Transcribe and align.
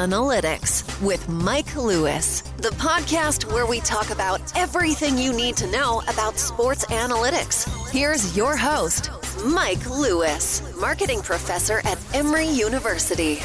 Analytics 0.00 1.02
with 1.02 1.28
Mike 1.28 1.76
Lewis, 1.76 2.40
the 2.56 2.70
podcast 2.70 3.44
where 3.52 3.66
we 3.66 3.80
talk 3.80 4.08
about 4.08 4.40
everything 4.56 5.18
you 5.18 5.30
need 5.30 5.58
to 5.58 5.70
know 5.70 6.00
about 6.08 6.38
sports 6.38 6.86
analytics. 6.86 7.68
Here's 7.90 8.34
your 8.34 8.56
host, 8.56 9.10
Mike 9.44 9.90
Lewis, 9.90 10.62
marketing 10.80 11.20
professor 11.20 11.82
at 11.84 11.98
Emory 12.14 12.48
University. 12.48 13.40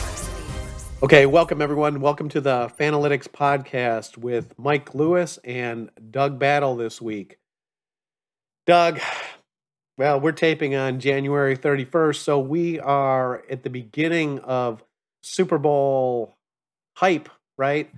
Okay, 1.03 1.25
welcome 1.25 1.62
everyone. 1.62 2.00
Welcome 2.00 2.30
to 2.30 2.39
the 2.39 2.72
Fanalytics 2.80 3.28
podcast 3.28 4.17
with 4.17 4.58
Mike 4.58 4.95
Lewis 4.95 5.38
and 5.44 5.90
Doug 6.09 6.40
Battle 6.40 6.78
this 6.78 7.02
week. 7.02 7.38
Doug, 8.66 9.02
well, 9.97 10.22
we're 10.22 10.31
taping 10.31 10.73
on 10.73 11.02
January 11.02 11.58
31st, 11.58 12.16
so 12.16 12.40
we 12.40 12.80
are 12.80 13.44
at 13.50 13.64
the 13.64 13.69
beginning 13.69 14.40
of 14.40 14.81
Super 15.22 15.58
Bowl 15.58 16.31
hype, 16.95 17.29
right? 17.57 17.89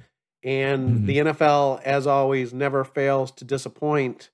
And 0.43 0.89
mm-hmm. 0.89 1.05
the 1.05 1.17
NFL, 1.17 1.81
as 1.83 2.07
always, 2.07 2.53
never 2.53 2.83
fails 2.83 3.31
to 3.31 3.45
disappoint. 3.45 4.29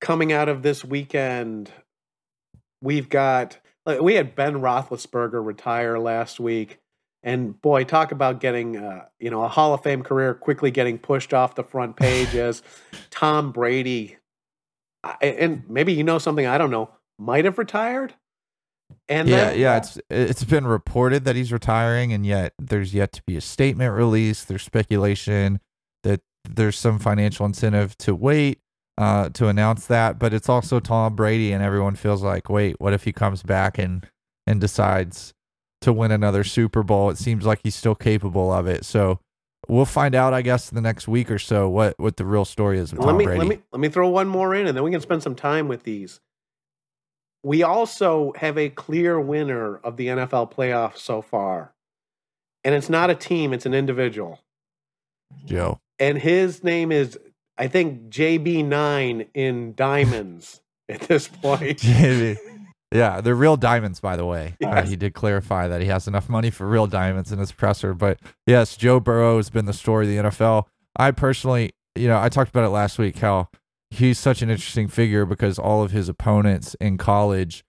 Coming 0.00 0.32
out 0.32 0.48
of 0.48 0.62
this 0.62 0.84
weekend, 0.84 1.70
we've 2.80 3.08
got 3.08 3.58
like, 3.84 4.00
we 4.00 4.14
had 4.14 4.34
Ben 4.34 4.54
Roethlisberger 4.54 5.44
retire 5.44 5.98
last 5.98 6.38
week, 6.38 6.78
and 7.22 7.60
boy, 7.60 7.84
talk 7.84 8.12
about 8.12 8.38
getting 8.38 8.76
uh, 8.76 9.06
you 9.18 9.30
know 9.30 9.42
a 9.42 9.48
Hall 9.48 9.74
of 9.74 9.82
Fame 9.82 10.02
career 10.02 10.34
quickly 10.34 10.70
getting 10.70 10.98
pushed 10.98 11.34
off 11.34 11.54
the 11.54 11.64
front 11.64 11.96
page 11.96 12.34
as 12.34 12.62
Tom 13.10 13.50
Brady, 13.50 14.18
and 15.20 15.64
maybe 15.68 15.94
you 15.94 16.04
know 16.04 16.18
something 16.18 16.46
I 16.46 16.58
don't 16.58 16.70
know, 16.70 16.90
might 17.18 17.44
have 17.44 17.58
retired. 17.58 18.14
And 19.08 19.28
yeah, 19.28 19.50
then, 19.50 19.58
yeah, 19.58 19.76
it's 19.78 19.98
it's 20.10 20.44
been 20.44 20.66
reported 20.66 21.24
that 21.24 21.36
he's 21.36 21.52
retiring, 21.52 22.12
and 22.12 22.26
yet 22.26 22.52
there's 22.58 22.92
yet 22.92 23.12
to 23.12 23.22
be 23.26 23.36
a 23.36 23.40
statement 23.40 23.94
released. 23.94 24.48
There's 24.48 24.62
speculation 24.62 25.60
that 26.02 26.20
there's 26.48 26.78
some 26.78 26.98
financial 26.98 27.46
incentive 27.46 27.96
to 27.98 28.14
wait 28.14 28.60
uh, 28.98 29.28
to 29.30 29.48
announce 29.48 29.86
that, 29.86 30.18
but 30.18 30.34
it's 30.34 30.48
also 30.48 30.80
Tom 30.80 31.14
Brady, 31.14 31.52
and 31.52 31.62
everyone 31.62 31.96
feels 31.96 32.22
like, 32.22 32.50
wait, 32.50 32.80
what 32.80 32.92
if 32.92 33.04
he 33.04 33.12
comes 33.12 33.42
back 33.42 33.78
and 33.78 34.06
and 34.46 34.60
decides 34.60 35.32
to 35.80 35.92
win 35.92 36.10
another 36.10 36.44
Super 36.44 36.82
Bowl? 36.82 37.08
It 37.10 37.18
seems 37.18 37.46
like 37.46 37.60
he's 37.62 37.76
still 37.76 37.94
capable 37.94 38.52
of 38.52 38.66
it. 38.66 38.84
So 38.84 39.20
we'll 39.68 39.84
find 39.84 40.14
out, 40.14 40.34
I 40.34 40.42
guess, 40.42 40.70
in 40.70 40.74
the 40.74 40.80
next 40.80 41.08
week 41.08 41.30
or 41.30 41.38
so 41.38 41.68
what 41.68 41.94
what 41.98 42.16
the 42.16 42.24
real 42.24 42.44
story 42.44 42.78
is 42.78 42.92
with 42.92 43.00
let 43.00 43.12
Tom 43.12 43.18
me, 43.18 43.24
Brady. 43.24 43.38
Let 43.38 43.48
me 43.48 43.62
let 43.72 43.80
me 43.80 43.88
throw 43.88 44.08
one 44.08 44.28
more 44.28 44.54
in, 44.54 44.66
and 44.66 44.76
then 44.76 44.84
we 44.84 44.90
can 44.90 45.00
spend 45.00 45.22
some 45.22 45.34
time 45.34 45.68
with 45.68 45.84
these 45.84 46.20
we 47.42 47.62
also 47.62 48.32
have 48.36 48.58
a 48.58 48.68
clear 48.68 49.20
winner 49.20 49.76
of 49.78 49.96
the 49.96 50.08
NFL 50.08 50.52
playoffs 50.52 50.98
so 50.98 51.22
far. 51.22 51.72
And 52.64 52.74
it's 52.74 52.90
not 52.90 53.10
a 53.10 53.14
team, 53.14 53.52
it's 53.52 53.66
an 53.66 53.74
individual. 53.74 54.40
Joe. 55.44 55.80
And 55.98 56.18
his 56.18 56.62
name 56.64 56.92
is, 56.92 57.18
I 57.56 57.68
think, 57.68 58.10
JB9 58.10 59.28
in 59.34 59.74
diamonds 59.74 60.60
at 60.88 61.02
this 61.02 61.28
point. 61.28 61.84
Yeah, 62.90 63.20
they're 63.20 63.34
real 63.34 63.56
diamonds, 63.58 64.00
by 64.00 64.16
the 64.16 64.24
way. 64.24 64.54
Yes. 64.60 64.84
Uh, 64.84 64.88
he 64.88 64.96
did 64.96 65.14
clarify 65.14 65.68
that 65.68 65.80
he 65.80 65.86
has 65.86 66.08
enough 66.08 66.28
money 66.28 66.50
for 66.50 66.66
real 66.66 66.86
diamonds 66.86 67.32
in 67.32 67.38
his 67.38 67.52
presser. 67.52 67.94
But 67.94 68.18
yes, 68.46 68.76
Joe 68.76 68.98
Burrow 69.00 69.36
has 69.36 69.50
been 69.50 69.66
the 69.66 69.72
story 69.72 70.06
of 70.06 70.10
the 70.24 70.30
NFL. 70.30 70.64
I 70.96 71.10
personally, 71.12 71.72
you 71.94 72.08
know, 72.08 72.20
I 72.20 72.28
talked 72.28 72.50
about 72.50 72.64
it 72.64 72.70
last 72.70 72.98
week 72.98 73.18
how 73.18 73.48
he's 73.90 74.18
such 74.18 74.42
an 74.42 74.50
interesting 74.50 74.88
figure 74.88 75.24
because 75.24 75.58
all 75.58 75.82
of 75.82 75.90
his 75.90 76.08
opponents 76.08 76.74
in 76.80 76.98
college 76.98 77.64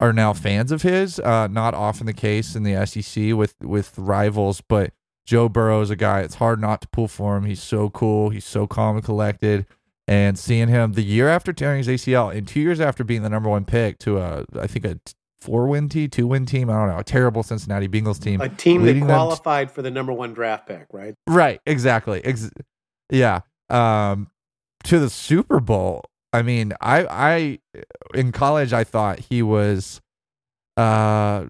are 0.00 0.12
now 0.12 0.32
fans 0.32 0.72
of 0.72 0.82
his. 0.82 1.18
Uh, 1.20 1.48
not 1.48 1.74
often 1.74 2.06
the 2.06 2.12
case 2.12 2.54
in 2.54 2.62
the 2.62 2.86
SEC 2.86 3.34
with 3.34 3.54
with 3.60 3.96
rivals, 3.98 4.60
but 4.60 4.92
Joe 5.26 5.48
Burrow 5.48 5.80
is 5.80 5.90
a 5.90 5.96
guy. 5.96 6.20
It's 6.20 6.36
hard 6.36 6.60
not 6.60 6.80
to 6.82 6.88
pull 6.88 7.08
for 7.08 7.36
him. 7.36 7.44
He's 7.44 7.62
so 7.62 7.90
cool. 7.90 8.30
He's 8.30 8.46
so 8.46 8.66
calm 8.66 8.96
and 8.96 9.04
collected. 9.04 9.66
And 10.06 10.38
seeing 10.38 10.68
him 10.68 10.92
the 10.92 11.02
year 11.02 11.28
after 11.28 11.52
tearing 11.52 11.84
his 11.84 11.88
ACL 11.88 12.34
and 12.34 12.48
two 12.48 12.60
years 12.60 12.80
after 12.80 13.04
being 13.04 13.22
the 13.22 13.28
number 13.28 13.50
one 13.50 13.66
pick 13.66 13.98
to 13.98 14.16
a, 14.16 14.46
I 14.58 14.66
think 14.66 14.86
a 14.86 14.98
four 15.38 15.66
win 15.66 15.90
team, 15.90 16.08
two 16.08 16.26
win 16.26 16.46
team. 16.46 16.70
I 16.70 16.78
don't 16.78 16.88
know, 16.88 16.98
a 16.98 17.04
terrible 17.04 17.42
Cincinnati 17.42 17.88
Bengals 17.88 18.18
team. 18.18 18.40
A 18.40 18.48
team 18.48 18.84
that 18.84 19.04
qualified 19.04 19.70
for 19.70 19.82
the 19.82 19.90
number 19.90 20.14
one 20.14 20.32
draft 20.32 20.66
pick, 20.66 20.86
right? 20.92 21.14
Right, 21.26 21.60
exactly. 21.66 22.24
Ex- 22.24 22.50
yeah. 23.10 23.40
Um, 23.68 24.30
to 24.88 24.98
the 24.98 25.10
Super 25.10 25.60
Bowl. 25.60 26.04
I 26.32 26.42
mean, 26.42 26.72
I 26.80 27.06
I 27.10 27.58
in 28.14 28.32
college 28.32 28.72
I 28.72 28.84
thought 28.84 29.18
he 29.18 29.42
was 29.42 30.00
uh 30.76 31.46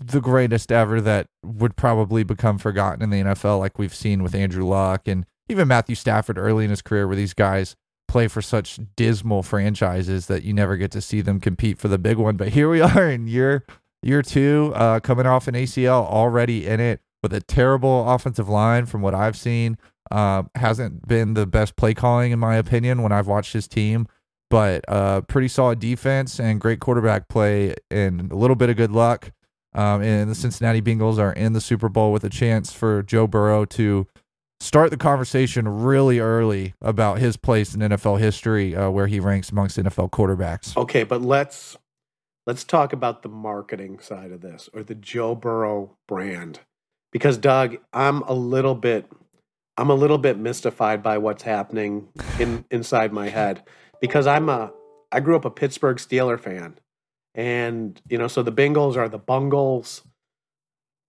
the 0.00 0.20
greatest 0.20 0.72
ever 0.72 1.00
that 1.00 1.26
would 1.44 1.76
probably 1.76 2.22
become 2.22 2.58
forgotten 2.58 3.02
in 3.02 3.10
the 3.10 3.20
NFL 3.20 3.58
like 3.58 3.78
we've 3.78 3.94
seen 3.94 4.22
with 4.22 4.34
Andrew 4.34 4.64
Luck 4.64 5.06
and 5.06 5.26
even 5.48 5.68
Matthew 5.68 5.94
Stafford 5.94 6.38
early 6.38 6.64
in 6.64 6.70
his 6.70 6.82
career 6.82 7.06
where 7.06 7.16
these 7.16 7.34
guys 7.34 7.76
play 8.08 8.28
for 8.28 8.40
such 8.40 8.78
dismal 8.96 9.42
franchises 9.42 10.26
that 10.26 10.44
you 10.44 10.52
never 10.52 10.76
get 10.76 10.90
to 10.92 11.00
see 11.00 11.20
them 11.20 11.40
compete 11.40 11.78
for 11.78 11.88
the 11.88 11.98
big 11.98 12.16
one. 12.16 12.36
But 12.36 12.48
here 12.48 12.70
we 12.70 12.80
are 12.80 13.10
in 13.10 13.26
year 13.26 13.66
year 14.02 14.22
two, 14.22 14.72
uh, 14.74 15.00
coming 15.00 15.26
off 15.26 15.48
an 15.48 15.54
ACL 15.54 16.06
already 16.06 16.66
in 16.66 16.78
it 16.78 17.00
with 17.22 17.32
a 17.32 17.40
terrible 17.40 18.08
offensive 18.10 18.48
line 18.48 18.86
from 18.86 19.02
what 19.02 19.14
I've 19.14 19.36
seen. 19.36 19.78
Uh, 20.10 20.42
hasn't 20.56 21.06
been 21.06 21.34
the 21.34 21.46
best 21.46 21.76
play 21.76 21.94
calling 21.94 22.32
in 22.32 22.38
my 22.38 22.56
opinion 22.56 23.02
when 23.02 23.12
I've 23.12 23.26
watched 23.26 23.52
his 23.52 23.66
team, 23.66 24.06
but 24.50 24.84
uh, 24.88 25.22
pretty 25.22 25.48
solid 25.48 25.78
defense 25.78 26.38
and 26.38 26.60
great 26.60 26.80
quarterback 26.80 27.28
play 27.28 27.74
and 27.90 28.30
a 28.30 28.36
little 28.36 28.56
bit 28.56 28.68
of 28.68 28.76
good 28.76 28.92
luck. 28.92 29.32
Um, 29.74 30.02
and 30.02 30.30
the 30.30 30.34
Cincinnati 30.34 30.82
Bengals 30.82 31.18
are 31.18 31.32
in 31.32 31.54
the 31.54 31.60
Super 31.60 31.88
Bowl 31.88 32.12
with 32.12 32.24
a 32.24 32.28
chance 32.28 32.72
for 32.72 33.02
Joe 33.02 33.26
Burrow 33.26 33.64
to 33.66 34.06
start 34.62 34.90
the 34.90 34.96
conversation 34.96 35.66
really 35.66 36.20
early 36.20 36.74
about 36.80 37.18
his 37.18 37.36
place 37.36 37.74
in 37.74 37.80
NFL 37.80 38.20
history, 38.20 38.76
uh, 38.76 38.90
where 38.90 39.06
he 39.06 39.18
ranks 39.18 39.50
amongst 39.50 39.78
NFL 39.78 40.10
quarterbacks. 40.10 40.76
Okay, 40.76 41.04
but 41.04 41.22
let's 41.22 41.76
let's 42.46 42.64
talk 42.64 42.92
about 42.92 43.22
the 43.22 43.28
marketing 43.28 43.98
side 43.98 44.30
of 44.30 44.40
this 44.40 44.68
or 44.72 44.82
the 44.82 44.94
Joe 44.94 45.34
Burrow 45.34 45.96
brand, 46.06 46.60
because 47.12 47.38
Doug, 47.38 47.76
I'm 47.92 48.22
a 48.22 48.34
little 48.34 48.74
bit 48.74 49.06
I'm 49.76 49.90
a 49.90 49.94
little 49.94 50.18
bit 50.18 50.38
mystified 50.38 51.02
by 51.02 51.18
what's 51.18 51.42
happening 51.42 52.08
in 52.38 52.64
inside 52.70 53.12
my 53.12 53.28
head 53.28 53.62
because 54.00 54.26
I'm 54.26 54.48
a 54.48 54.72
I 55.10 55.20
grew 55.20 55.36
up 55.36 55.44
a 55.44 55.50
Pittsburgh 55.50 55.98
Steeler 55.98 56.40
fan. 56.40 56.78
And 57.34 58.00
you 58.08 58.18
know, 58.18 58.28
so 58.28 58.42
the 58.42 58.52
Bengals 58.52 58.96
are 58.96 59.08
the 59.08 59.18
Bungles. 59.18 60.02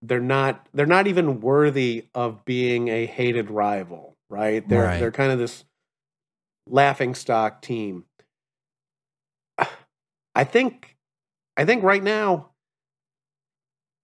They're 0.02 0.20
not 0.20 0.68
they're 0.74 0.86
not 0.86 1.08
even 1.08 1.42
worthy 1.42 2.08
of 2.14 2.46
being 2.46 2.90
a 2.90 3.06
hated 3.06 3.50
rival, 3.50 4.16
right? 4.30 4.68
They're 4.68 4.84
right. 4.84 5.00
they're 5.00 5.12
kind 5.12 5.32
of 5.32 5.40
this 5.40 5.66
laughing 6.68 7.16
stock 7.16 7.62
team. 7.62 8.06
I 10.36 10.44
think 10.44 10.96
I 11.58 11.66
think 11.66 11.84
right 11.84 12.04
now 12.04 12.52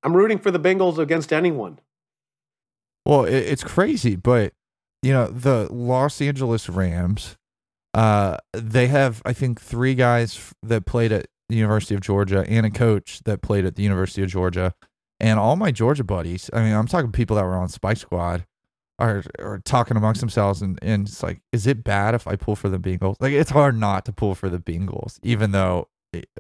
I'm 0.04 0.16
rooting 0.16 0.40
for 0.40 0.52
the 0.52 0.60
Bengals 0.60 0.98
against 0.98 1.32
anyone. 1.32 1.80
Well, 3.10 3.26
it's 3.26 3.64
crazy, 3.64 4.16
but 4.16 4.54
you 5.02 5.12
know 5.12 5.26
the 5.28 5.68
Los 5.74 6.22
Angeles 6.22 6.70
Rams, 6.70 7.38
Uh, 7.94 8.38
they 8.54 8.88
have, 8.88 9.22
I 9.26 9.34
think, 9.34 9.60
three 9.60 9.96
guys 9.96 10.54
that 10.62 10.86
played 10.86 11.12
at 11.12 11.26
the 11.50 11.56
University 11.56 11.96
of 11.96 12.02
Georgia 12.02 12.46
and 12.48 12.66
a 12.66 12.70
coach 12.70 13.22
that 13.26 13.42
played 13.42 13.66
at 13.66 13.76
the 13.76 13.84
University 13.84 14.22
of 14.22 14.30
Georgia. 14.30 14.74
And 15.20 15.40
all 15.40 15.56
my 15.56 15.72
Georgia 15.72 16.04
buddies, 16.04 16.50
I 16.54 16.64
mean, 16.64 16.74
I'm 16.74 16.88
talking 16.88 17.12
people 17.12 17.36
that 17.38 17.46
were 17.46 17.58
on 17.58 17.70
Spike 17.70 17.98
Squad, 17.98 18.46
are 19.00 19.24
are 19.40 19.60
talking 19.66 19.98
amongst 19.98 20.22
themselves, 20.22 20.62
and, 20.62 20.78
and 20.82 21.08
it's 21.08 21.24
like, 21.24 21.42
is 21.52 21.66
it 21.68 21.84
bad 21.84 22.16
if 22.16 22.28
I 22.28 22.36
pull 22.36 22.56
for 22.56 22.70
the 22.70 22.80
Bengals? 22.80 23.16
Like, 23.20 23.34
it's 23.34 23.52
hard 23.52 23.78
not 23.78 24.06
to 24.06 24.14
pull 24.14 24.36
for 24.36 24.50
the 24.50 24.60
Bengals, 24.60 25.20
even 25.24 25.52
though 25.52 25.88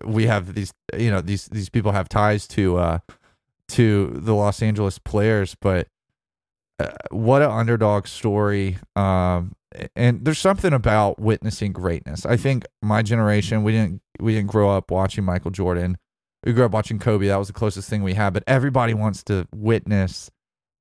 we 0.05 0.27
have 0.27 0.53
these, 0.53 0.71
you 0.97 1.09
know, 1.11 1.21
these 1.21 1.47
these 1.47 1.69
people 1.69 1.93
have 1.93 2.09
ties 2.09 2.47
to 2.49 2.77
uh 2.77 2.99
to 3.69 4.07
the 4.13 4.35
Los 4.35 4.61
Angeles 4.61 4.99
players, 4.99 5.55
but 5.59 5.87
uh, 6.79 6.91
what 7.11 7.41
an 7.41 7.51
underdog 7.51 8.07
story. 8.07 8.77
Um, 8.95 9.55
and 9.95 10.25
there's 10.25 10.39
something 10.39 10.73
about 10.73 11.19
witnessing 11.19 11.73
greatness. 11.73 12.25
I 12.25 12.37
think 12.37 12.65
my 12.81 13.01
generation, 13.01 13.63
we 13.63 13.71
didn't 13.71 14.01
we 14.19 14.33
didn't 14.33 14.49
grow 14.49 14.69
up 14.71 14.91
watching 14.91 15.23
Michael 15.23 15.51
Jordan. 15.51 15.97
We 16.43 16.53
grew 16.53 16.65
up 16.65 16.71
watching 16.71 16.99
Kobe. 16.99 17.27
That 17.27 17.37
was 17.37 17.47
the 17.47 17.53
closest 17.53 17.89
thing 17.89 18.01
we 18.01 18.13
had. 18.13 18.33
But 18.33 18.43
everybody 18.47 18.93
wants 18.93 19.23
to 19.25 19.47
witness 19.53 20.31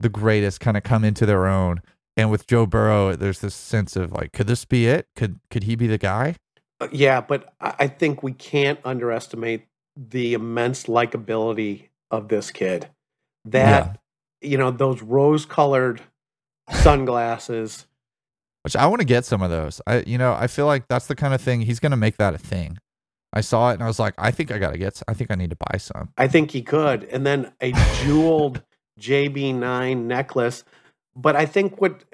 the 0.00 0.09
greatest 0.09 0.61
kind 0.61 0.77
of 0.77 0.85
come 0.85 1.05
into 1.05 1.27
their 1.27 1.47
own. 1.47 1.83
And 2.17 2.31
with 2.31 2.47
Joe 2.47 2.67
Burrow, 2.67 3.15
there's 3.15 3.41
this 3.41 3.55
sense 3.55 3.95
of 3.95 4.12
like, 4.12 4.33
could 4.33 4.47
this 4.47 4.65
be 4.65 4.87
it? 4.87 5.06
Could 5.17 5.41
could 5.50 5.65
he 5.65 5.77
be 5.77 5.87
the 5.87 5.99
guy? 5.99 6.37
Uh, 6.81 6.89
yeah, 6.93 7.21
but 7.21 7.53
I 7.61 7.89
think 7.89 8.23
we 8.23 8.33
can't 8.33 8.79
underestimate 8.85 9.67
the 9.97 10.35
immense 10.35 10.85
likability 10.85 11.89
of 12.11 12.29
this 12.29 12.50
kid. 12.50 12.89
That. 13.45 13.99
You 14.40 14.58
know, 14.58 14.70
those 14.70 15.02
rose-colored 15.02 16.00
sunglasses. 16.70 17.87
Which 18.62 18.76
I 18.76 18.87
want 18.87 19.00
to 19.00 19.06
get 19.06 19.25
some 19.25 19.43
of 19.43 19.50
those. 19.50 19.81
I 19.87 20.02
you 20.06 20.19
know, 20.19 20.35
I 20.35 20.46
feel 20.46 20.67
like 20.67 20.88
that's 20.88 21.06
the 21.06 21.14
kind 21.14 21.35
of 21.35 21.40
thing 21.40 21.62
he's 21.62 21.81
going 21.81 21.90
to 21.90 21.96
make 21.96 22.17
that 22.17 22.35
a 22.35 22.38
thing. 22.38 22.79
I 23.32 23.40
saw 23.40 23.70
it 23.70 23.75
and 23.75 23.82
I 23.82 23.87
was 23.87 23.99
like, 23.99 24.14
I 24.19 24.31
think 24.31 24.50
I 24.50 24.58
got 24.58 24.73
to 24.73 24.79
get 24.79 25.00
I 25.06 25.14
think 25.14 25.31
I 25.31 25.35
need 25.35 25.50
to 25.50 25.56
buy 25.70 25.79
some. 25.79 26.11
I 26.17 26.29
think 26.29 26.50
he 26.50 26.62
could. 26.62 27.05
And 27.05 27.26
then 27.26 27.52
a 27.61 27.73
jeweled 28.02 28.62
JB9 29.00 30.05
necklace. 30.05 30.64
But 31.14 31.37
I 31.37 31.46
think 31.46 31.81
what 31.81 32.05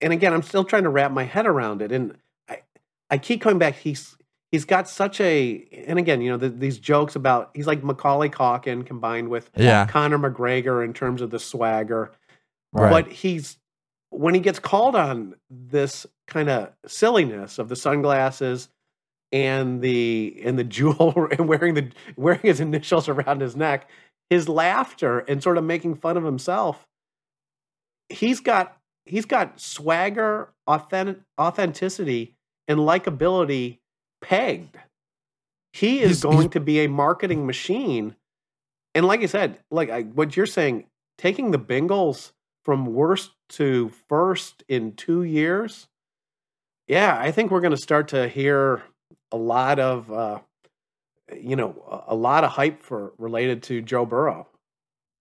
and 0.00 0.12
again, 0.12 0.32
I'm 0.32 0.42
still 0.42 0.64
trying 0.64 0.84
to 0.84 0.90
wrap 0.90 1.10
my 1.10 1.24
head 1.24 1.46
around 1.46 1.82
it 1.82 1.92
and 1.92 2.16
I 2.48 2.62
I 3.10 3.18
keep 3.18 3.40
coming 3.40 3.58
back 3.58 3.76
he's 3.76 4.17
he's 4.52 4.64
got 4.64 4.88
such 4.88 5.20
a 5.20 5.66
and 5.86 5.98
again 5.98 6.20
you 6.20 6.30
know 6.30 6.36
the, 6.36 6.48
these 6.48 6.78
jokes 6.78 7.16
about 7.16 7.50
he's 7.54 7.66
like 7.66 7.82
macaulay 7.82 8.28
Culkin 8.28 8.84
combined 8.84 9.28
with 9.28 9.50
yeah. 9.56 9.86
conor 9.86 10.18
mcgregor 10.18 10.84
in 10.84 10.92
terms 10.92 11.20
of 11.20 11.30
the 11.30 11.38
swagger 11.38 12.12
right. 12.72 12.90
but 12.90 13.12
he's 13.12 13.58
when 14.10 14.34
he 14.34 14.40
gets 14.40 14.58
called 14.58 14.96
on 14.96 15.34
this 15.50 16.06
kind 16.26 16.48
of 16.48 16.72
silliness 16.86 17.58
of 17.58 17.68
the 17.68 17.76
sunglasses 17.76 18.68
and 19.32 19.82
the 19.82 20.40
and 20.44 20.58
the 20.58 20.64
jewel 20.64 21.28
and 21.30 21.48
wearing 21.48 21.74
the 21.74 21.90
wearing 22.16 22.40
his 22.42 22.60
initials 22.60 23.08
around 23.08 23.40
his 23.40 23.56
neck 23.56 23.88
his 24.30 24.48
laughter 24.48 25.20
and 25.20 25.42
sort 25.42 25.58
of 25.58 25.64
making 25.64 25.94
fun 25.94 26.16
of 26.16 26.24
himself 26.24 26.86
he's 28.08 28.40
got 28.40 28.76
he's 29.04 29.24
got 29.24 29.58
swagger 29.60 30.52
authentic, 30.66 31.18
authenticity 31.40 32.34
and 32.66 32.78
likability 32.80 33.78
pegged. 34.20 34.76
He 35.72 36.00
is 36.00 36.08
he's, 36.08 36.22
going 36.22 36.42
he's, 36.42 36.50
to 36.50 36.60
be 36.60 36.80
a 36.80 36.88
marketing 36.88 37.46
machine. 37.46 38.16
And 38.94 39.06
like 39.06 39.20
I 39.20 39.26
said, 39.26 39.58
like 39.70 39.90
I, 39.90 40.02
what 40.02 40.36
you're 40.36 40.46
saying, 40.46 40.86
taking 41.18 41.50
the 41.50 41.58
Bengals 41.58 42.32
from 42.64 42.86
worst 42.86 43.32
to 43.50 43.90
first 44.08 44.62
in 44.68 44.92
two 44.92 45.22
years. 45.22 45.88
Yeah, 46.86 47.16
I 47.18 47.30
think 47.32 47.50
we're 47.50 47.60
going 47.60 47.72
to 47.72 47.76
start 47.76 48.08
to 48.08 48.28
hear 48.28 48.82
a 49.30 49.36
lot 49.36 49.78
of, 49.78 50.10
uh, 50.10 50.40
you 51.36 51.54
know, 51.54 52.04
a 52.06 52.14
lot 52.14 52.44
of 52.44 52.50
hype 52.50 52.82
for 52.82 53.12
related 53.18 53.62
to 53.64 53.82
Joe 53.82 54.06
Burrow. 54.06 54.46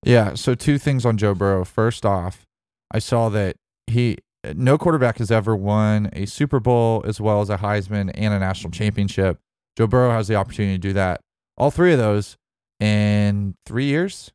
Yeah. 0.03 0.35
So 0.35 0.55
two 0.55 0.77
things 0.77 1.05
on 1.05 1.17
Joe 1.17 1.33
Burrow. 1.35 1.65
First 1.65 2.05
off, 2.05 2.45
I 2.91 2.99
saw 2.99 3.29
that 3.29 3.57
he 3.87 4.17
no 4.55 4.77
quarterback 4.77 5.17
has 5.17 5.31
ever 5.31 5.55
won 5.55 6.09
a 6.13 6.25
Super 6.25 6.59
Bowl 6.59 7.03
as 7.05 7.19
well 7.19 7.41
as 7.41 7.49
a 7.49 7.57
Heisman 7.57 8.11
and 8.13 8.33
a 8.33 8.39
national 8.39 8.71
championship. 8.71 9.39
Joe 9.77 9.87
Burrow 9.87 10.11
has 10.11 10.27
the 10.27 10.35
opportunity 10.35 10.75
to 10.75 10.79
do 10.79 10.93
that. 10.93 11.21
All 11.57 11.71
three 11.71 11.93
of 11.93 11.99
those 11.99 12.37
in 12.79 13.55
three 13.65 13.85
years. 13.85 14.31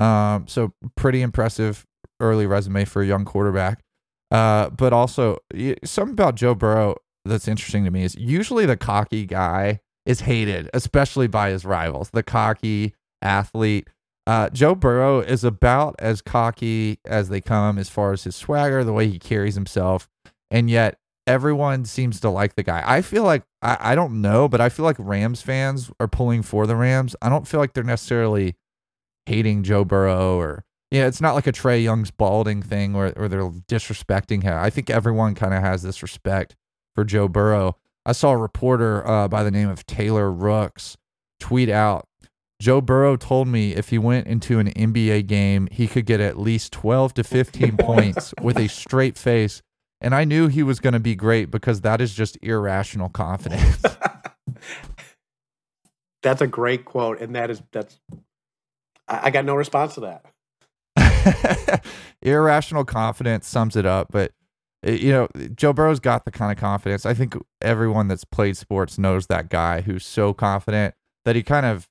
Um, 0.00 0.46
so 0.48 0.72
pretty 0.96 1.22
impressive 1.22 1.84
early 2.20 2.46
resume 2.46 2.84
for 2.84 3.02
a 3.02 3.06
young 3.06 3.24
quarterback. 3.24 3.80
Uh, 4.30 4.70
but 4.70 4.92
also 4.92 5.38
something 5.84 6.12
about 6.12 6.34
Joe 6.34 6.54
Burrow 6.54 6.96
that's 7.24 7.48
interesting 7.48 7.84
to 7.84 7.90
me 7.90 8.02
is 8.02 8.14
usually 8.16 8.66
the 8.66 8.76
cocky 8.76 9.26
guy 9.26 9.80
is 10.06 10.20
hated, 10.20 10.68
especially 10.74 11.26
by 11.26 11.50
his 11.50 11.64
rivals. 11.64 12.10
The 12.10 12.22
cocky 12.22 12.94
athlete 13.22 13.88
uh, 14.26 14.50
Joe 14.50 14.74
Burrow 14.74 15.20
is 15.20 15.44
about 15.44 15.96
as 15.98 16.22
cocky 16.22 16.98
as 17.04 17.28
they 17.28 17.40
come 17.40 17.78
as 17.78 17.88
far 17.88 18.12
as 18.12 18.24
his 18.24 18.36
swagger, 18.36 18.82
the 18.82 18.92
way 18.92 19.08
he 19.08 19.18
carries 19.18 19.54
himself, 19.54 20.08
and 20.50 20.70
yet 20.70 20.98
everyone 21.26 21.84
seems 21.84 22.20
to 22.20 22.30
like 22.30 22.54
the 22.54 22.62
guy. 22.62 22.82
I 22.84 23.02
feel 23.02 23.24
like 23.24 23.42
I, 23.62 23.76
I 23.80 23.94
don't 23.94 24.20
know, 24.20 24.48
but 24.48 24.60
I 24.60 24.68
feel 24.68 24.84
like 24.84 24.96
Rams 24.98 25.42
fans 25.42 25.90
are 26.00 26.08
pulling 26.08 26.42
for 26.42 26.66
the 26.66 26.76
Rams. 26.76 27.16
I 27.22 27.28
don't 27.28 27.48
feel 27.48 27.60
like 27.60 27.72
they're 27.74 27.84
necessarily 27.84 28.56
hating 29.26 29.62
Joe 29.62 29.84
Burrow 29.84 30.38
or 30.38 30.64
yeah, 30.90 31.06
it's 31.06 31.20
not 31.20 31.34
like 31.34 31.46
a 31.48 31.52
Trae 31.52 31.82
Young's 31.82 32.12
balding 32.12 32.62
thing 32.62 32.92
where, 32.92 33.10
where 33.10 33.28
they're 33.28 33.50
disrespecting 33.50 34.44
him. 34.44 34.56
I 34.56 34.70
think 34.70 34.90
everyone 34.90 35.34
kind 35.34 35.52
of 35.52 35.60
has 35.60 35.82
this 35.82 36.02
respect 36.02 36.54
for 36.94 37.04
Joe 37.04 37.26
Burrow. 37.26 37.76
I 38.06 38.12
saw 38.12 38.30
a 38.30 38.36
reporter 38.36 39.04
uh, 39.06 39.26
by 39.26 39.42
the 39.42 39.50
name 39.50 39.68
of 39.68 39.86
Taylor 39.86 40.30
Rooks 40.30 40.96
tweet 41.40 41.68
out 41.68 42.06
Joe 42.64 42.80
Burrow 42.80 43.16
told 43.16 43.46
me 43.46 43.74
if 43.74 43.90
he 43.90 43.98
went 43.98 44.26
into 44.26 44.58
an 44.58 44.72
NBA 44.72 45.26
game, 45.26 45.68
he 45.70 45.86
could 45.86 46.06
get 46.06 46.18
at 46.18 46.38
least 46.38 46.72
12 46.72 47.12
to 47.12 47.22
15 47.22 47.76
points 47.80 48.32
with 48.40 48.56
a 48.56 48.68
straight 48.68 49.18
face. 49.18 49.60
And 50.00 50.14
I 50.14 50.24
knew 50.24 50.48
he 50.48 50.62
was 50.62 50.80
going 50.80 50.94
to 50.94 50.98
be 50.98 51.14
great 51.14 51.50
because 51.50 51.82
that 51.82 52.00
is 52.00 52.14
just 52.14 52.38
irrational 52.40 53.10
confidence. 53.10 53.82
that's 56.22 56.40
a 56.40 56.46
great 56.46 56.86
quote. 56.86 57.20
And 57.20 57.36
that 57.36 57.50
is, 57.50 57.62
that's, 57.70 58.00
I, 59.08 59.24
I 59.24 59.30
got 59.30 59.44
no 59.44 59.56
response 59.56 59.96
to 59.96 60.20
that. 60.96 61.84
irrational 62.22 62.86
confidence 62.86 63.46
sums 63.46 63.76
it 63.76 63.84
up. 63.84 64.08
But, 64.10 64.32
eh, 64.82 64.92
you 64.92 65.12
know, 65.12 65.28
Joe 65.54 65.74
Burrow's 65.74 66.00
got 66.00 66.24
the 66.24 66.30
kind 66.30 66.50
of 66.50 66.56
confidence. 66.56 67.04
I 67.04 67.12
think 67.12 67.36
everyone 67.60 68.08
that's 68.08 68.24
played 68.24 68.56
sports 68.56 68.96
knows 68.96 69.26
that 69.26 69.50
guy 69.50 69.82
who's 69.82 70.06
so 70.06 70.32
confident 70.32 70.94
that 71.26 71.36
he 71.36 71.42
kind 71.42 71.66
of 71.66 71.90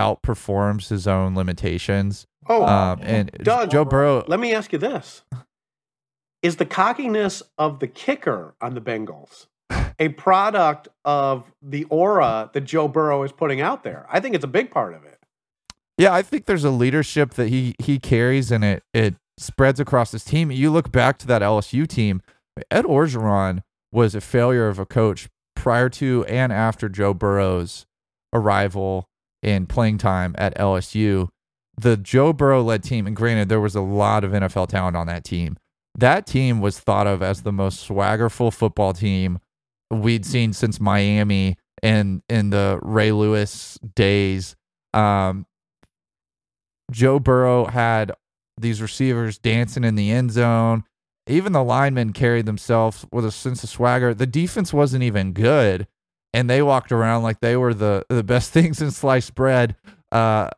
outperforms 0.00 0.88
his 0.88 1.06
own 1.06 1.34
limitations. 1.34 2.26
Oh, 2.48 2.64
um, 2.64 3.00
and 3.02 3.30
Doug, 3.42 3.70
Joe 3.70 3.84
Burrow. 3.84 4.24
Let 4.26 4.40
me 4.40 4.54
ask 4.54 4.72
you 4.72 4.78
this: 4.78 5.22
Is 6.42 6.56
the 6.56 6.64
cockiness 6.64 7.42
of 7.58 7.80
the 7.80 7.86
kicker 7.86 8.54
on 8.60 8.74
the 8.74 8.80
Bengals 8.80 9.46
a 9.98 10.08
product 10.08 10.88
of 11.04 11.52
the 11.60 11.84
aura 11.84 12.50
that 12.54 12.62
Joe 12.62 12.88
Burrow 12.88 13.22
is 13.22 13.32
putting 13.32 13.60
out 13.60 13.84
there? 13.84 14.06
I 14.10 14.20
think 14.20 14.34
it's 14.34 14.44
a 14.44 14.48
big 14.48 14.70
part 14.70 14.94
of 14.94 15.04
it. 15.04 15.18
Yeah, 15.98 16.14
I 16.14 16.22
think 16.22 16.46
there's 16.46 16.64
a 16.64 16.70
leadership 16.70 17.34
that 17.34 17.48
he 17.48 17.74
he 17.78 17.98
carries, 17.98 18.50
and 18.50 18.64
it 18.64 18.82
it 18.94 19.16
spreads 19.38 19.78
across 19.78 20.12
his 20.12 20.24
team. 20.24 20.50
You 20.50 20.70
look 20.70 20.90
back 20.90 21.18
to 21.18 21.26
that 21.26 21.42
LSU 21.42 21.86
team. 21.86 22.22
Ed 22.70 22.84
Orgeron 22.84 23.60
was 23.92 24.14
a 24.14 24.20
failure 24.20 24.68
of 24.68 24.78
a 24.78 24.86
coach 24.86 25.28
prior 25.54 25.88
to 25.90 26.24
and 26.26 26.52
after 26.52 26.88
Joe 26.88 27.12
Burrow's 27.12 27.84
arrival 28.32 29.09
in 29.42 29.66
playing 29.66 29.98
time 29.98 30.34
at 30.38 30.56
LSU. 30.56 31.28
The 31.76 31.96
Joe 31.96 32.32
Burrow 32.32 32.62
led 32.62 32.82
team, 32.82 33.06
and 33.06 33.16
granted, 33.16 33.48
there 33.48 33.60
was 33.60 33.74
a 33.74 33.80
lot 33.80 34.24
of 34.24 34.32
NFL 34.32 34.68
talent 34.68 34.96
on 34.96 35.06
that 35.06 35.24
team. 35.24 35.56
That 35.98 36.26
team 36.26 36.60
was 36.60 36.78
thought 36.78 37.06
of 37.06 37.22
as 37.22 37.42
the 37.42 37.52
most 37.52 37.88
swaggerful 37.88 38.52
football 38.52 38.92
team 38.92 39.38
we'd 39.90 40.24
seen 40.24 40.52
since 40.52 40.80
Miami 40.80 41.56
and 41.82 42.22
in 42.28 42.50
the 42.50 42.78
Ray 42.82 43.12
Lewis 43.12 43.78
days. 43.94 44.54
Um, 44.92 45.46
Joe 46.90 47.18
Burrow 47.18 47.66
had 47.66 48.12
these 48.58 48.82
receivers 48.82 49.38
dancing 49.38 49.84
in 49.84 49.94
the 49.94 50.10
end 50.10 50.32
zone. 50.32 50.84
Even 51.26 51.52
the 51.52 51.64
linemen 51.64 52.12
carried 52.12 52.46
themselves 52.46 53.06
with 53.12 53.24
a 53.24 53.30
sense 53.30 53.62
of 53.62 53.70
swagger. 53.70 54.12
The 54.14 54.26
defense 54.26 54.72
wasn't 54.72 55.02
even 55.02 55.32
good 55.32 55.86
and 56.32 56.48
they 56.48 56.62
walked 56.62 56.92
around 56.92 57.22
like 57.22 57.40
they 57.40 57.56
were 57.56 57.74
the 57.74 58.04
the 58.08 58.22
best 58.22 58.50
things 58.52 58.80
in 58.80 58.90
sliced 58.90 59.34
bread. 59.34 59.76
Uh, 60.12 60.50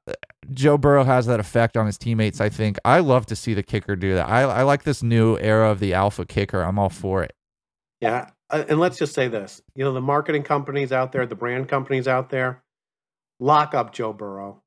Joe 0.51 0.79
Burrow 0.79 1.05
has 1.05 1.27
that 1.27 1.41
effect 1.41 1.77
on 1.77 1.87
his 1.87 1.99
teammates. 1.99 2.41
I 2.41 2.49
think 2.49 2.79
I 2.85 3.01
love 3.01 3.27
to 3.27 3.37
see 3.37 3.55
the 3.55 3.63
kicker 3.63 3.97
do 3.97 4.15
that. 4.15 4.29
I, 4.29 4.43
I 4.43 4.63
like 4.63 4.83
this 4.83 5.03
new 5.03 5.39
era 5.39 5.71
of 5.71 5.79
the 5.79 5.95
alpha 5.95 6.25
kicker. 6.25 6.63
I'm 6.63 6.79
all 6.79 6.89
for 6.89 7.23
it. 7.23 7.35
Yeah, 8.01 8.31
uh, 8.51 8.65
and 8.69 8.81
let's 8.81 8.99
just 8.99 9.15
say 9.15 9.29
this: 9.29 9.63
you 9.75 9.85
know, 9.85 9.93
the 9.93 10.01
marketing 10.01 10.43
companies 10.43 10.93
out 10.93 11.13
there, 11.13 11.27
the 11.27 11.35
brand 11.35 11.69
companies 11.69 12.09
out 12.09 12.31
there, 12.31 12.63
lock 13.39 13.75
up 13.75 13.93
Joe 13.93 14.13
Burrow. 14.13 14.63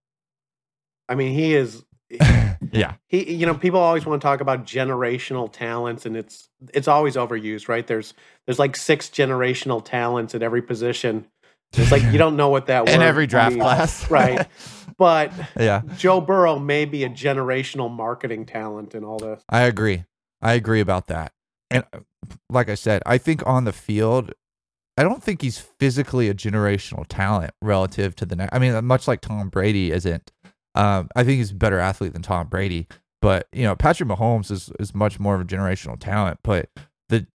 I 1.07 1.15
mean, 1.15 1.33
he 1.33 1.53
is 1.53 1.83
yeah. 2.71 2.93
he 3.07 3.33
you 3.33 3.45
know 3.45 3.53
people 3.55 3.79
always 3.79 4.05
want 4.05 4.21
to 4.21 4.25
talk 4.25 4.41
about 4.41 4.65
generational 4.65 5.51
talents 5.51 6.05
and 6.05 6.15
it's 6.17 6.49
it's 6.73 6.87
always 6.87 7.15
overused 7.15 7.67
right 7.67 7.87
there's 7.87 8.13
there's 8.45 8.59
like 8.59 8.75
six 8.75 9.09
generational 9.09 9.83
talents 9.83 10.33
at 10.35 10.41
every 10.43 10.61
position 10.61 11.25
it's 11.73 11.91
like 11.91 12.03
you 12.03 12.17
don't 12.17 12.35
know 12.35 12.49
what 12.49 12.67
that 12.67 12.87
In 12.89 13.01
every 13.01 13.27
draft 13.27 13.51
means. 13.55 13.63
class. 13.63 14.09
right 14.11 14.47
but 14.97 15.31
Yeah. 15.57 15.81
joe 15.97 16.21
burrow 16.21 16.57
may 16.59 16.85
be 16.85 17.03
a 17.03 17.09
generational 17.09 17.91
marketing 17.91 18.45
talent 18.45 18.95
in 18.95 19.03
all 19.03 19.19
this 19.19 19.41
I 19.49 19.61
agree. 19.61 20.05
I 20.41 20.53
agree 20.53 20.79
about 20.79 21.07
that. 21.07 21.31
And 21.71 21.83
uh, 21.93 21.99
like 22.49 22.69
I 22.69 22.75
said, 22.75 23.01
I 23.05 23.17
think 23.17 23.41
on 23.47 23.63
the 23.65 23.73
field, 23.73 24.31
I 24.97 25.03
don't 25.03 25.23
think 25.23 25.41
he's 25.41 25.57
physically 25.57 26.29
a 26.29 26.33
generational 26.35 27.05
talent 27.09 27.51
relative 27.61 28.15
to 28.17 28.25
the 28.25 28.35
next. 28.35 28.53
I 28.53 28.59
mean, 28.59 28.85
much 28.85 29.07
like 29.07 29.21
Tom 29.21 29.49
Brady 29.49 29.91
isn't. 29.91 30.31
Um, 30.75 31.09
I 31.15 31.23
think 31.23 31.37
he's 31.37 31.51
a 31.51 31.55
better 31.55 31.79
athlete 31.79 32.13
than 32.13 32.21
Tom 32.21 32.47
Brady. 32.47 32.87
But 33.21 33.47
you 33.51 33.63
know, 33.63 33.75
Patrick 33.75 34.07
Mahomes 34.09 34.51
is 34.51 34.71
is 34.79 34.93
much 34.93 35.19
more 35.19 35.35
of 35.35 35.41
a 35.41 35.45
generational 35.45 35.99
talent. 35.99 36.39
But 36.43 36.69
the 37.09 37.25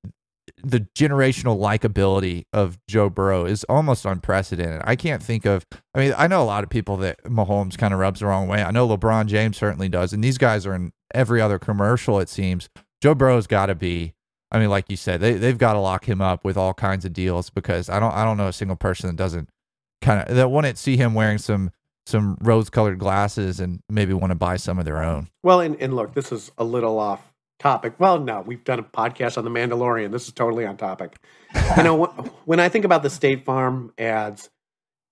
the 0.63 0.81
generational 0.97 1.59
likability 1.59 2.45
of 2.53 2.79
Joe 2.89 3.09
Burrow 3.09 3.45
is 3.45 3.65
almost 3.65 4.05
unprecedented. 4.05 4.83
I 4.85 4.97
can't 4.97 5.23
think 5.23 5.47
of. 5.47 5.67
I 5.95 5.99
mean, 5.99 6.15
I 6.17 6.27
know 6.27 6.43
a 6.43 6.45
lot 6.45 6.65
of 6.65 6.71
people 6.71 6.97
that 6.99 7.23
Mahomes 7.25 7.79
kind 7.79 7.95
of 7.95 8.01
rubs 8.01 8.21
the 8.21 8.27
wrong 8.27 8.47
way. 8.47 8.63
I 8.63 8.71
know 8.71 8.87
LeBron 8.87 9.27
James 9.27 9.57
certainly 9.57 9.89
does, 9.89 10.13
and 10.13 10.23
these 10.23 10.39
guys 10.39 10.67
are 10.67 10.75
in 10.75 10.93
every 11.15 11.41
other 11.41 11.59
commercial. 11.59 12.21
It 12.21 12.29
seems 12.29 12.69
Joe 13.03 13.15
Burrow's 13.15 13.47
got 13.47 13.67
to 13.67 13.75
be. 13.75 14.15
I 14.53 14.59
mean, 14.59 14.69
like 14.71 14.91
you 14.91 14.97
said, 14.97 15.21
they 15.21 15.35
they've 15.35 15.59
got 15.59 15.75
to 15.75 15.81
lock 15.81 16.09
him 16.09 16.21
up 16.21 16.45
with 16.45 16.57
all 16.57 16.75
kinds 16.75 17.05
of 17.05 17.13
deals 17.13 17.51
because 17.51 17.89
I 17.89 18.01
don't 18.01 18.13
I 18.13 18.25
don't 18.25 18.37
know 18.37 18.49
a 18.49 18.53
single 18.53 18.77
person 18.77 19.09
that 19.09 19.17
doesn't 19.17 19.49
kind 20.03 20.29
of 20.29 20.37
that 20.37 20.51
wouldn't 20.51 20.79
see 20.79 20.97
him 20.97 21.15
wearing 21.15 21.39
some 21.39 21.71
some 22.11 22.37
rose 22.41 22.69
colored 22.71 22.99
glasses 22.99 23.61
and 23.61 23.81
maybe 23.89 24.13
want 24.13 24.31
to 24.31 24.35
buy 24.35 24.57
some 24.57 24.79
of 24.79 24.85
their 24.85 25.03
own. 25.03 25.29
well 25.43 25.61
and, 25.61 25.77
and 25.81 25.95
look 25.95 26.15
this 26.15 26.33
is 26.33 26.51
a 26.59 26.65
little 26.65 26.99
off 26.99 27.33
topic 27.59 27.95
well 27.99 28.19
no 28.19 28.41
we've 28.41 28.65
done 28.65 28.79
a 28.79 28.83
podcast 28.83 29.37
on 29.39 29.45
the 29.45 29.51
mandalorian 29.51 30.11
this 30.13 30.27
is 30.27 30.33
totally 30.33 30.65
on 30.67 30.77
topic 30.77 31.17
you 31.77 31.83
know 31.83 32.07
when 32.47 32.59
i 32.61 32.69
think 32.69 32.85
about 32.85 33.03
the 33.03 33.11
state 33.11 33.45
farm 33.45 33.93
ads 33.99 34.49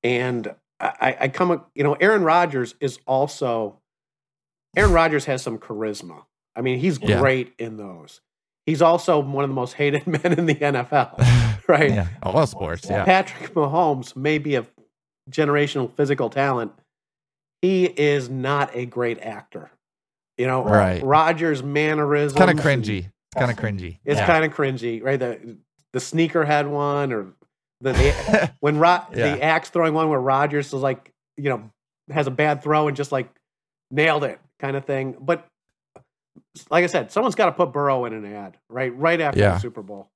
and 0.03 0.55
i, 0.81 1.17
I 1.21 1.29
come 1.29 1.51
up- 1.51 1.71
you 1.75 1.85
know 1.85 1.93
aaron 1.95 2.23
rodgers 2.25 2.75
is 2.81 2.99
also 3.07 3.79
aaron 4.77 4.93
rodgers 4.93 5.27
has 5.27 5.43
some 5.43 5.59
charisma 5.59 6.23
i 6.57 6.61
mean 6.63 6.79
he's 6.79 6.99
Yeah. 7.01 7.19
great 7.21 7.53
in 7.59 7.77
those 7.77 8.21
he's 8.65 8.81
also 8.83 9.19
one 9.21 9.45
of 9.45 9.51
the 9.51 9.55
most 9.55 9.75
hated 9.75 10.07
men 10.07 10.33
in 10.39 10.47
the 10.47 10.55
nfl 10.55 11.19
right 11.69 11.91
Yeah, 11.91 12.07
all 12.23 12.47
sports. 12.47 12.87
Yeah, 12.89 13.05
patrick 13.05 13.53
mahomes 13.53 14.17
may 14.17 14.39
be 14.39 14.55
a 14.55 14.67
generational 15.31 15.91
physical 15.93 16.31
talent 16.31 16.73
he 17.63 17.85
is 17.87 18.29
not 18.29 18.71
a 18.75 18.87
great 18.87 19.19
actor 19.21 19.71
you 20.37 20.47
know 20.47 20.63
Right. 20.65 21.03
Rodgers' 21.03 21.63
mannerisms 21.63 22.39
kind 22.39 22.51
of 22.57 22.65
cringy. 22.65 23.07
It's 23.07 23.35
kind 23.37 23.51
of 23.51 23.57
cringy. 23.59 23.99
it's 24.05 24.21
yeah. 24.21 24.27
kind 24.27 24.45
of 24.45 24.55
cringy, 24.55 25.03
right? 25.03 25.19
The 25.19 25.57
the 25.93 26.01
sneaker 26.01 26.45
had 26.45 26.67
one, 26.67 27.13
or 27.13 27.27
the, 27.81 27.93
the 27.93 28.51
when 28.61 28.79
Ro- 28.79 29.03
Yeah. 29.13 29.35
the 29.37 29.43
axe 29.43 29.69
throwing 29.71 29.95
one 29.95 30.09
where 30.09 30.21
Rodgers 30.21 30.69
is 30.69 30.75
like, 30.75 31.11
you 31.37 31.51
know, 31.51 31.71
has 32.11 32.27
a 32.27 32.31
bad 32.31 32.63
throw 32.63 32.89
and 32.89 32.97
just 32.97 33.11
like 33.13 33.29
nailed 33.91 34.23
it, 34.25 34.39
kind 34.61 34.77
of 34.77 34.85
thing. 34.85 35.17
But 35.21 35.47
like 36.71 36.85
I 36.85 36.87
said, 36.87 37.11
someone's 37.11 37.35
got 37.35 37.47
to 37.47 37.53
put 37.53 37.73
Burrow 37.73 38.05
in 38.05 38.13
an 38.13 38.25
ad, 38.25 38.57
right? 38.71 38.95
Right 38.97 39.21
after 39.21 39.41
Yeah. 39.41 39.55
the 39.55 39.59
Super 39.61 39.83
Bowl. 39.83 40.09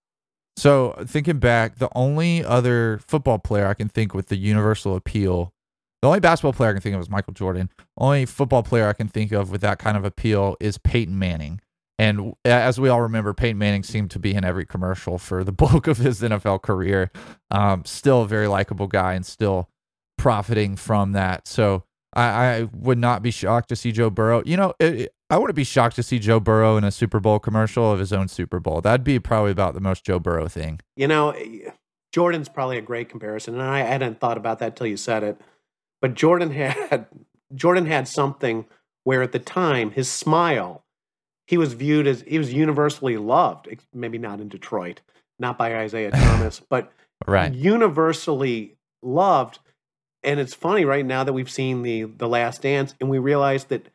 So 0.57 0.95
thinking 1.07 1.39
back, 1.39 1.77
the 1.79 1.89
only 1.95 2.45
other 2.45 3.01
football 3.07 3.39
player 3.39 3.67
I 3.67 3.75
can 3.75 3.89
think 3.89 4.15
with 4.15 4.29
the 4.29 4.37
universal 4.37 4.95
appeal, 4.97 5.53
the 6.03 6.09
only 6.09 6.21
basketball 6.21 6.53
player 6.53 6.71
I 6.71 6.73
can 6.73 6.83
think 6.83 6.97
of 6.97 7.01
is 7.01 7.09
Michael 7.09 7.33
Jordan. 7.33 7.71
Only 7.97 8.27
football 8.27 8.65
player 8.65 8.89
I 8.89 8.93
can 8.93 9.07
think 9.09 9.31
of 9.31 9.51
with 9.51 9.61
that 9.61 9.79
kind 9.79 9.97
of 9.97 10.05
appeal 10.05 10.57
is 10.61 10.77
Peyton 10.77 11.17
Manning. 11.17 11.61
And 11.99 12.35
as 12.45 12.81
we 12.81 12.89
all 12.89 13.03
remember, 13.03 13.33
Peyton 13.33 13.57
Manning 13.59 13.85
seemed 13.85 14.11
to 14.11 14.19
be 14.19 14.35
in 14.35 14.45
every 14.45 14.67
commercial 14.67 15.17
for 15.17 15.45
the 15.45 15.53
bulk 15.53 15.87
of 15.87 15.99
his 15.99 16.21
NFL 16.21 16.63
career. 16.63 17.13
Um, 17.53 17.85
still 17.85 18.23
a 18.23 18.27
very 18.27 18.49
likable 18.49 18.89
guy 18.89 19.15
and 19.15 19.25
still 19.25 19.69
profiting 20.19 20.75
from 20.75 21.13
that. 21.13 21.47
So 21.47 21.85
I, 22.15 22.25
I 22.25 22.69
would 22.73 22.99
not 22.99 23.23
be 23.23 23.31
shocked 23.31 23.69
to 23.69 23.77
see 23.77 23.93
Joe 23.93 24.11
Burrow. 24.11 24.43
You 24.45 24.57
know, 24.57 24.75
it, 24.81 25.15
I 25.31 25.39
wouldn't 25.39 25.55
be 25.55 25.65
shocked 25.65 25.95
to 25.97 26.03
see 26.03 26.19
Joe 26.19 26.41
Burrow 26.41 26.77
in 26.77 26.83
a 26.83 26.91
Super 26.91 27.21
Bowl 27.21 27.39
commercial 27.39 27.91
of 27.93 28.01
his 28.01 28.13
own 28.13 28.27
Super 28.27 28.59
Bowl. 28.59 28.81
That'd 28.81 29.05
be 29.05 29.21
probably 29.21 29.53
about 29.53 29.75
the 29.75 29.81
most 29.81 30.05
Joe 30.05 30.19
Burrow 30.19 30.49
thing. 30.49 30.81
You 30.97 31.07
know, 31.07 31.35
Jordan's 32.13 32.49
probably 32.49 32.77
a 32.77 32.83
great 32.83 33.09
comparison, 33.09 33.55
and 33.55 33.63
I 33.63 33.81
hadn't 33.81 34.21
thought 34.21 34.37
about 34.37 34.59
that 34.59 34.77
till 34.77 34.89
you 34.89 34.97
said 34.97 35.23
it. 35.23 35.41
But 36.03 36.15
Jordan 36.15 36.51
had 36.51 37.07
Jordan 37.55 37.87
had 37.87 38.07
something 38.07 38.67
where 39.05 39.23
at 39.23 39.33
the 39.33 39.39
time 39.39 39.93
his 39.93 40.11
smile, 40.11 40.85
he 41.47 41.57
was 41.57 41.73
viewed 41.73 42.07
as 42.07 42.23
he 42.23 42.37
was 42.39 42.53
universally 42.53 43.17
loved. 43.17 43.69
Maybe 43.95 44.19
not 44.19 44.41
in 44.41 44.49
Detroit, 44.49 45.01
not 45.39 45.57
by 45.57 45.83
Isiah 45.83 46.11
Thomas, 46.15 46.61
but 46.61 46.93
Right. 47.27 47.55
universally 47.55 48.77
loved. 49.01 49.61
And 50.25 50.41
it's 50.41 50.55
funny 50.55 50.85
right 50.85 51.07
now 51.07 51.23
that 51.25 51.33
we've 51.33 51.51
seen 51.51 51.83
the 51.83 52.03
the 52.05 52.29
Last 52.29 52.63
Dance, 52.63 52.95
and 53.01 53.09
we 53.09 53.19
realize 53.19 53.65
that 53.67 53.89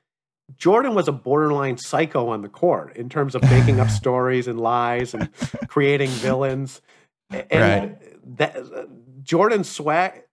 Jordan 0.55 0.95
was 0.95 1.09
a 1.09 1.11
borderline 1.11 1.77
psycho 1.77 2.29
on 2.29 2.41
the 2.41 2.47
court 2.47 2.95
in 2.95 3.09
terms 3.09 3.35
of 3.35 3.41
making 3.43 3.81
up 3.81 3.89
stories 4.01 4.47
and 4.47 4.59
lies 4.61 5.13
and 5.13 5.29
creating 5.67 6.09
villains. 6.09 6.81
And 7.29 7.97
that 8.37 8.55
uh, 8.55 8.85
Jordan 9.23 9.65
swag, 9.65 10.23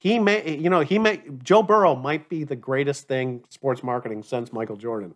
he 0.00 0.18
may, 0.18 0.56
you 0.56 0.70
know, 0.70 0.80
he 0.80 0.98
may 0.98 1.22
Joe 1.42 1.62
Burrow 1.62 1.94
might 1.94 2.28
be 2.28 2.42
the 2.42 2.56
greatest 2.56 3.06
thing 3.06 3.44
sports 3.50 3.82
marketing 3.84 4.22
since 4.22 4.52
Michael 4.52 4.76
Jordan. 4.76 5.14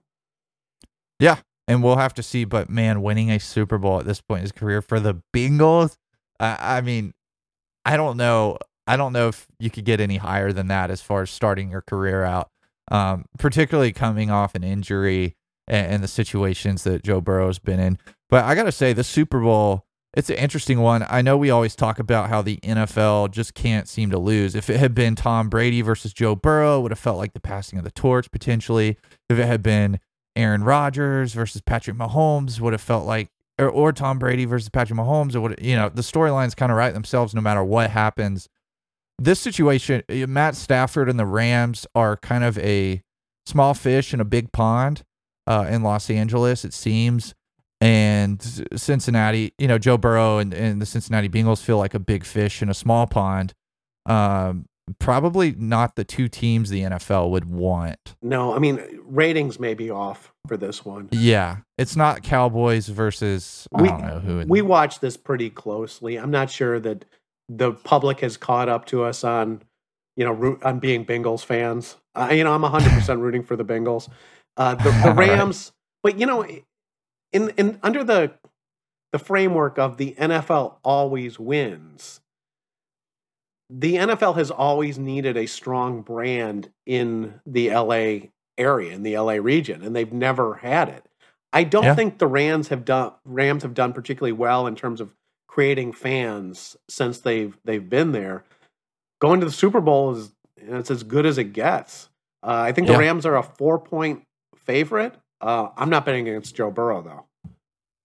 Yeah. 1.19 1.38
And 1.67 1.83
we'll 1.83 1.97
have 1.97 2.12
to 2.14 2.23
see. 2.23 2.45
But 2.45 2.69
man, 2.69 3.00
winning 3.00 3.31
a 3.31 3.41
Super 3.41 3.79
Bowl 3.79 3.99
at 3.99 4.05
this 4.05 4.21
point 4.21 4.41
in 4.41 4.43
his 4.43 4.53
career 4.53 4.83
for 4.83 5.00
the 5.00 5.23
Bengals, 5.35 5.97
I 6.38 6.76
I 6.79 6.81
mean, 6.83 7.14
I 7.85 7.97
don't 7.97 8.19
know. 8.19 8.59
I 8.87 8.99
don't 8.99 9.14
know 9.14 9.29
if 9.29 9.47
you 9.59 9.71
could 9.71 9.87
get 9.87 9.99
any 9.99 10.19
higher 10.19 10.53
than 10.53 10.69
that 10.69 10.91
as 10.91 11.00
far 11.00 11.23
as 11.23 11.31
starting 11.31 11.71
your 11.71 11.81
career 11.81 12.23
out, 12.23 12.50
um, 12.91 13.25
particularly 13.38 13.93
coming 13.93 14.31
off 14.31 14.55
an 14.55 14.62
injury 14.62 15.37
and, 15.67 15.95
and 15.95 16.05
the 16.05 16.09
situations 16.09 16.85
that 16.85 17.03
Joe 17.03 17.23
Burrow's 17.23 17.59
been 17.59 17.81
in. 17.81 17.99
But 18.29 18.45
I 18.45 18.55
got 18.55 18.64
to 18.64 18.73
say, 18.73 18.93
the 18.93 19.05
Super 19.05 19.41
Bowl, 19.41 19.87
it's 20.16 20.30
an 20.30 20.37
interesting 20.37 20.80
one. 20.80 21.04
I 21.09 21.23
know 21.23 21.37
we 21.37 21.50
always 21.50 21.75
talk 21.75 21.99
about 21.99 22.28
how 22.28 22.40
the 22.40 22.59
NFL 22.59 23.33
just 23.33 23.54
can't 23.54 23.88
seem 23.88 24.11
to 24.11 24.18
lose. 24.18 24.54
If 24.54 24.71
it 24.71 24.78
had 24.78 24.94
been 24.94 25.16
Tom 25.16 25.49
Brady 25.49 25.83
versus 25.83 26.12
Joe 26.12 26.37
Burrow, 26.37 26.78
it 26.78 26.83
would 26.83 26.92
have 26.92 26.99
felt 26.99 27.18
like 27.18 27.33
the 27.33 27.40
passing 27.40 27.78
of 27.78 27.85
the 27.85 27.90
torch 27.90 28.30
potentially. 28.30 28.97
If 29.28 29.38
it 29.38 29.47
had 29.47 29.62
been 29.62 29.99
Aaron 30.37 30.62
Rodgers 30.62 31.35
versus 31.35 31.62
Patrick 31.62 31.97
Mahomes, 31.97 32.61
would 32.61 32.73
have 32.73 32.80
felt 32.80 33.06
like, 33.06 33.28
or, 33.59 33.68
or 33.68 33.92
Tom 33.92 34.18
Brady 34.18 34.44
versus 34.44 34.68
Patrick 34.68 34.99
Mahomes, 34.99 35.35
it 35.35 35.40
would, 35.40 35.59
you 35.61 35.75
know, 35.75 35.88
the 35.88 36.02
storylines 36.02 36.56
kind 36.56 36.71
of 36.71 36.78
write 36.78 36.94
themselves 36.94 37.35
no 37.35 37.40
matter 37.40 37.64
what 37.64 37.90
happens. 37.90 38.49
This 39.18 39.40
situation, 39.40 40.02
uh, 40.09 40.26
Matt 40.28 40.54
Stafford 40.54 41.09
and 41.09 41.18
the 41.18 41.26
Rams 41.26 41.87
are 41.94 42.16
kind 42.16 42.44
of 42.44 42.56
a 42.59 43.02
small 43.47 43.75
fish 43.75 44.14
in 44.14 44.21
a 44.21 44.25
big 44.25 44.52
pond 44.52 45.02
uh, 45.47 45.66
in 45.68 45.83
Los 45.83 46.09
Angeles, 46.09 46.64
it 46.64 46.73
seems. 46.73 47.35
And 47.85 48.43
Cincinnati, 48.75 49.53
you 49.59 49.69
know, 49.69 49.76
Joe 49.76 49.99
Burrow 49.99 50.38
and, 50.38 50.55
and 50.55 50.81
the 50.81 50.87
Cincinnati 50.87 51.29
Bengals 51.29 51.62
feel 51.62 51.76
like 51.76 51.93
a 51.93 51.99
big 51.99 52.25
fish 52.25 52.62
in 52.62 52.71
a 52.71 52.75
small 52.75 53.07
pond. 53.07 53.53
Um, 54.07 54.64
probably 54.99 55.53
not 55.53 55.95
the 55.97 56.05
two 56.05 56.29
teams 56.29 56.71
the 56.71 56.81
NFL 56.81 57.31
would 57.31 57.45
want. 57.45 58.14
No, 58.23 58.55
I 58.55 58.59
mean 58.59 58.81
ratings 59.05 59.61
may 59.61 59.75
be 59.75 59.91
off 59.91 60.33
for 60.47 60.57
this 60.57 60.85
one. 60.85 61.09
Yeah, 61.11 61.59
it's 61.76 61.95
not 61.95 62.23
Cowboys 62.23 62.88
versus 62.88 63.69
I 63.75 63.83
We- 63.83 63.88
don't 63.88 64.00
know 64.07 64.19
who. 64.19 64.45
We 64.49 64.62
watch 64.62 65.00
this 65.00 65.17
pretty 65.19 65.50
closely. 65.50 66.17
I'm 66.17 66.31
not 66.31 66.50
sure 66.50 66.81
that 66.81 67.05
the 67.50 67.73
public 67.73 68.21
has 68.21 68.38
caught 68.38 68.71
up 68.71 68.87
to 68.87 69.05
us 69.05 69.25
on, 69.25 69.61
you 70.17 70.25
know, 70.25 70.33
root, 70.33 70.62
on 70.62 70.79
being 70.79 71.05
Bengals 71.05 71.45
fans. 71.45 71.97
Uh, 72.14 72.31
you 72.33 72.45
know, 72.45 72.55
I'm 72.55 72.62
100% 72.62 73.21
rooting 73.21 73.43
for 73.43 73.57
the 73.57 73.64
Bengals. 73.64 74.09
Uh, 74.57 74.75
the, 74.75 74.85
the 74.85 74.91
All 75.09 75.14
right. 75.14 75.29
Rams, 75.31 75.73
but 76.03 76.19
you 76.19 76.25
know, 76.26 76.47
in 77.35 77.50
in 77.59 77.79
under 77.83 78.03
the 78.03 78.33
the 79.12 79.19
framework 79.19 79.79
of 79.79 79.97
the 79.99 80.14
NFL 80.19 80.76
always 80.83 81.38
wins. 81.38 82.21
The 83.71 83.97
NFL 83.97 84.37
has 84.37 84.50
always 84.50 84.99
needed 84.99 85.37
a 85.37 85.47
strong 85.47 86.03
brand 86.03 86.71
in 86.87 87.41
the 87.47 87.71
LA 87.71 88.29
area, 88.59 88.93
in 88.95 89.03
the 89.03 89.17
LA 89.19 89.35
region, 89.35 89.83
and 89.83 89.95
they've 89.97 90.12
never 90.12 90.55
had 90.57 90.88
it. 90.88 91.05
I 91.53 91.64
don't 91.64 91.85
Yeah. 91.85 91.95
think 91.95 92.19
the 92.19 92.26
Rams 92.26 92.69
have 92.69 92.85
done 92.85 93.12
Rams 93.25 93.62
have 93.62 93.75
done 93.75 93.93
particularly 93.93 94.33
well 94.33 94.67
in 94.67 94.75
terms 94.75 95.00
of 95.00 95.14
creating 95.47 95.93
fans 95.93 96.76
since 96.88 97.19
they've 97.21 97.57
they've 97.64 97.88
been 97.88 98.12
there. 98.12 98.45
Going 99.21 99.41
to 99.41 99.47
the 99.47 99.53
Super 99.53 99.81
Bowl 99.81 100.14
is 100.14 100.35
it's 100.57 100.91
as 100.91 101.03
good 101.03 101.26
as 101.26 101.38
it 101.38 101.53
gets. 101.53 102.09
Uh, 102.43 102.62
I 102.67 102.73
think 102.73 102.88
Yeah. 102.88 102.95
the 102.95 102.99
Rams 103.00 103.25
are 103.25 103.37
a 103.37 103.43
four 103.43 103.79
point 103.79 104.25
favorite. 104.57 105.14
Uh, 105.41 105.69
I'm 105.76 105.91
not 105.91 106.05
betting 106.07 106.29
against 106.29 106.55
Joe 106.55 106.71
Burrow 106.71 107.03
though. 107.03 107.25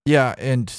Yeah, 0.05 0.35
and 0.37 0.73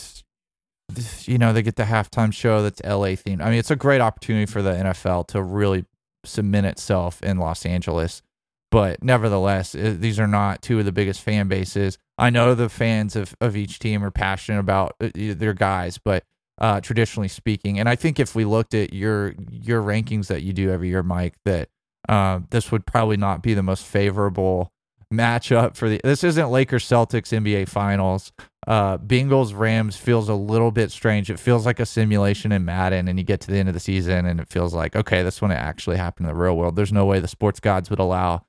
you 1.23 1.39
know 1.39 1.53
they 1.53 1.63
get 1.63 1.77
the 1.77 1.85
halftime 1.85 2.33
show 2.33 2.63
that's 2.63 2.81
LA 2.85 3.15
themed. 3.17 3.43
I 3.43 3.51
mean, 3.51 3.59
it's 3.59 3.71
a 3.71 3.77
great 3.77 4.01
opportunity 4.01 4.47
for 4.47 4.61
the 4.63 4.73
NFL 4.73 5.29
to 5.29 5.43
really 5.43 5.85
cement 6.25 6.67
itself 6.67 7.23
in 7.23 7.39
Los 7.39 7.65
Angeles. 7.65 8.23
but 8.71 9.03
nevertheless, 9.03 9.75
it, 9.75 10.01
these 10.01 10.19
are 10.21 10.27
not 10.29 10.63
two 10.63 10.79
of 10.79 10.85
the 10.85 10.93
biggest 10.93 11.21
fan 11.23 11.49
bases. 11.49 11.99
I 12.19 12.31
know 12.31 12.55
the 12.55 12.69
fans 12.69 13.17
of, 13.17 13.35
of 13.41 13.57
each 13.57 13.79
team 13.79 14.05
are 14.05 14.11
passionate 14.11 14.61
about 14.61 14.95
uh, 15.01 15.09
their 15.15 15.55
guys, 15.55 15.99
but 15.99 16.25
uh, 16.59 16.81
traditionally 16.81 17.29
speaking, 17.29 17.79
and 17.79 17.89
I 17.89 17.97
think 17.97 18.21
if 18.21 18.35
we 18.35 18.45
looked 18.45 18.75
at 18.75 18.93
your 18.93 19.35
your 19.51 19.83
rankings 19.83 20.27
that 20.27 20.43
you 20.43 20.53
do 20.53 20.71
every 20.71 20.89
year, 20.89 21.03
Mike, 21.03 21.35
that 21.45 21.69
uh, 22.09 22.41
this 22.51 22.71
would 22.71 22.87
probably 22.87 23.17
not 23.17 23.43
be 23.43 23.55
the 23.55 23.63
most 23.63 23.85
favorable 23.87 24.73
matchup 25.13 25.77
for 25.77 25.89
the. 25.89 26.01
This 26.03 26.25
isn't 26.25 26.51
Lakers 26.51 26.85
Celtics 26.85 27.33
NBA 27.33 27.69
Finals. 27.69 28.33
Uh, 28.67 28.99
Bengals 28.99 29.57
Rams 29.57 29.97
feels 29.97 30.29
a 30.29 30.35
little 30.35 30.71
bit 30.71 30.91
strange. 30.91 31.31
It 31.31 31.39
feels 31.39 31.67
like 31.67 31.81
a 31.81 31.87
simulation 31.87 32.53
in 32.53 32.65
Madden, 32.65 33.09
and 33.09 33.19
you 33.19 33.25
get 33.25 33.41
to 33.43 33.51
the 33.51 33.59
end 33.59 33.69
of 33.69 33.75
the 33.75 33.81
season, 33.81 34.27
and 34.27 34.41
it 34.41 34.49
feels 34.49 34.75
like 34.75 34.97
okay, 34.97 35.23
this 35.23 35.41
one 35.43 35.51
actually 35.51 35.97
happened 35.97 36.29
in 36.29 36.35
the 36.35 36.41
real 36.41 36.57
world. 36.57 36.77
There's 36.77 36.93
no 36.93 37.07
way 37.07 37.21
the 37.21 37.29
sports 37.29 37.61
gods 37.61 37.91
would 37.91 37.99
allow 37.99 38.45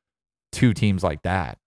two 0.51 0.73
teams 0.73 1.03
like 1.03 1.23
that. 1.23 1.57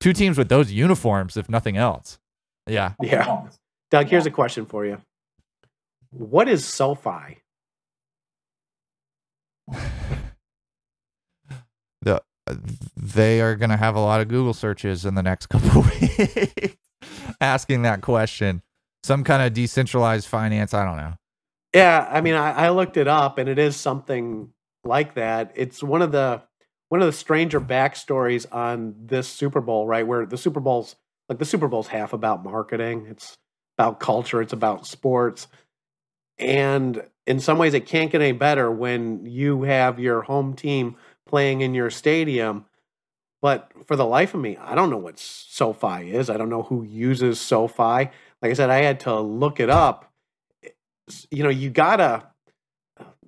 Two 0.00 0.12
teams 0.12 0.38
with 0.38 0.48
those 0.48 0.70
uniforms, 0.70 1.36
if 1.36 1.48
nothing 1.48 1.76
else. 1.76 2.18
Yeah. 2.66 2.92
Yeah. 3.02 3.48
Doug, 3.90 4.06
here's 4.08 4.26
a 4.26 4.30
question 4.30 4.66
for 4.66 4.84
you. 4.84 5.00
What 6.10 6.48
is 6.48 6.64
SoFi? 6.64 7.38
the 12.48 12.88
they 12.96 13.40
are 13.40 13.56
going 13.56 13.70
to 13.70 13.76
have 13.76 13.96
a 13.96 14.00
lot 14.00 14.20
of 14.20 14.28
Google 14.28 14.54
searches 14.54 15.04
in 15.04 15.14
the 15.14 15.22
next 15.22 15.46
couple 15.50 15.82
weeks 15.82 16.76
asking 17.40 17.82
that 17.82 18.02
question. 18.02 18.62
Some 19.02 19.24
kind 19.24 19.42
of 19.42 19.54
decentralized 19.54 20.26
finance. 20.26 20.74
I 20.74 20.84
don't 20.84 20.96
know. 20.96 21.14
Yeah, 21.74 22.08
I 22.10 22.20
mean, 22.20 22.34
I, 22.34 22.66
I 22.66 22.68
looked 22.70 22.96
it 22.96 23.08
up, 23.08 23.38
and 23.38 23.48
it 23.48 23.58
is 23.58 23.76
something 23.76 24.52
like 24.84 25.14
that. 25.14 25.52
It's 25.54 25.82
one 25.82 26.02
of 26.02 26.12
the 26.12 26.42
one 26.88 27.00
of 27.00 27.06
the 27.06 27.12
stranger 27.12 27.60
backstories 27.60 28.46
on 28.50 28.94
this 28.98 29.28
Super 29.28 29.60
Bowl, 29.60 29.86
right? 29.86 30.06
Where 30.06 30.26
the 30.26 30.38
Super 30.38 30.60
Bowl's 30.60 30.96
like 31.28 31.38
the 31.38 31.44
Super 31.44 31.68
Bowl's 31.68 31.88
half 31.88 32.12
about 32.12 32.44
marketing, 32.44 33.06
it's 33.10 33.36
about 33.76 34.00
culture, 34.00 34.40
it's 34.40 34.52
about 34.52 34.86
sports. 34.86 35.46
And 36.38 37.02
in 37.26 37.40
some 37.40 37.58
ways, 37.58 37.74
it 37.74 37.86
can't 37.86 38.10
get 38.10 38.22
any 38.22 38.32
better 38.32 38.70
when 38.70 39.26
you 39.26 39.62
have 39.62 39.98
your 39.98 40.22
home 40.22 40.54
team 40.54 40.96
playing 41.28 41.60
in 41.60 41.74
your 41.74 41.90
stadium. 41.90 42.64
But 43.40 43.70
for 43.86 43.94
the 43.94 44.04
life 44.04 44.34
of 44.34 44.40
me, 44.40 44.56
I 44.56 44.74
don't 44.74 44.90
know 44.90 44.96
what 44.96 45.18
SoFi 45.18 46.10
is. 46.10 46.28
I 46.28 46.36
don't 46.36 46.48
know 46.48 46.62
who 46.62 46.82
uses 46.82 47.40
SoFi. 47.40 48.10
Like 48.42 48.50
I 48.50 48.52
said, 48.54 48.70
I 48.70 48.78
had 48.78 49.00
to 49.00 49.20
look 49.20 49.60
it 49.60 49.70
up. 49.70 50.12
You 51.30 51.44
know, 51.44 51.48
you 51.48 51.70
gotta 51.70 52.26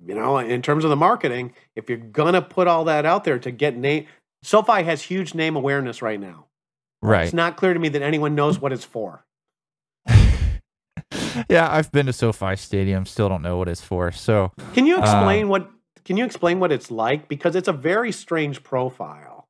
you 0.05 0.15
know, 0.15 0.37
in 0.37 0.61
terms 0.61 0.83
of 0.83 0.89
the 0.89 0.95
marketing, 0.95 1.53
if 1.75 1.89
you're 1.89 1.97
gonna 1.97 2.41
put 2.41 2.67
all 2.67 2.85
that 2.85 3.05
out 3.05 3.23
there 3.23 3.39
to 3.39 3.51
get 3.51 3.77
name, 3.77 4.07
SoFi 4.43 4.83
has 4.83 5.01
huge 5.03 5.33
name 5.33 5.55
awareness 5.55 6.01
right 6.01 6.19
now. 6.19 6.47
Right. 7.01 7.23
It's 7.23 7.33
not 7.33 7.57
clear 7.57 7.73
to 7.73 7.79
me 7.79 7.89
that 7.89 8.01
anyone 8.01 8.35
knows 8.35 8.59
what 8.59 8.73
it's 8.73 8.85
for. 8.85 9.25
yeah, 11.49 11.67
I've 11.71 11.91
been 11.91 12.07
to 12.07 12.13
SoFi 12.13 12.55
Stadium. 12.55 13.05
Still 13.05 13.29
don't 13.29 13.41
know 13.41 13.57
what 13.57 13.67
it's 13.67 13.81
for. 13.81 14.11
So, 14.11 14.51
can 14.73 14.85
you 14.85 14.99
explain 14.99 15.45
uh, 15.45 15.49
what? 15.49 15.71
Can 16.05 16.17
you 16.17 16.25
explain 16.25 16.59
what 16.59 16.71
it's 16.71 16.91
like? 16.91 17.27
Because 17.27 17.55
it's 17.55 17.67
a 17.67 17.73
very 17.73 18.11
strange 18.11 18.63
profile. 18.63 19.47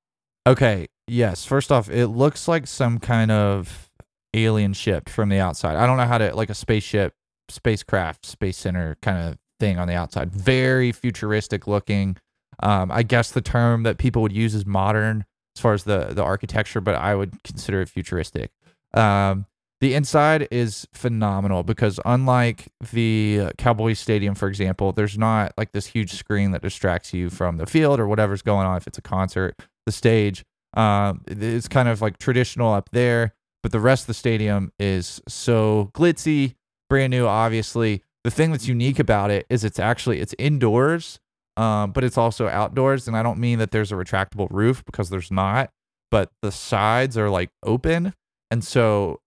Okay. 0.48 0.88
Yes. 1.08 1.46
First 1.46 1.72
off, 1.72 1.90
it 1.90 2.08
looks 2.08 2.48
like 2.48 2.68
some 2.68 3.00
kind 3.00 3.32
of 3.32 3.90
alien 4.34 4.74
ship 4.74 5.10
from 5.10 5.30
the 5.30 5.40
outside. 5.40 5.76
I 5.76 5.86
don't 5.86 5.98
know 5.98 6.06
how 6.06 6.18
to 6.18 6.36
like 6.36 6.50
a 6.50 6.56
spaceship, 6.56 7.14
spacecraft, 7.50 8.26
space 8.26 8.58
center 8.58 8.98
kind 9.02 9.30
of 9.30 9.38
thing 9.60 9.78
on 9.78 9.88
the 9.88 9.94
outside. 9.94 10.32
Very 10.32 10.92
futuristic 10.92 11.68
looking. 11.68 12.18
Um, 12.62 12.92
I 12.92 13.04
guess 13.04 13.32
the 13.32 13.42
term 13.42 13.84
that 13.84 13.98
people 13.98 14.22
would 14.22 14.32
use 14.32 14.56
is 14.56 14.66
modern 14.66 15.26
as 15.56 15.62
far 15.62 15.74
as 15.74 15.84
the 15.84 16.06
the 16.12 16.24
architecture, 16.24 16.82
but 16.82 16.96
I 16.96 17.16
would 17.16 17.44
consider 17.44 17.82
it 17.82 17.90
futuristic. 17.90 18.52
Um, 18.94 19.46
the 19.82 19.94
inside 19.94 20.48
is 20.52 20.88
phenomenal 20.94 21.64
because 21.64 22.00
unlike 22.06 22.68
the 22.94 23.52
Cowboys 23.58 24.00
Stadium, 24.00 24.36
for 24.36 24.48
example, 24.48 24.94
there's 24.94 25.18
not 25.18 25.54
like 25.58 25.72
this 25.74 25.88
huge 25.88 26.14
screen 26.14 26.52
that 26.52 26.62
distracts 26.62 27.14
you 27.14 27.30
from 27.30 27.58
the 27.58 27.66
field 27.66 28.00
or 28.00 28.08
whatever's 28.08 28.42
going 28.42 28.66
on 28.66 28.78
if 28.78 28.88
it's 28.88 28.98
a 28.98 29.02
concert. 29.02 29.60
The 29.86 29.92
stage, 29.92 30.46
um, 30.76 31.22
it's 31.28 31.68
kind 31.68 31.90
of 31.90 32.02
like 32.02 32.20
traditional 32.20 32.74
up 32.74 32.90
there, 32.92 33.34
but 33.64 33.72
the 33.72 33.80
rest 33.80 34.04
of 34.04 34.08
the 34.08 34.14
stadium 34.14 34.72
is 34.80 35.22
so 35.28 35.90
glitzy, 35.94 36.54
brand 36.90 37.12
new, 37.12 37.26
obviously 37.28 38.04
the 38.24 38.32
thing 38.32 38.52
that's 38.52 38.68
unique 38.68 39.00
about 39.00 39.32
it 39.32 39.46
is 39.50 39.64
it's 39.64 39.80
actually 39.80 40.20
it's 40.20 40.36
indoors 40.38 41.20
um, 41.58 41.92
but 41.92 42.04
it's 42.04 42.18
also 42.18 42.48
outdoors 42.48 43.08
and 43.08 43.18
i 43.18 43.24
don't 43.24 43.40
mean 43.40 43.60
that 43.60 43.72
there's 43.72 43.92
a 43.92 43.96
retractable 43.96 44.48
roof 44.52 44.84
because 44.86 45.10
there's 45.10 45.32
not 45.32 45.70
but 46.10 46.30
the 46.42 46.52
sides 46.52 47.18
are 47.18 47.30
like 47.30 47.50
open 47.64 48.14
and 48.50 48.64
so 48.64 49.20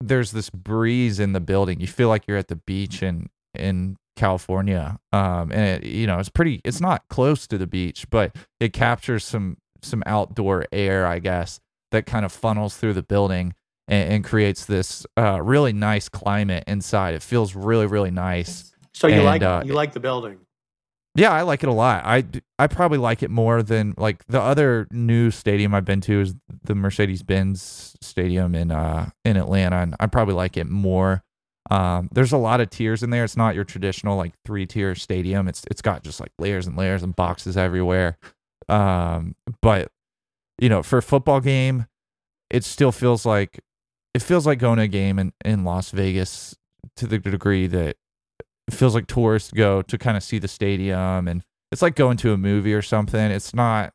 there's 0.00 0.32
this 0.32 0.50
breeze 0.50 1.18
in 1.18 1.32
the 1.32 1.40
building 1.40 1.80
you 1.80 1.86
feel 1.86 2.08
like 2.08 2.24
you're 2.26 2.36
at 2.36 2.48
the 2.48 2.56
beach 2.56 3.02
in 3.02 3.28
in 3.54 3.96
california 4.16 4.98
um, 5.12 5.50
and 5.52 5.84
it, 5.84 5.88
you 5.88 6.06
know 6.06 6.18
it's 6.18 6.28
pretty 6.28 6.60
it's 6.64 6.80
not 6.80 7.02
close 7.08 7.46
to 7.46 7.56
the 7.56 7.66
beach 7.66 8.06
but 8.10 8.34
it 8.60 8.72
captures 8.72 9.24
some 9.24 9.56
some 9.82 10.02
outdoor 10.06 10.64
air 10.72 11.06
i 11.06 11.18
guess 11.18 11.60
that 11.90 12.06
kind 12.06 12.24
of 12.24 12.32
funnels 12.32 12.76
through 12.76 12.92
the 12.92 13.02
building 13.02 13.54
and, 13.88 14.12
and 14.12 14.24
creates 14.24 14.66
this 14.66 15.06
uh, 15.16 15.40
really 15.42 15.72
nice 15.72 16.08
climate 16.08 16.64
inside. 16.66 17.14
It 17.14 17.22
feels 17.22 17.54
really 17.54 17.86
really 17.86 18.10
nice. 18.10 18.72
So 18.92 19.06
you 19.08 19.16
and, 19.16 19.24
like 19.24 19.42
uh, 19.42 19.62
you 19.64 19.74
like 19.74 19.92
the 19.92 20.00
building? 20.00 20.38
Yeah, 21.18 21.32
I 21.32 21.42
like 21.42 21.64
it 21.64 21.68
a 21.68 21.72
lot. 21.72 22.04
I 22.04 22.24
I 22.60 22.68
probably 22.68 22.98
like 22.98 23.24
it 23.24 23.30
more 23.30 23.60
than 23.60 23.92
like 23.96 24.24
the 24.28 24.40
other 24.40 24.86
new 24.92 25.32
stadium 25.32 25.74
I've 25.74 25.84
been 25.84 26.00
to 26.02 26.20
is 26.20 26.36
the 26.62 26.76
Mercedes 26.76 27.24
Benz 27.24 27.96
Stadium 28.00 28.54
in 28.54 28.70
uh 28.70 29.10
in 29.24 29.36
Atlanta, 29.36 29.78
and 29.78 29.96
I 29.98 30.06
probably 30.06 30.34
like 30.34 30.56
it 30.56 30.68
more. 30.68 31.24
Um, 31.72 32.08
there's 32.12 32.30
a 32.30 32.38
lot 32.38 32.60
of 32.60 32.70
tiers 32.70 33.02
in 33.02 33.10
there. 33.10 33.24
It's 33.24 33.36
not 33.36 33.56
your 33.56 33.64
traditional 33.64 34.16
like 34.16 34.32
three 34.44 34.64
tier 34.64 34.94
stadium. 34.94 35.48
It's 35.48 35.64
it's 35.68 35.82
got 35.82 36.04
just 36.04 36.20
like 36.20 36.30
layers 36.38 36.68
and 36.68 36.76
layers 36.76 37.02
and 37.02 37.16
boxes 37.16 37.56
everywhere. 37.56 38.16
Um, 38.68 39.34
but 39.60 39.90
you 40.60 40.68
know, 40.68 40.84
for 40.84 40.98
a 40.98 41.02
football 41.02 41.40
game, 41.40 41.86
it 42.48 42.62
still 42.62 42.92
feels 42.92 43.26
like 43.26 43.58
it 44.14 44.22
feels 44.22 44.46
like 44.46 44.60
going 44.60 44.76
to 44.76 44.84
a 44.84 44.88
game 44.88 45.18
in, 45.18 45.32
in 45.44 45.64
Las 45.64 45.90
Vegas 45.90 46.56
to 46.94 47.08
the 47.08 47.18
degree 47.18 47.66
that 47.66 47.96
it 48.68 48.74
feels 48.74 48.94
like 48.94 49.06
tourists 49.06 49.50
go 49.50 49.82
to 49.82 49.98
kind 49.98 50.16
of 50.16 50.22
see 50.22 50.38
the 50.38 50.46
stadium 50.46 51.26
and 51.26 51.42
it's 51.72 51.82
like 51.82 51.96
going 51.96 52.18
to 52.18 52.32
a 52.32 52.38
movie 52.38 52.74
or 52.74 52.82
something. 52.82 53.18
It's 53.30 53.54
not 53.54 53.92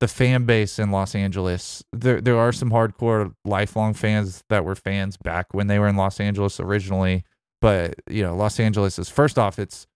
the 0.00 0.08
fan 0.08 0.44
base 0.44 0.78
in 0.78 0.90
Los 0.90 1.14
Angeles. 1.14 1.84
There 1.92 2.20
there 2.20 2.38
are 2.38 2.52
some 2.52 2.70
hardcore 2.70 3.34
lifelong 3.44 3.94
fans 3.94 4.42
that 4.48 4.64
were 4.64 4.74
fans 4.74 5.16
back 5.16 5.52
when 5.52 5.66
they 5.66 5.78
were 5.78 5.88
in 5.88 5.96
Los 5.96 6.20
Angeles 6.20 6.58
originally. 6.58 7.24
But 7.60 7.96
you 8.08 8.22
know, 8.22 8.34
Los 8.34 8.58
Angeles 8.58 8.98
is 8.98 9.08
first 9.08 9.38
off, 9.38 9.58
it's 9.58 9.86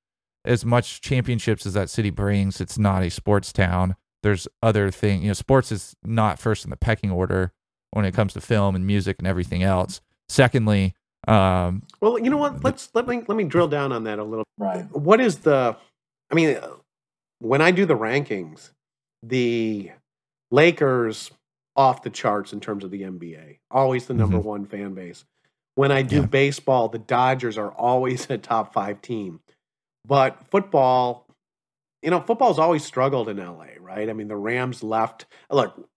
as 0.44 0.64
much 0.64 1.00
championships 1.00 1.64
as 1.64 1.74
that 1.74 1.88
city 1.88 2.10
brings. 2.10 2.60
It's 2.60 2.78
not 2.78 3.02
a 3.02 3.10
sports 3.10 3.52
town. 3.52 3.96
There's 4.22 4.46
other 4.62 4.90
thing. 4.90 5.22
You 5.22 5.28
know, 5.28 5.34
sports 5.34 5.72
is 5.72 5.94
not 6.04 6.38
first 6.38 6.64
in 6.64 6.70
the 6.70 6.76
pecking 6.76 7.10
order 7.10 7.52
when 7.92 8.04
it 8.04 8.14
comes 8.14 8.34
to 8.34 8.40
film 8.40 8.74
and 8.74 8.86
music 8.86 9.16
and 9.18 9.26
everything 9.26 9.62
else. 9.62 10.00
Secondly, 10.28 10.94
um, 11.28 11.82
well, 12.00 12.18
you 12.18 12.30
know 12.30 12.36
what? 12.36 12.64
Let's 12.64 12.90
let 12.94 13.06
me 13.06 13.22
let 13.26 13.36
me 13.36 13.44
drill 13.44 13.68
down 13.68 13.92
on 13.92 14.04
that 14.04 14.18
a 14.18 14.24
little. 14.24 14.44
Right. 14.58 14.84
What 14.90 15.20
is 15.20 15.38
the? 15.38 15.76
I 16.30 16.34
mean, 16.34 16.58
when 17.38 17.60
I 17.60 17.70
do 17.70 17.86
the 17.86 17.96
rankings, 17.96 18.70
the 19.22 19.92
Lakers 20.50 21.30
off 21.76 22.02
the 22.02 22.10
charts 22.10 22.52
in 22.52 22.60
terms 22.60 22.84
of 22.84 22.90
the 22.90 23.02
NBA, 23.02 23.58
always 23.70 24.06
the 24.06 24.14
number 24.14 24.38
mm-hmm. 24.38 24.48
one 24.48 24.66
fan 24.66 24.94
base. 24.94 25.24
When 25.74 25.90
I 25.90 26.02
do 26.02 26.16
yeah. 26.16 26.26
baseball, 26.26 26.88
the 26.88 26.98
Dodgers 26.98 27.56
are 27.56 27.72
always 27.72 28.26
a 28.30 28.38
top 28.38 28.72
five 28.72 29.00
team. 29.00 29.40
But 30.04 30.44
football, 30.50 31.26
you 32.02 32.10
know, 32.10 32.20
football's 32.20 32.58
always 32.58 32.84
struggled 32.84 33.28
in 33.28 33.36
LA, 33.36 33.66
right? 33.80 34.10
I 34.10 34.12
mean, 34.12 34.28
the 34.28 34.36
Rams 34.36 34.82
left. 34.82 35.26
Look, 35.50 35.88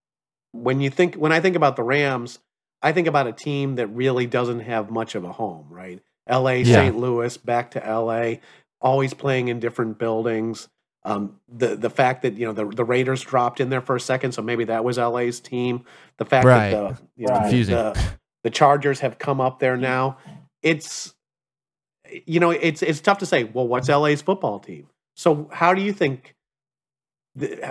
when 0.52 0.80
you 0.82 0.90
think 0.90 1.16
when 1.16 1.32
I 1.32 1.40
think 1.40 1.56
about 1.56 1.76
the 1.76 1.84
Rams, 1.84 2.40
I 2.86 2.92
think 2.92 3.08
about 3.08 3.26
a 3.26 3.32
team 3.32 3.76
that 3.76 3.88
really 3.88 4.28
doesn't 4.28 4.60
have 4.60 4.92
much 4.92 5.16
of 5.16 5.24
a 5.24 5.32
home, 5.32 5.66
right? 5.72 6.04
L.A., 6.28 6.62
yeah. 6.62 6.76
St. 6.76 6.96
Louis, 6.96 7.36
back 7.36 7.72
to 7.72 7.84
L.A., 7.84 8.42
always 8.80 9.12
playing 9.12 9.48
in 9.48 9.60
different 9.60 9.98
buildings. 9.98 10.70
Um, 11.04 11.40
the 11.48 11.76
the 11.76 11.90
fact 11.90 12.22
that 12.22 12.36
you 12.36 12.46
know 12.46 12.54
the 12.54 12.66
the 12.66 12.84
Raiders 12.84 13.22
dropped 13.24 13.60
in 13.60 13.70
there 13.70 13.82
for 13.82 13.96
a 13.96 14.00
second, 14.00 14.34
so 14.34 14.44
maybe 14.44 14.66
that 14.66 14.84
was 14.84 15.00
LA's 15.00 15.40
team. 15.40 15.84
The 16.18 16.26
fact 16.26 16.46
right. 16.46 16.72
that 16.72 16.98
the 16.98 17.02
you 17.16 17.28
know, 17.28 17.50
the, 17.50 18.08
the 18.44 18.50
Chargers 18.52 19.00
have 19.00 19.18
come 19.18 19.42
up 19.42 19.58
there 19.60 19.78
now. 19.78 20.18
It's 20.62 21.16
you 22.26 22.40
know 22.40 22.52
it's 22.52 22.84
it's 22.84 23.02
tough 23.02 23.18
to 23.20 23.26
say. 23.26 23.46
Well, 23.46 23.68
what's 23.68 23.90
LA's 23.90 24.22
football 24.22 24.60
team? 24.60 24.88
So 25.16 25.50
how 25.52 25.74
do 25.74 25.82
you 25.82 25.92
think? 25.92 26.36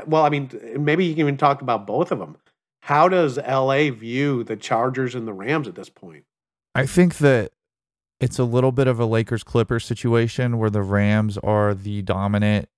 Well, 0.07 0.25
I 0.25 0.29
mean, 0.29 0.51
maybe 0.79 1.05
you 1.05 1.15
can 1.15 1.21
even 1.21 1.37
talk 1.37 1.63
about 1.63 1.87
both 1.87 2.11
of 2.11 2.19
them. 2.19 2.37
How 2.85 3.09
does 3.09 3.39
LA 3.39 3.91
view 3.91 4.45
the 4.45 4.57
Chargers 4.57 5.15
and 5.15 5.27
the 5.27 5.33
Rams 5.33 5.67
at 5.67 5.75
this 5.75 5.89
point? 5.89 6.25
I 6.75 6.85
think 6.85 7.17
that 7.17 7.53
it's 8.21 8.39
a 8.39 8.45
little 8.45 8.73
bit 8.73 8.87
of 8.87 9.01
a 9.01 9.07
Lakers 9.07 9.43
Clippers 9.43 9.87
situation 9.87 10.59
where 10.59 10.69
the 10.69 10.83
Rams 10.83 11.39
are 11.39 11.73
the 11.73 12.03
dominant 12.03 12.69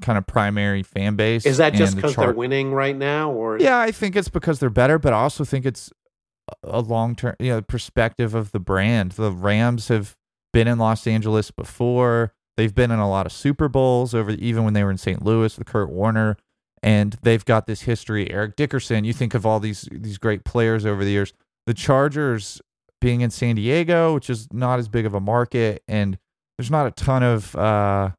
kind 0.00 0.16
of 0.16 0.26
primary 0.26 0.82
fan 0.82 1.14
base. 1.14 1.44
Is 1.44 1.58
that 1.58 1.74
just 1.74 1.92
and 1.92 1.98
the 1.98 2.08
because 2.08 2.16
they're 2.16 2.32
winning 2.32 2.72
right 2.72 2.96
now, 2.96 3.32
or 3.32 3.58
Yeah, 3.58 3.78
I 3.78 3.90
think 3.90 4.16
it's 4.16 4.30
because 4.30 4.60
they're 4.60 4.70
better, 4.70 4.98
but 4.98 5.12
I 5.12 5.16
also 5.18 5.44
think 5.44 5.66
it's 5.66 5.92
a 6.64 6.80
long 6.80 7.14
term, 7.14 7.36
you 7.38 7.50
know, 7.50 7.60
perspective 7.60 8.34
of 8.34 8.52
the 8.52 8.60
brand. 8.60 9.12
The 9.12 9.30
Rams 9.30 9.88
have 9.88 10.16
been 10.54 10.68
in 10.68 10.78
Los 10.78 11.06
Angeles 11.06 11.50
before. 11.50 12.32
They've 12.56 12.74
been 12.74 12.90
in 12.90 12.98
a 12.98 13.10
lot 13.10 13.26
of 13.26 13.32
Super 13.32 13.68
Bowls 13.68 14.14
over 14.14 14.30
even 14.30 14.64
when 14.64 14.72
they 14.72 14.84
were 14.84 14.90
in 14.90 14.96
St. 14.96 15.22
Louis 15.22 15.58
with 15.58 15.66
Kurt 15.66 15.90
Warner, 15.90 16.38
and 16.82 17.16
they've 17.22 17.44
got 17.44 17.66
this 17.66 17.82
history. 17.82 18.30
Eric 18.30 18.56
Dickerson. 18.56 19.04
You 19.04 19.12
think 19.12 19.34
of 19.34 19.44
all 19.44 19.60
these 19.60 19.88
these 19.90 20.18
great 20.18 20.44
players 20.44 20.86
over 20.86 21.04
the 21.04 21.10
years. 21.10 21.32
The 21.66 21.74
Chargers 21.74 22.60
being 23.00 23.20
in 23.20 23.30
San 23.30 23.56
Diego, 23.56 24.14
which 24.14 24.30
is 24.30 24.48
not 24.52 24.78
as 24.78 24.88
big 24.88 25.06
of 25.06 25.14
a 25.14 25.20
market, 25.20 25.82
and 25.88 26.18
there's 26.58 26.70
not 26.70 26.86
a 26.86 26.90
ton 26.90 27.22
of 27.22 27.54
uh, 27.56 28.10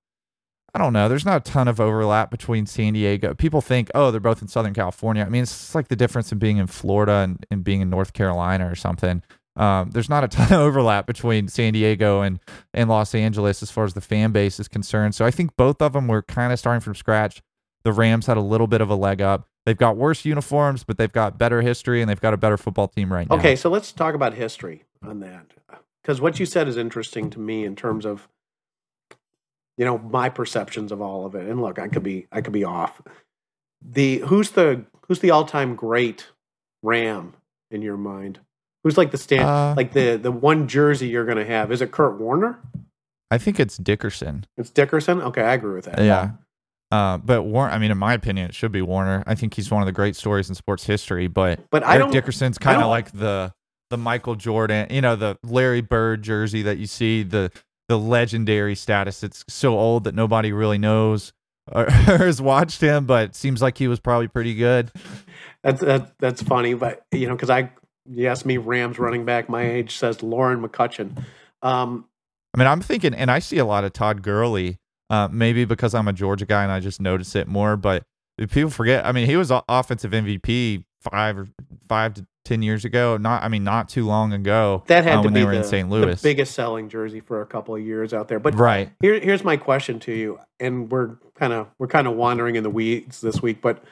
I 0.74 0.80
don't 0.80 0.94
know. 0.94 1.10
There's 1.10 1.26
not 1.26 1.48
a 1.48 1.52
ton 1.52 1.68
of 1.68 1.82
overlap 1.82 2.32
between 2.32 2.66
San 2.66 2.94
Diego. 2.94 3.34
People 3.34 3.62
think, 3.62 3.92
oh, 3.94 4.10
they're 4.10 4.22
both 4.22 4.42
in 4.42 4.48
Southern 4.48 4.74
California. 4.74 5.24
I 5.24 5.30
mean, 5.30 5.44
it's 5.44 5.76
like 5.76 5.90
the 5.90 5.98
difference 5.98 6.32
in 6.32 6.40
being 6.40 6.58
in 6.58 6.68
Florida 6.68 7.12
and, 7.12 7.46
and 7.52 7.64
being 7.64 7.82
in 7.82 7.90
North 7.90 8.14
Carolina 8.14 8.72
or 8.72 8.76
something. 8.76 9.22
Um, 9.58 9.92
there's 9.92 10.10
not 10.10 10.24
a 10.24 10.30
ton 10.30 10.46
of 10.46 10.52
overlap 10.62 11.08
between 11.08 11.50
San 11.50 11.74
Diego 11.74 12.22
and, 12.22 12.40
and 12.74 12.90
Los 12.90 13.14
Angeles 13.14 13.62
as 13.62 13.70
far 13.70 13.84
as 13.84 13.96
the 13.96 14.02
fan 14.02 14.32
base 14.32 14.62
is 14.62 14.70
concerned. 14.70 15.14
So 15.14 15.26
I 15.26 15.32
think 15.32 15.58
both 15.58 15.82
of 15.82 15.92
them 15.92 16.08
were 16.08 16.22
kind 16.22 16.54
of 16.54 16.60
starting 16.60 16.80
from 16.80 16.96
scratch. 16.96 17.42
The 17.84 17.92
Rams 17.94 18.28
had 18.28 18.38
a 18.38 18.42
little 18.42 18.68
bit 18.68 18.82
of 18.82 18.90
a 18.90 18.96
leg 18.96 19.22
up. 19.22 19.48
They've 19.66 19.78
got 19.78 19.98
worse 19.98 20.26
uniforms, 20.26 20.84
but 20.84 20.98
they've 20.98 21.12
got 21.12 21.38
better 21.38 21.62
history 21.62 22.02
and 22.02 22.10
they've 22.10 22.22
got 22.22 22.34
a 22.34 22.38
better 22.38 22.58
football 22.58 22.88
team 22.88 23.12
right 23.12 23.30
now. 23.30 23.38
Okay, 23.38 23.56
so 23.56 23.70
let's 23.70 23.92
talk 23.92 24.16
about 24.16 24.34
history 24.34 24.84
on 25.04 25.20
that. 25.20 25.46
Because 26.02 26.20
what 26.20 26.40
you 26.40 26.46
said 26.46 26.68
is 26.68 26.78
interesting 26.78 27.30
to 27.30 27.40
me 27.40 27.64
in 27.64 27.76
terms 27.76 28.06
of 28.06 28.28
you 29.78 29.86
know, 29.86 29.98
my 29.98 30.30
perceptions 30.30 30.92
of 30.92 31.02
all 31.02 31.26
of 31.26 31.34
it. 31.34 31.48
And 31.48 31.62
look, 31.62 31.80
I 31.80 31.88
could 31.88 32.04
be 32.04 32.28
I 32.32 32.42
could 32.42 32.54
be 32.54 32.64
off. 32.64 33.02
The 33.82 34.20
who's 34.20 34.52
the 34.52 34.86
who's 35.08 35.20
the 35.20 35.32
all-time 35.32 35.76
great 35.76 36.28
Ram 36.84 37.34
in 37.72 37.82
your 37.82 37.98
mind? 37.98 38.40
Who's 38.84 38.98
like 38.98 39.12
the 39.12 39.18
stand 39.18 39.44
Uh, 39.44 39.74
like 39.76 39.94
the 39.94 40.18
the 40.18 40.32
one 40.32 40.68
jersey 40.68 41.08
you're 41.08 41.26
going 41.26 41.38
to 41.38 41.46
have? 41.46 41.72
Is 41.72 41.82
it 41.82 41.92
Kurt 41.92 42.20
Warner? 42.20 42.60
I 43.32 43.38
think 43.38 43.60
it's 43.60 43.78
Dickerson. 43.78 44.46
It's 44.58 44.70
Dickerson? 44.70 45.22
Okay, 45.22 45.42
I 45.42 45.54
agree 45.54 45.74
with 45.74 45.86
that. 45.86 46.00
Yeah. 46.00 46.32
Uh, 46.92 47.18
but 47.18 47.44
Warner, 47.44 47.72
I 47.72 47.78
mean, 47.78 47.90
in 47.90 47.98
my 47.98 48.14
opinion, 48.14 48.48
it 48.50 48.56
should 48.56 48.72
be 48.72 48.82
Warner. 48.82 49.24
I 49.26 49.36
think 49.36 49.54
he's 49.54 49.72
one 49.72 49.82
of 49.82 49.86
the 49.86 49.94
great 49.94 50.16
stories 50.16 50.50
in 50.50 50.56
sports 50.56 50.86
history. 50.86 51.28
But 51.28 51.62
But 51.70 51.84
I 51.84 51.98
don't 51.98 52.12
Dickerson's 52.12 52.58
kind 52.58 52.82
of 52.82 52.90
like 52.90 53.12
the 53.12 53.54
the 53.90 53.98
Michael 53.98 54.36
Jordan, 54.36 54.88
you 54.90 55.02
know, 55.02 55.16
the 55.16 55.38
Larry 55.44 55.82
Bird 55.82 56.22
jersey 56.22 56.62
that 56.64 56.78
you 56.78 56.88
see, 56.88 57.24
the 57.24 57.52
the 57.88 57.98
legendary 57.98 58.76
status. 58.76 59.24
It's 59.24 59.44
so 59.48 59.78
old 59.78 60.06
that 60.06 60.16
nobody 60.16 60.52
really 60.52 60.78
knows 60.78 61.34
or, 61.72 61.90
has 61.90 62.42
watched 62.42 62.82
him, 62.82 63.06
but 63.06 63.30
it 63.30 63.36
seems 63.36 63.62
like 63.62 63.78
he 63.78 63.88
was 63.88 64.00
probably 64.00 64.28
pretty 64.28 64.56
good. 64.56 64.92
That's 65.64 65.82
that, 65.82 66.14
that's 66.20 66.42
funny, 66.42 66.74
but 66.74 67.06
you 67.12 67.28
know, 67.28 67.36
because 67.36 67.50
I 67.50 67.72
you 68.10 68.28
asked 68.28 68.46
me 68.46 68.58
Rams 68.58 69.00
running 69.00 69.26
back 69.26 69.48
my 69.48 69.64
age 69.64 69.96
says 69.96 70.24
Lawrence 70.24 70.66
McCutcheon. 70.66 71.24
Um, 71.62 72.06
I 72.54 72.58
mean, 72.58 72.68
I'm 72.68 72.82
thinking, 72.82 73.14
and 73.14 73.32
I 73.32 73.40
see 73.40 73.60
a 73.60 73.66
lot 73.66 73.84
of 73.84 73.94
Todd 73.94 74.24
Gurley, 74.24 74.80
uh, 75.12 75.28
maybe 75.30 75.66
because 75.66 75.94
I'm 75.94 76.08
a 76.08 76.14
Georgia 76.14 76.46
guy 76.46 76.64
and 76.64 76.72
I 76.72 76.80
just 76.80 77.02
notice 77.02 77.36
it 77.36 77.48
more. 77.48 77.76
But 77.76 78.04
if 78.38 78.54
people 78.54 78.72
forget, 78.72 79.06
I 79.06 79.12
mean, 79.12 79.28
he 79.28 79.36
was 79.36 79.52
offensive 79.68 80.12
MVP 80.12 80.86
five 81.02 81.38
or 81.38 81.50
five 81.90 82.14
to 82.14 82.26
ten 82.46 82.62
years 82.62 82.86
ago. 82.86 83.18
Not, 83.18 83.44
I 83.44 83.50
mean, 83.50 83.66
not 83.66 83.90
too 83.90 84.06
long 84.06 84.32
ago. 84.32 84.84
that 84.88 85.04
had 85.04 85.18
uh, 85.18 85.22
to 85.24 85.28
when 85.28 85.34
be 85.34 85.42
they 85.42 85.46
were 85.46 85.52
the, 85.52 85.58
in 85.58 85.64
St. 85.66 85.90
Louis. 85.90 86.16
the 86.16 86.24
biggest 86.24 86.54
selling 86.54 86.88
jersey 86.88 87.20
for 87.20 87.42
a 87.42 87.46
couple 87.46 87.76
of 87.76 87.82
years 87.82 88.14
out 88.14 88.30
there. 88.30 88.40
But 88.40 88.56
right. 88.56 88.90
here, 89.02 89.20
here's 89.20 89.44
my 89.44 89.58
question 89.58 90.00
to 90.00 90.14
you, 90.14 90.40
and 90.62 90.90
we're 90.90 91.18
kind 91.36 91.52
of 91.52 91.68
we're 91.78 91.88
kind 91.88 92.08
of 92.08 92.16
wandering 92.16 92.56
in 92.56 92.64
the 92.64 92.70
weeds 92.70 93.20
this 93.20 93.42
week, 93.42 93.62
but 93.62 93.84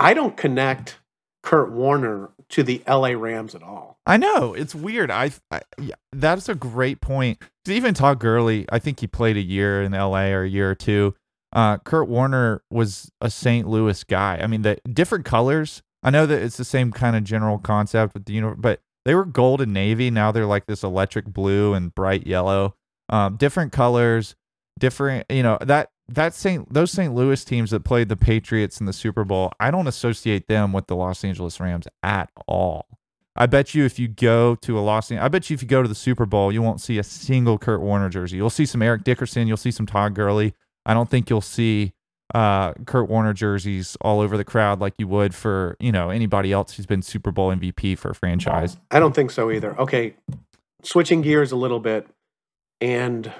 I 0.00 0.12
don't 0.12 0.36
connect 0.36 0.98
Kurt 1.44 1.70
Warner 1.70 2.30
to 2.52 2.62
the 2.62 2.82
L.A. 2.86 3.16
Rams 3.16 3.54
at 3.54 3.62
all. 3.62 3.98
I 4.06 4.16
know 4.16 4.54
it's 4.54 4.74
weird. 4.74 5.10
I, 5.10 5.32
I 5.50 5.62
yeah, 5.78 5.94
that's 6.12 6.48
a 6.48 6.54
great 6.54 7.00
point. 7.00 7.42
Even 7.66 7.94
Todd 7.94 8.18
Gurley, 8.18 8.66
I 8.70 8.78
think 8.78 9.00
he 9.00 9.06
played 9.06 9.36
a 9.36 9.42
year 9.42 9.82
in 9.82 9.94
L.A. 9.94 10.32
or 10.32 10.42
a 10.42 10.48
year 10.48 10.70
or 10.70 10.74
two. 10.74 11.14
Uh, 11.52 11.78
Kurt 11.78 12.08
Warner 12.08 12.62
was 12.70 13.10
a 13.20 13.30
St. 13.30 13.66
Louis 13.68 14.04
guy. 14.04 14.38
I 14.42 14.46
mean, 14.46 14.62
the 14.62 14.78
different 14.90 15.24
colors. 15.24 15.82
I 16.02 16.10
know 16.10 16.26
that 16.26 16.42
it's 16.42 16.56
the 16.56 16.64
same 16.64 16.92
kind 16.92 17.14
of 17.14 17.24
general 17.24 17.58
concept 17.58 18.14
with 18.14 18.24
the 18.24 18.32
uniform, 18.32 18.60
but 18.60 18.80
they 19.04 19.14
were 19.14 19.24
gold 19.24 19.60
and 19.60 19.72
navy. 19.72 20.10
Now 20.10 20.32
they're 20.32 20.46
like 20.46 20.66
this 20.66 20.82
electric 20.82 21.26
blue 21.26 21.74
and 21.74 21.94
bright 21.94 22.26
yellow. 22.26 22.74
Um, 23.08 23.36
different 23.36 23.72
colors, 23.72 24.34
different. 24.78 25.26
You 25.30 25.42
know 25.42 25.58
that 25.60 25.90
that 26.08 26.34
St. 26.34 26.72
those 26.72 26.90
St. 26.90 27.14
Louis 27.14 27.44
teams 27.44 27.70
that 27.70 27.84
played 27.84 28.08
the 28.08 28.16
Patriots 28.16 28.80
in 28.80 28.86
the 28.86 28.92
Super 28.92 29.24
Bowl. 29.24 29.52
I 29.60 29.70
don't 29.70 29.86
associate 29.86 30.48
them 30.48 30.72
with 30.72 30.86
the 30.86 30.96
Los 30.96 31.24
Angeles 31.24 31.60
Rams 31.60 31.86
at 32.02 32.30
all. 32.46 32.86
I 33.34 33.46
bet 33.46 33.74
you 33.74 33.84
if 33.84 33.98
you 33.98 34.08
go 34.08 34.54
to 34.56 34.78
a 34.78 34.80
Los 34.80 35.10
Angeles, 35.10 35.24
I 35.24 35.28
bet 35.28 35.48
you 35.48 35.54
if 35.54 35.62
you 35.62 35.68
go 35.68 35.82
to 35.82 35.88
the 35.88 35.94
Super 35.94 36.26
Bowl, 36.26 36.52
you 36.52 36.60
won't 36.60 36.80
see 36.80 36.98
a 36.98 37.02
single 37.02 37.56
Kurt 37.56 37.80
Warner 37.80 38.10
jersey. 38.10 38.36
You'll 38.36 38.50
see 38.50 38.66
some 38.66 38.82
Eric 38.82 39.04
Dickerson, 39.04 39.48
you'll 39.48 39.56
see 39.56 39.70
some 39.70 39.86
Todd 39.86 40.14
Gurley. 40.14 40.54
I 40.84 40.92
don't 40.92 41.08
think 41.08 41.30
you'll 41.30 41.40
see 41.40 41.94
uh, 42.34 42.72
Kurt 42.86 43.08
Warner 43.08 43.32
jerseys 43.32 43.96
all 44.00 44.20
over 44.20 44.36
the 44.36 44.44
crowd 44.44 44.80
like 44.80 44.94
you 44.98 45.06
would 45.08 45.34
for 45.34 45.76
you 45.80 45.92
know 45.92 46.10
anybody 46.10 46.52
else 46.52 46.74
who's 46.74 46.86
been 46.86 47.02
Super 47.02 47.30
Bowl 47.30 47.50
MVP 47.50 47.96
for 47.98 48.10
a 48.10 48.14
franchise. 48.14 48.76
I 48.90 48.98
don't 48.98 49.14
think 49.14 49.30
so 49.30 49.50
either. 49.50 49.78
Okay, 49.78 50.14
switching 50.82 51.22
gears 51.22 51.52
a 51.52 51.56
little 51.56 51.80
bit, 51.80 52.06
and 52.80 53.32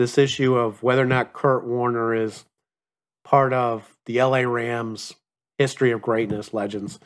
this 0.00 0.16
issue 0.16 0.54
of 0.54 0.82
whether 0.82 1.02
or 1.02 1.06
not 1.06 1.34
Kurt 1.34 1.66
Warner 1.66 2.14
is 2.14 2.46
part 3.22 3.52
of 3.52 3.94
the 4.06 4.22
LA 4.22 4.38
Rams 4.38 5.14
history 5.58 5.90
of 5.90 6.00
greatness 6.00 6.54
legends. 6.54 6.98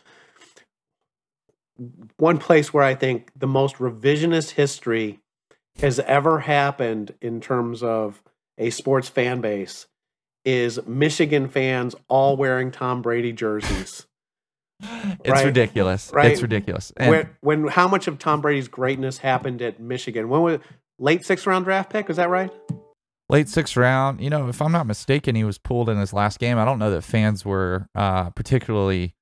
One 2.18 2.38
place 2.38 2.72
where 2.72 2.84
I 2.84 2.94
think 2.94 3.32
the 3.36 3.48
most 3.48 3.76
revisionist 3.76 4.50
history 4.50 5.18
has 5.80 5.98
ever 5.98 6.38
happened 6.38 7.14
in 7.20 7.40
terms 7.40 7.82
of 7.82 8.22
a 8.56 8.70
sports 8.70 9.08
fan 9.08 9.40
base 9.40 9.88
is 10.44 10.78
Michigan 10.86 11.48
fans 11.48 11.96
all 12.06 12.36
wearing 12.36 12.70
Tom 12.70 13.02
Brady 13.02 13.32
jerseys. 13.32 14.06
It's 14.80 15.28
Right. 15.30 15.44
ridiculous. 15.46 16.12
Right. 16.12 16.30
It's 16.30 16.42
ridiculous. 16.42 16.92
And 16.96 17.10
Where, 17.10 17.38
when 17.40 17.66
how 17.66 17.88
much 17.88 18.06
of 18.06 18.20
Tom 18.20 18.40
Brady's 18.40 18.68
greatness 18.68 19.18
happened 19.18 19.60
at 19.62 19.80
Michigan? 19.80 20.28
When 20.28 20.42
was 20.42 20.60
late 20.98 21.24
sixth 21.24 21.46
round 21.46 21.64
draft 21.64 21.90
pick? 21.90 22.10
Is 22.10 22.16
that 22.16 22.28
right? 22.28 22.50
late 23.28 23.48
sixth 23.48 23.76
round, 23.76 24.20
you 24.20 24.30
know, 24.30 24.48
if 24.48 24.60
I'm 24.60 24.72
not 24.72 24.86
mistaken, 24.86 25.34
he 25.34 25.44
was 25.44 25.58
pulled 25.58 25.88
in 25.88 25.98
his 25.98 26.12
last 26.12 26.38
game. 26.38 26.58
I 26.58 26.64
don't 26.64 26.78
know 26.78 26.90
that 26.90 27.02
fans 27.02 27.44
were 27.44 27.88
uh, 27.94 28.30
particularly 28.30 29.14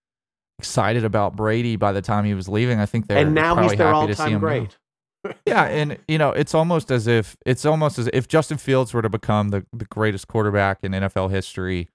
excited 0.59 1.05
about 1.05 1.37
Brady 1.37 1.77
by 1.77 1.93
the 1.93 2.03
time 2.03 2.25
he 2.25 2.35
was 2.35 2.49
leaving. 2.49 2.79
I 2.81 2.87
think 2.87 3.09
they're 3.09 3.19
and 3.19 3.35
now 3.35 3.55
he's 3.55 3.75
probably 3.75 3.77
their 3.77 3.87
happy 3.87 3.97
all 3.97 4.07
to 4.07 4.15
see 4.15 4.23
time 4.23 4.33
him 4.33 4.41
great. 4.41 4.79
Yeah, 5.47 5.63
and 5.67 5.99
you 6.09 6.19
know, 6.19 6.31
it's 6.31 6.53
almost 6.53 6.91
as 6.91 7.07
if 7.07 7.37
it's 7.47 7.65
almost 7.65 7.97
as 7.97 8.11
if 8.13 8.27
Justin 8.27 8.59
Fields 8.59 8.93
were 8.93 9.03
to 9.03 9.09
become 9.09 9.51
the, 9.51 9.65
the 9.73 9.85
greatest 9.85 10.27
quarterback 10.27 10.79
in 10.83 10.91
NFL 10.91 11.31
history 11.31 11.89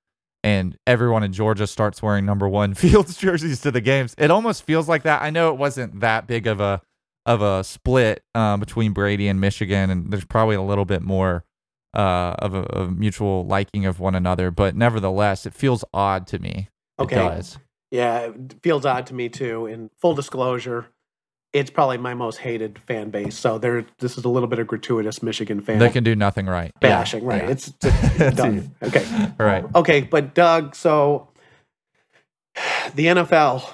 and 0.45 0.77
everyone 0.87 1.23
in 1.23 1.33
Georgia 1.33 1.67
starts 1.67 2.01
wearing 2.01 2.25
number 2.25 2.47
one 2.47 2.73
Fields 2.73 3.17
jerseys 3.17 3.59
to 3.61 3.71
the 3.71 3.81
games. 3.81 4.15
It 4.17 4.31
almost 4.31 4.63
feels 4.63 4.87
like 4.87 5.03
that. 5.03 5.21
I 5.21 5.29
know 5.29 5.49
it 5.49 5.57
wasn't 5.57 5.99
that 5.99 6.25
big 6.25 6.47
of 6.47 6.61
a 6.61 6.81
of 7.27 7.41
a 7.41 7.63
split 7.63 8.23
um, 8.33 8.59
between 8.59 8.93
Brady 8.93 9.27
and 9.27 9.39
Michigan, 9.39 9.89
and 9.91 10.11
there's 10.11 10.25
probably 10.25 10.55
a 10.55 10.61
little 10.61 10.85
bit 10.85 11.03
more 11.03 11.43
uh, 11.93 12.35
of 12.39 12.53
a, 12.53 12.89
mutual 12.89 13.45
liking 13.45 13.85
of 13.85 13.99
one 13.99 14.15
another, 14.15 14.49
but 14.49 14.75
nevertheless, 14.75 15.45
it 15.45 15.53
feels 15.53 15.83
odd 15.93 16.25
to 16.27 16.39
me. 16.39 16.69
Okay. 16.97 17.15
It 17.15 17.19
does. 17.19 17.57
Yeah, 17.91 18.19
it 18.19 18.55
feels 18.63 18.85
odd 18.85 19.05
to 19.07 19.13
me 19.13 19.29
too. 19.29 19.65
In 19.65 19.89
full 19.97 20.15
disclosure, 20.15 20.87
it's 21.53 21.69
probably 21.69 21.97
my 21.97 22.13
most 22.13 22.37
hated 22.37 22.79
fan 22.79 23.09
base. 23.09 23.37
So 23.37 23.57
there, 23.57 23.85
this 23.99 24.17
is 24.17 24.23
a 24.23 24.29
little 24.29 24.47
bit 24.47 24.59
of 24.59 24.67
gratuitous 24.67 25.21
Michigan 25.21 25.61
fan 25.61 25.79
They 25.79 25.89
can 25.89 26.03
do 26.03 26.15
nothing 26.15 26.45
right. 26.45 26.71
Yeah, 26.81 26.89
bashing, 26.89 27.25
right? 27.25 27.43
yeah. 27.43 27.49
It's, 27.49 27.73
it's 27.81 28.35
done. 28.37 28.73
Okay, 28.81 29.05
All 29.39 29.45
right. 29.45 29.65
Okay, 29.75 30.01
but 30.01 30.33
Doug, 30.33 30.75
so 30.75 31.29
the 32.95 33.05
NFL 33.07 33.69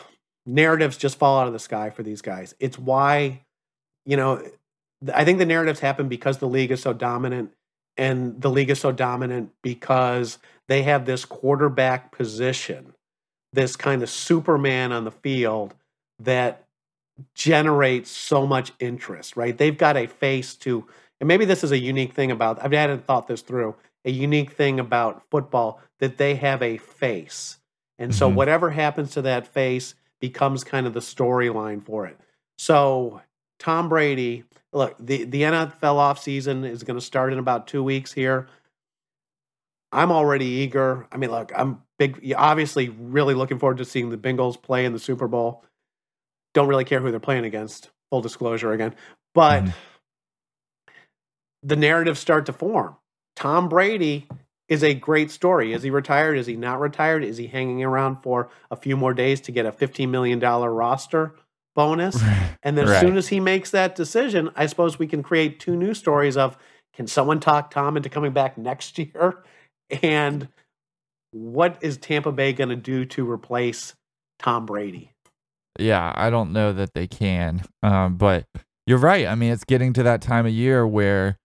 narratives 0.45 0.97
just 0.97 1.17
fall 1.17 1.39
out 1.39 1.47
of 1.47 1.53
the 1.53 1.59
sky 1.59 1.89
for 1.89 2.03
these 2.03 2.21
guys. 2.21 2.53
It's 2.59 2.77
why, 2.77 3.42
you 4.05 4.17
know, 4.17 4.41
I 5.13 5.25
think 5.25 5.37
the 5.37 5.45
narratives 5.45 5.79
happen 5.79 6.07
because 6.07 6.37
the 6.37 6.47
league 6.47 6.71
is 6.71 6.81
so 6.81 6.93
dominant, 6.93 7.51
and 7.97 8.41
the 8.41 8.49
league 8.49 8.69
is 8.69 8.79
so 8.79 8.91
dominant 8.91 9.51
because 9.61 10.39
they 10.67 10.83
have 10.83 11.05
this 11.05 11.25
quarterback 11.25 12.11
position, 12.11 12.93
this 13.51 13.75
kind 13.75 14.01
of 14.01 14.09
Superman 14.09 14.91
on 14.91 15.03
the 15.03 15.11
field 15.11 15.73
that 16.19 16.63
generates 17.35 18.09
so 18.09 18.47
much 18.47 18.71
interest, 18.79 19.37
right? 19.37 19.57
They've 19.57 19.77
got 19.77 19.97
a 19.97 20.07
face 20.07 20.55
to, 20.57 20.85
and 21.19 21.27
maybe 21.27 21.45
this 21.45 21.63
is 21.63 21.71
a 21.71 21.77
unique 21.77 22.13
thing 22.13 22.31
about, 22.31 22.59
I 22.59 22.75
hadn't 22.75 23.05
thought 23.05 23.27
this 23.27 23.41
through, 23.41 23.75
a 24.05 24.11
unique 24.11 24.51
thing 24.51 24.79
about 24.79 25.23
football 25.29 25.79
that 25.99 26.17
they 26.17 26.35
have 26.35 26.61
a 26.61 26.77
face. 26.77 27.57
And 27.99 28.13
so 28.15 28.29
Mhm. 28.29 28.35
whatever 28.35 28.71
happens 28.71 29.11
to 29.11 29.21
that 29.21 29.45
face 29.45 29.95
becomes 30.19 30.63
kind 30.63 30.87
of 30.87 30.93
the 30.93 30.99
storyline 30.99 31.85
for 31.85 32.05
it. 32.07 32.19
So 32.57 33.21
Tom 33.63 33.87
Brady, 33.87 34.43
look, 34.73 34.93
the, 34.99 35.23
the 35.23 35.43
NFL 35.43 35.79
offseason 35.79 36.69
is 36.69 36.83
going 36.83 36.99
to 36.99 37.05
start 37.05 37.31
in 37.31 37.39
about 37.39 37.65
two 37.65 37.81
weeks 37.81 38.11
here. 38.11 38.47
I'm 39.89 40.11
already 40.11 40.45
eager. 40.45 41.07
I 41.13 41.17
mean, 41.17 41.31
look, 41.31 41.53
I'm 41.55 41.81
big, 41.97 42.33
obviously, 42.35 42.89
really 42.89 43.33
looking 43.33 43.59
forward 43.59 43.77
to 43.77 43.85
seeing 43.85 44.09
the 44.09 44.17
Bengals 44.17 44.61
play 44.61 44.83
in 44.83 44.91
the 44.91 44.99
Super 44.99 45.29
Bowl. 45.29 45.63
Don't 46.53 46.67
really 46.67 46.83
care 46.83 46.99
who 46.99 47.09
they're 47.09 47.21
playing 47.21 47.45
against. 47.45 47.89
Full 48.11 48.21
disclosure 48.21 48.73
again, 48.73 48.93
but 49.33 49.63
mm. 49.63 49.73
the 51.63 51.77
narratives 51.77 52.19
start 52.19 52.45
to 52.47 52.53
form. 52.53 52.97
Tom 53.35 53.69
Brady 53.69 54.27
is 54.67 54.83
a 54.83 54.93
great 54.93 55.31
story. 55.31 55.73
Is 55.73 55.83
he 55.83 55.89
retired? 55.89 56.37
Is 56.37 56.45
he 56.45 56.57
not 56.57 56.79
retired? 56.79 57.23
Is 57.23 57.37
he 57.37 57.47
hanging 57.47 57.83
around 57.83 58.17
for 58.21 58.49
a 58.69 58.75
few 58.75 58.97
more 58.97 59.13
days 59.13 59.41
to 59.41 59.51
get 59.51 59.65
a 59.65 59.71
$15 59.71 60.09
million 60.09 60.39
roster 60.39 61.33
bonus? 61.75 62.21
And 62.65 62.77
then 62.77 62.85
right. 62.85 62.95
as 62.95 63.01
soon 63.01 63.17
as 63.17 63.27
he 63.27 63.41
makes 63.41 63.71
that 63.71 63.93
decision, 63.93 64.49
I 64.55 64.67
suppose 64.67 64.97
we 64.97 65.05
can 65.05 65.21
create 65.21 65.59
two 65.59 65.75
new 65.75 65.93
stories 65.93 66.37
of 66.37 66.57
can 66.93 67.07
someone 67.07 67.41
talk 67.41 67.71
Tom 67.71 67.97
into 67.97 68.07
coming 68.07 68.31
back 68.31 68.57
next 68.57 68.97
year? 68.97 69.43
And 70.01 70.47
what 71.31 71.77
is 71.81 71.97
Tampa 71.97 72.31
Bay 72.31 72.53
going 72.53 72.69
to 72.69 72.75
do 72.77 73.03
to 73.05 73.29
replace 73.29 73.93
Tom 74.39 74.65
Brady? 74.65 75.11
Yeah, 75.77 76.13
I 76.15 76.29
don't 76.29 76.53
know 76.53 76.71
that 76.71 76.93
they 76.93 77.05
can. 77.05 77.63
Um, 77.83 78.15
but 78.15 78.45
you're 78.87 78.97
right. 78.97 79.27
I 79.27 79.35
mean, 79.35 79.51
it's 79.51 79.65
getting 79.65 79.93
to 79.93 80.03
that 80.03 80.21
time 80.21 80.45
of 80.45 80.53
year 80.53 80.87
where 80.87 81.37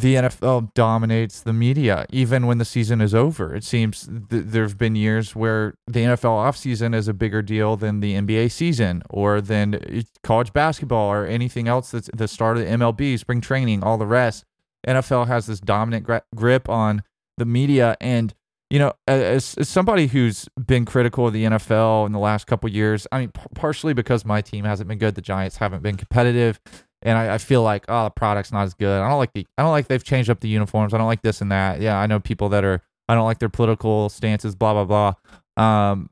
the 0.00 0.16
NFL 0.16 0.74
dominates 0.74 1.40
the 1.40 1.52
media 1.52 2.04
even 2.10 2.46
when 2.46 2.58
the 2.58 2.64
season 2.64 3.00
is 3.00 3.14
over. 3.14 3.54
It 3.54 3.64
seems 3.64 4.06
th- 4.06 4.44
there 4.46 4.62
have 4.62 4.76
been 4.76 4.94
years 4.94 5.34
where 5.34 5.74
the 5.86 6.00
NFL 6.00 6.44
offseason 6.46 6.94
is 6.94 7.08
a 7.08 7.14
bigger 7.14 7.40
deal 7.40 7.76
than 7.76 8.00
the 8.00 8.14
NBA 8.14 8.52
season 8.52 9.02
or 9.08 9.40
than 9.40 9.76
uh, 9.76 10.02
college 10.22 10.52
basketball 10.52 11.10
or 11.10 11.24
anything 11.24 11.66
else 11.66 11.90
that's 11.90 12.10
the 12.14 12.28
start 12.28 12.58
of 12.58 12.64
the 12.64 12.70
MLB, 12.70 13.18
spring 13.18 13.40
training, 13.40 13.82
all 13.82 13.96
the 13.96 14.06
rest. 14.06 14.44
NFL 14.86 15.28
has 15.28 15.46
this 15.46 15.60
dominant 15.60 16.04
gra- 16.04 16.22
grip 16.34 16.68
on 16.68 17.02
the 17.38 17.46
media 17.46 17.96
and 18.00 18.34
you 18.68 18.80
know, 18.80 18.92
as, 19.06 19.54
as, 19.56 19.68
somebody 19.68 20.08
who's 20.08 20.48
been 20.66 20.84
critical 20.84 21.28
of 21.28 21.32
the 21.32 21.44
NFL 21.44 22.04
in 22.06 22.10
the 22.10 22.18
last 22.18 22.48
couple 22.48 22.68
years, 22.68 23.06
I 23.12 23.20
mean, 23.20 23.28
p- 23.30 23.40
partially 23.54 23.94
because 23.94 24.24
my 24.24 24.40
team 24.40 24.64
hasn't 24.64 24.88
been 24.88 24.98
good, 24.98 25.14
the 25.14 25.20
Giants 25.20 25.58
haven't 25.58 25.84
been 25.84 25.96
competitive 25.96 26.60
and 27.06 27.16
I, 27.16 27.34
I, 27.34 27.38
feel 27.38 27.62
like 27.62 27.84
oh 27.88 28.04
the 28.04 28.10
product's 28.10 28.52
not 28.52 28.64
as 28.64 28.74
good. 28.74 29.00
I 29.00 29.08
don't 29.08 29.18
like 29.18 29.32
the 29.32 29.46
I 29.56 29.62
don't 29.62 29.70
like 29.70 29.86
they've 29.86 30.02
changed 30.02 30.28
up 30.28 30.40
the 30.40 30.48
uniforms. 30.48 30.92
I 30.92 30.98
don't 30.98 31.06
like 31.06 31.22
this 31.22 31.40
and 31.40 31.52
that. 31.52 31.80
Yeah, 31.80 31.98
I 31.98 32.06
know 32.06 32.18
people 32.20 32.48
that 32.50 32.64
are 32.64 32.82
I 33.08 33.14
don't 33.14 33.24
like 33.24 33.38
their 33.38 33.48
political 33.48 34.08
stances. 34.08 34.54
Blah 34.54 34.84
blah 34.84 35.14
blah. 35.56 35.64
Um, 35.64 36.10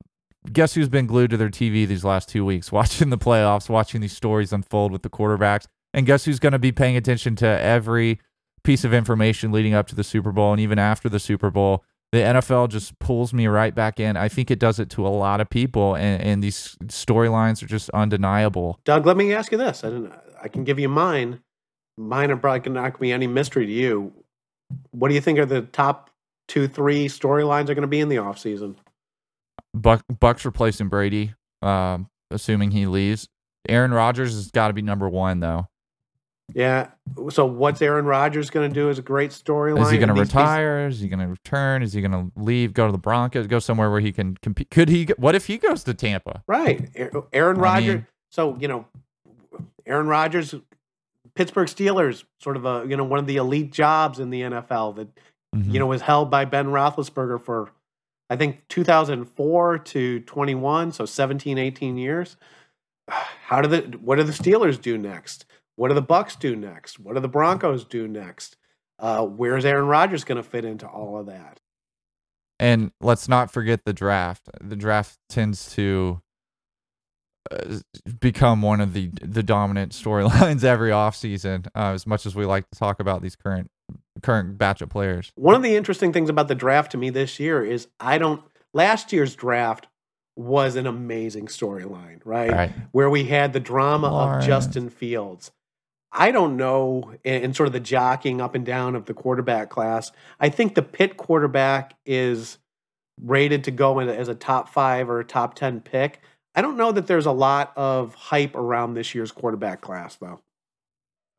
guess 0.53 0.75
who's 0.75 0.89
been 0.89 1.07
glued 1.07 1.31
to 1.31 1.37
their 1.37 1.51
TV 1.51 1.87
these 1.87 2.05
last 2.05 2.29
two 2.29 2.45
weeks, 2.45 2.71
watching 2.73 3.11
the 3.11 3.19
playoffs, 3.19 3.69
watching 3.69 4.01
these 4.01 4.17
stories 4.17 4.53
unfold 4.53 4.93
with 4.93 5.03
the 5.03 5.11
quarterbacks, 5.11 5.67
and 5.93 6.07
guess 6.07 6.25
who's 6.25 6.39
going 6.39 6.53
to 6.53 6.59
be 6.59 6.73
paying 6.73 6.97
attention 6.97 7.35
to 7.37 7.47
every 7.47 8.21
piece 8.63 8.85
of 8.85 8.95
information 8.95 9.53
leading 9.53 9.75
up 9.75 9.87
to 9.89 9.95
the 9.95 10.05
Super 10.05 10.33
Bowl 10.33 10.53
and 10.53 10.61
even 10.61 10.79
after 10.79 11.09
the 11.09 11.21
Super 11.21 11.51
Bowl. 11.51 11.85
The 12.15 12.21
NFL 12.21 12.69
just 12.69 12.97
pulls 13.01 13.35
me 13.35 13.49
right 13.49 13.75
back 13.75 13.99
in. 13.99 14.17
I 14.17 14.29
think 14.29 14.49
it 14.49 14.61
does 14.61 14.79
it 14.79 14.89
to 14.91 15.05
a 15.05 15.11
lot 15.11 15.41
of 15.41 15.51
people, 15.51 15.97
and, 15.97 16.23
and 16.23 16.45
these 16.45 16.77
storylines 16.85 17.61
are 17.61 17.67
just 17.67 17.91
undeniable. 17.91 18.79
Doug, 18.85 19.05
let 19.05 19.17
me 19.17 19.35
ask 19.35 19.51
you 19.51 19.59
this: 19.59 19.83
I 19.83 20.11
I 20.41 20.47
can 20.47 20.63
give 20.63 20.79
you 20.79 20.89
mine. 20.89 21.41
Mine 21.99 22.31
are 22.31 22.37
probably 22.37 22.61
going 22.61 22.77
to 22.77 22.83
not 22.83 23.01
be 23.01 23.11
any 23.11 23.27
mystery 23.27 23.67
to 23.67 23.73
you. 23.73 24.13
What 24.93 25.09
do 25.09 25.17
you 25.17 25.21
think 25.21 25.41
are 25.41 25.45
the 25.45 25.63
top 25.63 26.09
two, 26.47 26.69
three 26.69 27.09
storylines 27.09 27.69
are 27.69 27.75
going 27.75 27.83
to 27.83 27.89
be 27.89 27.99
in 27.99 28.09
the 28.09 28.17
offseason? 28.17 28.77
Buck, 29.75 30.05
Bucks 30.21 30.45
replacing 30.45 30.91
Brady, 30.91 31.35
um, 31.63 32.07
assuming 32.31 32.71
he 32.71 32.87
leaves. 32.87 33.27
Aaron 33.69 33.93
Rodgers 33.93 34.35
has 34.35 34.53
got 34.53 34.69
to 34.69 34.73
be 34.73 34.83
number 34.83 35.09
one, 35.09 35.41
though. 35.41 35.67
Yeah. 36.53 36.89
So 37.31 37.47
what's 37.47 37.81
Aaron 37.81 38.05
Rodgers 38.05 38.51
going 38.51 38.69
to 38.69 38.75
do 38.75 38.91
is 38.91 38.99
a 38.99 39.03
great 39.03 39.31
storyline. 39.31 39.83
Is 39.83 39.91
he 39.91 39.99
going 39.99 40.15
to 40.15 40.21
retire? 40.21 40.87
Is 40.87 41.01
he 41.01 41.09
going 41.09 41.21
to 41.21 41.29
return? 41.29 41.83
Is 41.83 41.93
he 41.93 42.01
going 42.01 42.13
to 42.13 42.31
leave? 42.37 42.75
Go 42.75 42.87
to 42.87 42.93
the 42.93 42.99
Broncos? 42.99 43.47
Go 43.47 43.59
somewhere 43.59 43.91
where 43.91 44.01
he 44.01 44.13
can 44.13 44.37
compete? 44.43 44.71
Could 44.71 44.89
he? 44.89 45.09
What 45.17 45.35
if 45.35 45.47
he 45.47 45.57
goes 45.57 45.85
to 45.85 45.95
Tampa? 45.95 46.43
Right. 46.47 46.91
Aaron 47.33 47.57
Rodgers. 47.57 47.95
Mean, 47.95 48.07
so 48.31 48.57
you 48.61 48.69
know, 48.69 48.85
Aaron 49.87 50.07
Rodgers, 50.07 50.55
Pittsburgh 51.35 51.69
Steelers, 51.69 52.25
sort 52.41 52.57
of 52.57 52.67
a 52.67 52.85
you 52.87 52.97
know 52.97 53.05
one 53.05 53.19
of 53.19 53.27
the 53.27 53.37
elite 53.37 53.73
jobs 53.73 54.19
in 54.19 54.31
the 54.31 54.43
NFL 54.43 54.97
that 54.97 55.09
mm-hmm. 55.55 55.71
you 55.71 55.79
know 55.79 55.87
was 55.87 56.03
held 56.03 56.31
by 56.31 56.45
Ben 56.45 56.67
Roethlisberger 56.67 57.41
for 57.41 57.71
I 58.31 58.37
think 58.37 58.67
2004 58.69 59.79
to 59.79 60.21
21, 60.21 60.93
so 60.93 61.07
17, 61.07 61.59
18 61.59 61.97
years. 61.97 62.37
How 63.09 63.61
do 63.61 63.69
the 63.69 63.99
what 63.99 64.17
do 64.17 64.23
the 64.23 64.33
Steelers 64.33 64.81
do 64.81 64.99
next? 64.99 65.47
What 65.77 65.89
do 65.89 65.95
the 65.95 66.03
Bucks 66.03 66.37
do 66.37 66.55
next? 66.55 66.99
What 66.99 67.15
do 67.15 67.21
the 67.21 67.29
Broncos 67.29 67.85
do 67.85 68.07
next? 68.07 68.57
Uh, 68.99 69.25
where's 69.25 69.65
Aaron 69.65 69.87
Rodgers 69.87 70.25
going 70.25 70.37
to 70.37 70.43
fit 70.43 70.65
into 70.65 70.87
all 70.87 71.19
of 71.19 71.27
that? 71.27 71.61
And 72.61 72.93
let's 73.01 73.29
not 73.29 73.51
forget 73.51 73.85
the 73.85 73.93
draft. 73.93 74.49
The 74.61 74.77
draft 74.77 75.19
tends 75.29 75.73
to 75.75 76.21
uh, 77.51 77.79
become 78.21 78.63
one 78.63 78.81
of 78.81 78.95
the 78.95 79.11
the 79.21 79.43
dominant 79.43 79.93
storylines 79.93 80.63
every 80.65 80.91
offseason, 80.91 81.67
uh, 81.75 81.93
as 81.93 82.07
much 82.07 82.27
as 82.27 82.35
we 82.35 82.45
like 82.45 82.71
to 82.71 82.79
talk 82.79 83.01
about 83.01 83.23
these 83.23 83.35
current 83.35 83.71
current 84.23 84.57
batch 84.57 84.81
of 84.81 84.89
players. 84.89 85.33
One 85.35 85.55
of 85.55 85.63
the 85.63 85.75
interesting 85.75 86.13
things 86.13 86.31
about 86.31 86.49
the 86.49 86.55
draft 86.55 86.93
to 86.93 86.97
me 86.97 87.11
this 87.11 87.41
year 87.41 87.65
is 87.65 87.89
I 87.99 88.19
don't 88.19 88.43
last 88.73 89.13
year's 89.13 89.35
draft 89.35 89.89
was 90.37 90.77
an 90.77 90.87
amazing 90.87 91.47
storyline, 91.47 92.21
right? 92.25 92.51
right? 92.51 92.73
Where 92.93 93.11
we 93.11 93.25
had 93.25 93.53
the 93.53 93.61
drama 93.61 94.11
Lawrence. 94.11 94.45
of 94.45 94.49
Justin 94.49 94.89
Fields. 94.91 95.51
I 96.17 96.31
don't 96.31 96.57
know, 96.57 97.13
and 97.25 97.57
sort 97.57 97.67
of 97.67 97.73
the 97.73 97.81
jockeying 97.81 98.41
up 98.41 98.55
and 98.55 98.65
down 98.65 98.95
of 98.95 99.07
the 99.07 99.15
quarterback 99.15 99.69
class. 99.69 100.13
I 100.39 100.49
think 100.49 100.77
the 100.77 100.83
Pitt 100.83 101.17
quarterback 101.17 101.97
is 102.07 102.59
rated 103.21 103.65
to 103.65 103.73
go 103.73 103.99
in 103.99 104.09
as 104.09 104.29
a 104.29 104.35
top 104.35 104.69
five 104.69 105.11
or 105.11 105.19
a 105.19 105.25
top 105.25 105.55
10 105.57 105.81
pick. 105.81 106.21
I 106.55 106.63
don't 106.63 106.77
know 106.77 106.93
that 106.93 107.09
there's 107.09 107.27
a 107.27 107.33
lot 107.33 107.73
of 107.77 108.15
hype 108.15 108.55
around 108.55 108.95
this 108.95 109.13
year's 109.13 109.33
quarterback 109.33 109.81
class, 109.81 110.15
though. 110.15 110.41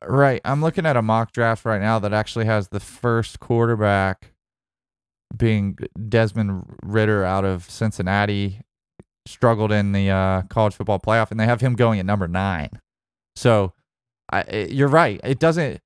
Right. 0.04 0.42
I'm 0.44 0.60
looking 0.60 0.84
at 0.84 0.96
a 0.96 1.02
mock 1.02 1.32
draft 1.32 1.64
right 1.64 1.80
now 1.80 1.98
that 1.98 2.12
actually 2.12 2.44
has 2.44 2.68
the 2.68 2.80
first 2.80 3.40
quarterback 3.40 4.32
being 5.34 5.78
Desmond 6.08 6.64
Ridder 6.82 7.24
out 7.24 7.46
of 7.46 7.68
Cincinnati, 7.70 8.60
struggled 9.26 9.72
in 9.72 9.92
the 9.92 10.10
uh, 10.10 10.42
college 10.42 10.74
football 10.74 11.00
playoff, 11.00 11.30
and 11.30 11.40
they 11.40 11.46
have 11.46 11.62
him 11.62 11.74
going 11.74 11.98
at 11.98 12.04
number 12.04 12.28
nine. 12.28 12.68
So 13.36 13.72
I, 14.30 14.68
you're 14.70 14.88
right. 14.88 15.20
It 15.24 15.38
doesn't, 15.38 15.80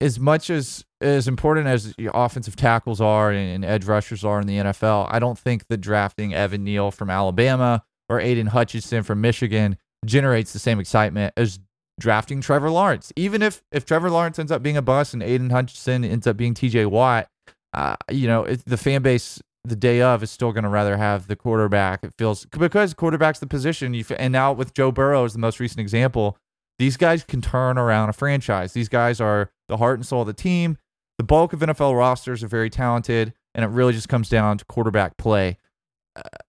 as 0.00 0.20
much 0.20 0.50
as 0.50 0.84
as 1.00 1.28
important 1.28 1.66
as 1.66 1.94
offensive 2.12 2.56
tackles 2.56 3.00
are 3.00 3.30
and 3.30 3.64
edge 3.64 3.84
rushers 3.84 4.24
are 4.24 4.40
in 4.40 4.46
the 4.46 4.56
NFL, 4.56 5.06
I 5.10 5.18
don't 5.18 5.38
think 5.38 5.66
that 5.68 5.78
drafting 5.78 6.34
Evan 6.34 6.64
Neal 6.64 6.90
from 6.90 7.10
Alabama 7.10 7.84
or 8.08 8.20
Aidan 8.20 8.48
Hutchinson 8.48 9.02
from 9.02 9.20
Michigan 9.20 9.76
generates 10.04 10.52
the 10.52 10.58
same 10.58 10.80
excitement 10.80 11.32
as 11.36 11.58
drafting 12.00 12.40
Trevor 12.40 12.70
Lawrence. 12.70 13.12
Even 13.16 13.42
if 13.42 13.62
if 13.72 13.84
Trevor 13.84 14.10
Lawrence 14.10 14.38
ends 14.38 14.52
up 14.52 14.62
being 14.62 14.76
a 14.76 14.82
bust 14.82 15.14
and 15.14 15.22
Aidan 15.22 15.50
Hutchinson 15.50 16.04
ends 16.04 16.26
up 16.26 16.36
being 16.36 16.54
T.J. 16.54 16.86
Watt, 16.86 17.28
uh, 17.74 17.96
you 18.10 18.26
know 18.26 18.44
it, 18.44 18.64
the 18.64 18.76
fan 18.76 19.02
base 19.02 19.40
the 19.64 19.76
day 19.76 20.00
of 20.00 20.22
is 20.22 20.30
still 20.30 20.52
going 20.52 20.64
to 20.64 20.70
rather 20.70 20.96
have 20.96 21.26
the 21.26 21.36
quarterback. 21.36 22.02
It 22.02 22.12
feels 22.18 22.46
because 22.46 22.94
quarterback's 22.94 23.40
the 23.40 23.46
position. 23.46 23.94
You 23.94 24.04
and 24.16 24.32
now 24.32 24.52
with 24.52 24.74
Joe 24.74 24.92
Burrow 24.92 25.24
as 25.24 25.32
the 25.32 25.38
most 25.38 25.60
recent 25.60 25.80
example, 25.80 26.38
these 26.78 26.96
guys 26.96 27.24
can 27.24 27.40
turn 27.40 27.78
around 27.78 28.08
a 28.08 28.12
franchise. 28.12 28.72
These 28.72 28.88
guys 28.88 29.20
are 29.20 29.50
the 29.68 29.76
heart 29.76 29.98
and 29.98 30.06
soul 30.06 30.22
of 30.22 30.26
the 30.26 30.32
team. 30.32 30.78
The 31.18 31.24
bulk 31.24 31.52
of 31.52 31.60
NFL 31.60 31.96
rosters 31.96 32.44
are 32.44 32.48
very 32.48 32.70
talented, 32.70 33.34
and 33.54 33.64
it 33.64 33.68
really 33.68 33.92
just 33.92 34.08
comes 34.08 34.28
down 34.28 34.58
to 34.58 34.64
quarterback 34.64 35.16
play 35.16 35.58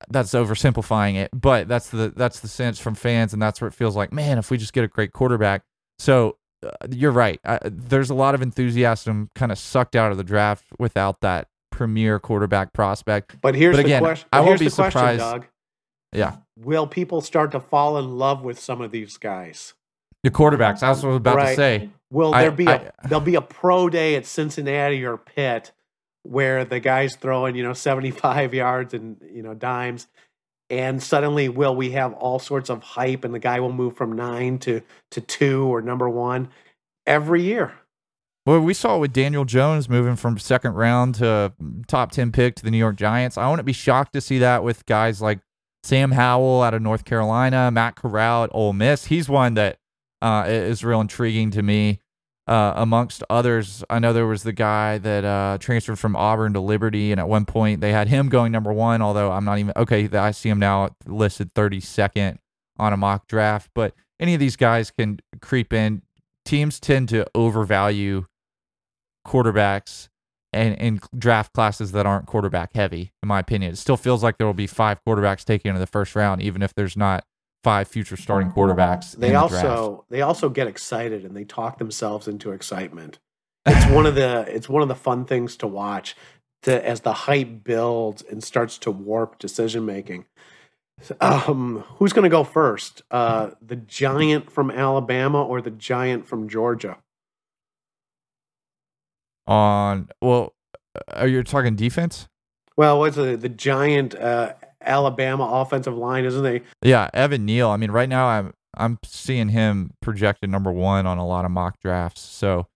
that's 0.10 0.32
oversimplifying 0.32 1.16
it, 1.16 1.30
but 1.34 1.68
that's 1.68 1.90
the 1.90 2.14
that's 2.16 2.40
the 2.40 2.48
sense 2.48 2.80
from 2.80 2.96
fans, 2.96 3.34
and 3.34 3.42
that's 3.42 3.62
where 3.62 3.68
it 3.68 3.74
feels 3.74 3.96
like, 3.96 4.12
man, 4.12 4.38
if 4.38 4.50
we 4.52 4.58
just 4.58 4.74
get 4.74 4.84
a 4.84 4.88
great 4.88 5.14
quarterback. 5.14 5.64
So 5.98 6.38
uh, 6.66 6.70
you're 6.90 7.12
right. 7.12 7.40
I, 7.46 7.60
there's 7.64 8.10
a 8.10 8.14
lot 8.14 8.36
of 8.36 8.42
enthusiasm 8.42 9.30
kind 9.36 9.52
of 9.52 9.58
sucked 9.58 9.96
out 9.96 10.12
of 10.12 10.18
the 10.18 10.24
draft 10.24 10.66
without 10.78 11.22
that 11.22 11.48
premier 11.72 12.20
quarterback 12.20 12.74
prospect. 12.74 13.38
But 13.42 13.56
here's 13.56 13.76
but 13.76 13.86
again, 13.86 14.02
the 14.02 14.08
question. 14.08 14.30
I 14.34 14.42
won't 14.42 14.60
be 14.60 14.70
surprised. 14.70 15.22
Question, 15.22 15.50
yeah. 16.14 16.38
Will 16.58 16.88
people 16.88 17.22
start 17.22 17.52
to 17.52 17.60
fall 17.60 17.98
in 17.98 18.18
love 18.18 18.44
with 18.44 18.60
some 18.60 18.82
of 18.82 18.92
these 18.92 19.18
guys? 19.18 19.74
The 20.24 20.32
quarterbacks. 20.32 20.82
That's 20.82 21.02
what 21.02 21.10
I 21.10 21.12
was 21.12 21.18
about 21.18 21.36
right. 21.38 21.50
to 21.50 21.56
say. 21.56 21.90
Will 22.12 22.32
there 22.32 22.52
be 22.52 22.66
a 22.66 22.92
there'll 23.04 23.22
be 23.24 23.36
a 23.36 23.42
pro 23.42 23.90
day 23.90 24.16
at 24.16 24.26
Cincinnati 24.26 25.06
or 25.06 25.18
Pitt 25.18 25.72
where 26.24 26.66
the 26.66 26.80
guy's 26.80 27.16
throwing, 27.16 27.56
you 27.56 27.64
know, 27.64 27.74
75 27.74 28.54
yards 28.54 28.94
and, 28.94 29.18
you 29.34 29.42
know, 29.42 29.54
dimes. 29.54 30.08
And 30.70 31.02
suddenly, 31.02 31.50
will 31.50 31.76
we 31.76 31.92
have 31.92 32.14
all 32.14 32.38
sorts 32.38 32.70
of 32.70 32.84
hype 32.84 33.24
and 33.24 33.34
the 33.34 33.40
guy 33.40 33.60
will 33.60 33.72
move 33.72 33.98
from 33.98 34.14
nine 34.16 34.60
to, 34.60 34.82
to 35.12 35.22
two 35.22 35.66
or 35.66 35.82
number 35.82 36.08
one 36.08 36.50
every 37.08 37.42
year? 37.42 37.74
Well, 38.46 38.60
we 38.60 38.74
saw 38.74 38.98
it 38.98 39.00
with 39.00 39.14
Daniel 39.14 39.46
Jones 39.46 39.90
moving 39.90 40.16
from 40.16 40.38
second 40.38 40.74
round 40.74 41.16
to 41.16 41.54
top 41.88 42.12
10 42.12 42.32
pick 42.32 42.56
to 42.56 42.64
the 42.64 42.72
New 42.72 42.78
York 42.78 42.96
Giants. 42.96 43.38
I 43.38 43.50
wouldn't 43.50 43.66
be 43.66 43.74
shocked 43.74 44.14
to 44.14 44.22
see 44.22 44.38
that 44.40 44.64
with 44.64 44.86
guys 44.86 45.22
like 45.22 45.40
Sam 45.84 46.12
Howell 46.12 46.62
out 46.62 46.74
of 46.76 46.82
North 46.82 47.06
Carolina, 47.06 47.72
Matt 47.72 47.96
Corral 47.96 48.44
at 48.44 48.50
Ole 48.54 48.74
Miss. 48.74 49.06
He's 49.06 49.28
one 49.28 49.56
that 49.56 49.79
uh, 50.22 50.46
is 50.48 50.84
real 50.84 51.02
intriguing 51.02 51.52
to 51.52 51.62
me. 51.64 52.00
uh, 52.48 52.74
amongst 52.78 53.24
others. 53.30 53.84
I 53.92 54.00
know 54.00 54.12
there 54.12 54.26
was 54.26 54.42
the 54.42 54.52
guy 54.54 54.98
that 54.98 55.24
uh, 55.24 55.60
transferred 55.60 56.00
from 56.00 56.16
Auburn 56.16 56.54
to 56.54 56.60
Liberty, 56.60 57.12
and 57.12 57.20
at 57.20 57.30
one 57.30 57.46
point 57.46 57.80
they 57.80 57.92
had 57.92 58.08
him 58.08 58.28
going 58.28 58.52
number 58.52 58.74
one. 58.74 59.04
Although 59.04 59.32
I'm 59.32 59.46
not 59.46 59.60
even 59.60 59.74
okay. 59.78 60.10
I 60.12 60.32
see 60.32 60.50
him 60.50 60.58
now 60.58 60.96
listed 61.06 61.54
32nd 61.54 62.40
on 62.80 62.92
a 62.92 62.98
mock 62.98 63.28
draft, 63.28 63.70
but 63.76 63.94
any 64.20 64.34
of 64.34 64.40
these 64.40 64.56
guys 64.56 64.90
can 64.90 65.20
creep 65.42 65.72
in. 65.74 66.02
Teams 66.44 66.80
tend 66.80 67.10
to 67.10 67.28
overvalue 67.36 68.26
quarterbacks 69.28 70.10
and 70.52 70.74
in 70.76 71.00
draft 71.16 71.54
classes 71.54 71.92
that 71.92 72.08
aren't 72.08 72.26
quarterback 72.26 72.74
heavy, 72.74 73.12
in 73.22 73.28
my 73.28 73.38
opinion. 73.40 73.74
It 73.74 73.78
still 73.78 73.98
feels 73.98 74.24
like 74.24 74.40
there 74.40 74.48
will 74.48 74.56
be 74.56 74.66
five 74.66 75.00
quarterbacks 75.08 75.46
taken 75.46 75.76
in 75.76 75.80
the 75.80 75.86
first 75.86 76.16
round, 76.16 76.42
even 76.42 76.64
if 76.64 76.74
there's 76.74 76.98
not 76.98 77.26
five 77.64 77.88
future 77.88 78.18
starting 78.18 78.52
quarterbacks. 78.52 79.16
They 79.16 79.30
the 79.30 79.36
also 79.36 79.88
draft. 79.96 80.10
they 80.10 80.22
also 80.22 80.50
get 80.50 80.68
excited 80.68 81.26
and 81.26 81.36
they 81.36 81.44
talk 81.44 81.78
themselves 81.78 82.28
into 82.28 82.52
excitement. 82.52 83.20
It's 83.66 83.92
one 83.92 84.06
of 84.06 84.16
the 84.16 84.46
it's 84.48 84.70
one 84.70 84.82
of 84.82 84.88
the 84.88 84.96
fun 84.96 85.26
things 85.26 85.56
to 85.58 85.68
watch 85.68 86.16
to, 86.64 86.84
as 86.84 87.02
the 87.02 87.14
hype 87.14 87.64
builds 87.64 88.24
and 88.24 88.44
starts 88.44 88.78
to 88.80 88.92
warp 88.92 89.38
decision 89.38 89.86
making. 89.86 90.26
Um, 91.22 91.84
who's 91.98 92.14
going 92.14 92.24
to 92.24 92.30
go 92.30 92.44
first? 92.44 93.04
Uh, 93.12 93.52
the 93.62 93.76
giant 93.76 94.50
from 94.50 94.72
Alabama 94.72 95.44
or 95.44 95.62
the 95.62 95.72
giant 95.72 96.26
from 96.26 96.50
Georgia? 96.50 96.98
on 99.50 100.08
well, 100.22 100.54
are 101.12 101.28
you 101.28 101.44
talking 101.44 101.76
defense? 101.76 102.30
Well, 102.78 103.00
what's 103.00 103.18
the 103.18 103.36
the 103.36 103.50
giant 103.50 104.16
uh, 104.16 104.54
Alabama 104.82 105.44
offensive 105.46 105.98
line? 105.98 106.26
Isn't 106.26 106.44
they? 106.44 106.62
Yeah, 106.82 107.10
Evan 107.14 107.46
Neal. 107.46 107.70
I 107.70 107.78
mean, 107.78 107.92
right 107.92 108.10
now 108.10 108.28
I'm 108.28 108.54
I'm 108.78 109.00
seeing 109.04 109.50
him 109.50 109.92
projected 110.02 110.50
number 110.50 110.72
one 110.72 111.06
on 111.06 111.18
a 111.18 111.26
lot 111.26 111.46
of 111.46 111.52
mock 111.52 111.80
drafts. 111.80 112.22
So, 112.22 112.68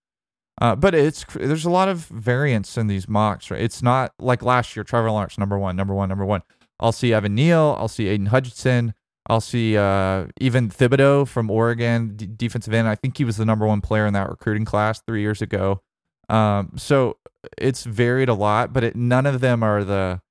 uh, 0.62 0.76
but 0.76 0.94
it's 0.96 1.26
there's 1.34 1.66
a 1.66 1.70
lot 1.70 1.90
of 1.90 2.06
variance 2.08 2.78
in 2.78 2.88
these 2.88 3.08
mocks. 3.08 3.52
Right? 3.52 3.62
It's 3.62 3.82
not 3.82 4.14
like 4.20 4.42
last 4.42 4.76
year. 4.76 4.84
Trevor 4.84 5.12
Lawrence 5.12 5.38
number 5.38 5.58
one, 5.58 5.76
number 5.76 5.94
one, 5.94 6.10
number 6.10 6.26
one. 6.26 6.42
I'll 6.80 6.92
see 6.92 7.14
Evan 7.14 7.36
Neal. 7.36 7.76
I'll 7.80 7.88
see 7.88 8.08
Aidan 8.08 8.28
Hutchinson. 8.28 8.94
I'll 9.30 9.42
see 9.42 9.78
uh, 9.78 10.26
Kayvon 10.42 10.74
Thibodeaux 10.74 11.28
from 11.28 11.50
Oregon, 11.50 12.14
d- 12.18 12.28
defensive 12.36 12.74
end. 12.74 12.90
I 12.90 12.96
think 12.96 13.18
he 13.18 13.24
was 13.24 13.38
the 13.38 13.46
number 13.46 13.66
one 13.66 13.80
player 13.80 14.06
in 14.06 14.14
that 14.14 14.30
recruiting 14.30 14.66
class 14.66 15.02
three 15.08 15.22
years 15.22 15.42
ago. 15.42 15.82
Um, 16.28 16.74
so 16.76 17.18
it's 17.58 17.86
varied 17.86 18.28
a 18.28 18.34
lot, 18.34 18.74
but 18.74 18.84
it, 18.84 18.96
none 18.98 19.26
of 19.26 19.40
them 19.40 19.64
are 19.64 19.86
the 19.86 20.22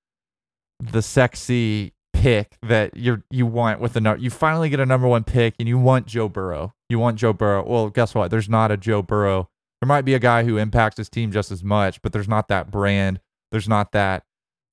the 0.83 1.03
sexy 1.03 1.95
pick 2.13 2.57
that 2.63 2.97
you 2.97 3.23
you 3.31 3.47
want 3.47 3.81
with 3.81 3.93
the 3.93 4.01
number. 4.01 4.23
You 4.23 4.31
finally 4.31 4.69
get 4.69 4.81
a 4.81 4.87
number 4.87 5.07
one 5.07 5.25
pick, 5.25 5.55
and 5.59 5.69
you 5.69 5.79
want 5.79 6.07
Joe 6.07 6.29
Burrow. 6.29 6.75
You 6.89 6.99
want 6.99 7.19
Joe 7.19 7.33
Burrow. 7.33 7.65
Well, 7.67 7.91
guess 7.91 8.15
what? 8.15 8.31
There's 8.31 8.49
not 8.49 8.71
a 8.71 8.77
Joe 8.77 9.03
Burrow. 9.03 9.49
There 9.81 9.87
might 9.87 10.03
be 10.05 10.15
a 10.15 10.19
guy 10.19 10.45
who 10.45 10.59
impacts 10.59 10.97
his 10.97 11.09
team 11.09 11.33
just 11.33 11.51
as 11.51 11.65
much, 11.65 12.03
but 12.03 12.13
there's 12.13 12.29
not 12.29 12.49
that 12.49 12.71
brand. 12.71 13.21
There's 13.51 13.69
not 13.69 13.93
that 13.93 14.25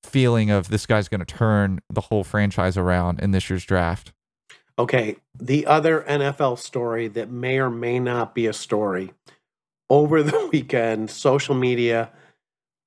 feeling 0.04 0.50
of 0.50 0.68
this 0.68 0.86
guy's 0.86 1.08
going 1.08 1.20
to 1.20 1.26
turn 1.26 1.80
the 1.90 2.02
whole 2.02 2.24
franchise 2.24 2.76
around 2.76 3.20
in 3.20 3.32
this 3.32 3.50
year's 3.50 3.64
draft. 3.64 4.12
Okay, 4.78 5.16
the 5.38 5.66
other 5.66 6.04
NFL 6.08 6.58
story 6.58 7.08
that 7.08 7.30
may 7.30 7.58
or 7.58 7.70
may 7.70 7.98
not 7.98 8.34
be 8.34 8.46
a 8.46 8.52
story 8.52 9.12
over 9.90 10.22
the 10.22 10.48
weekend, 10.52 11.10
social 11.10 11.54
media, 11.54 12.10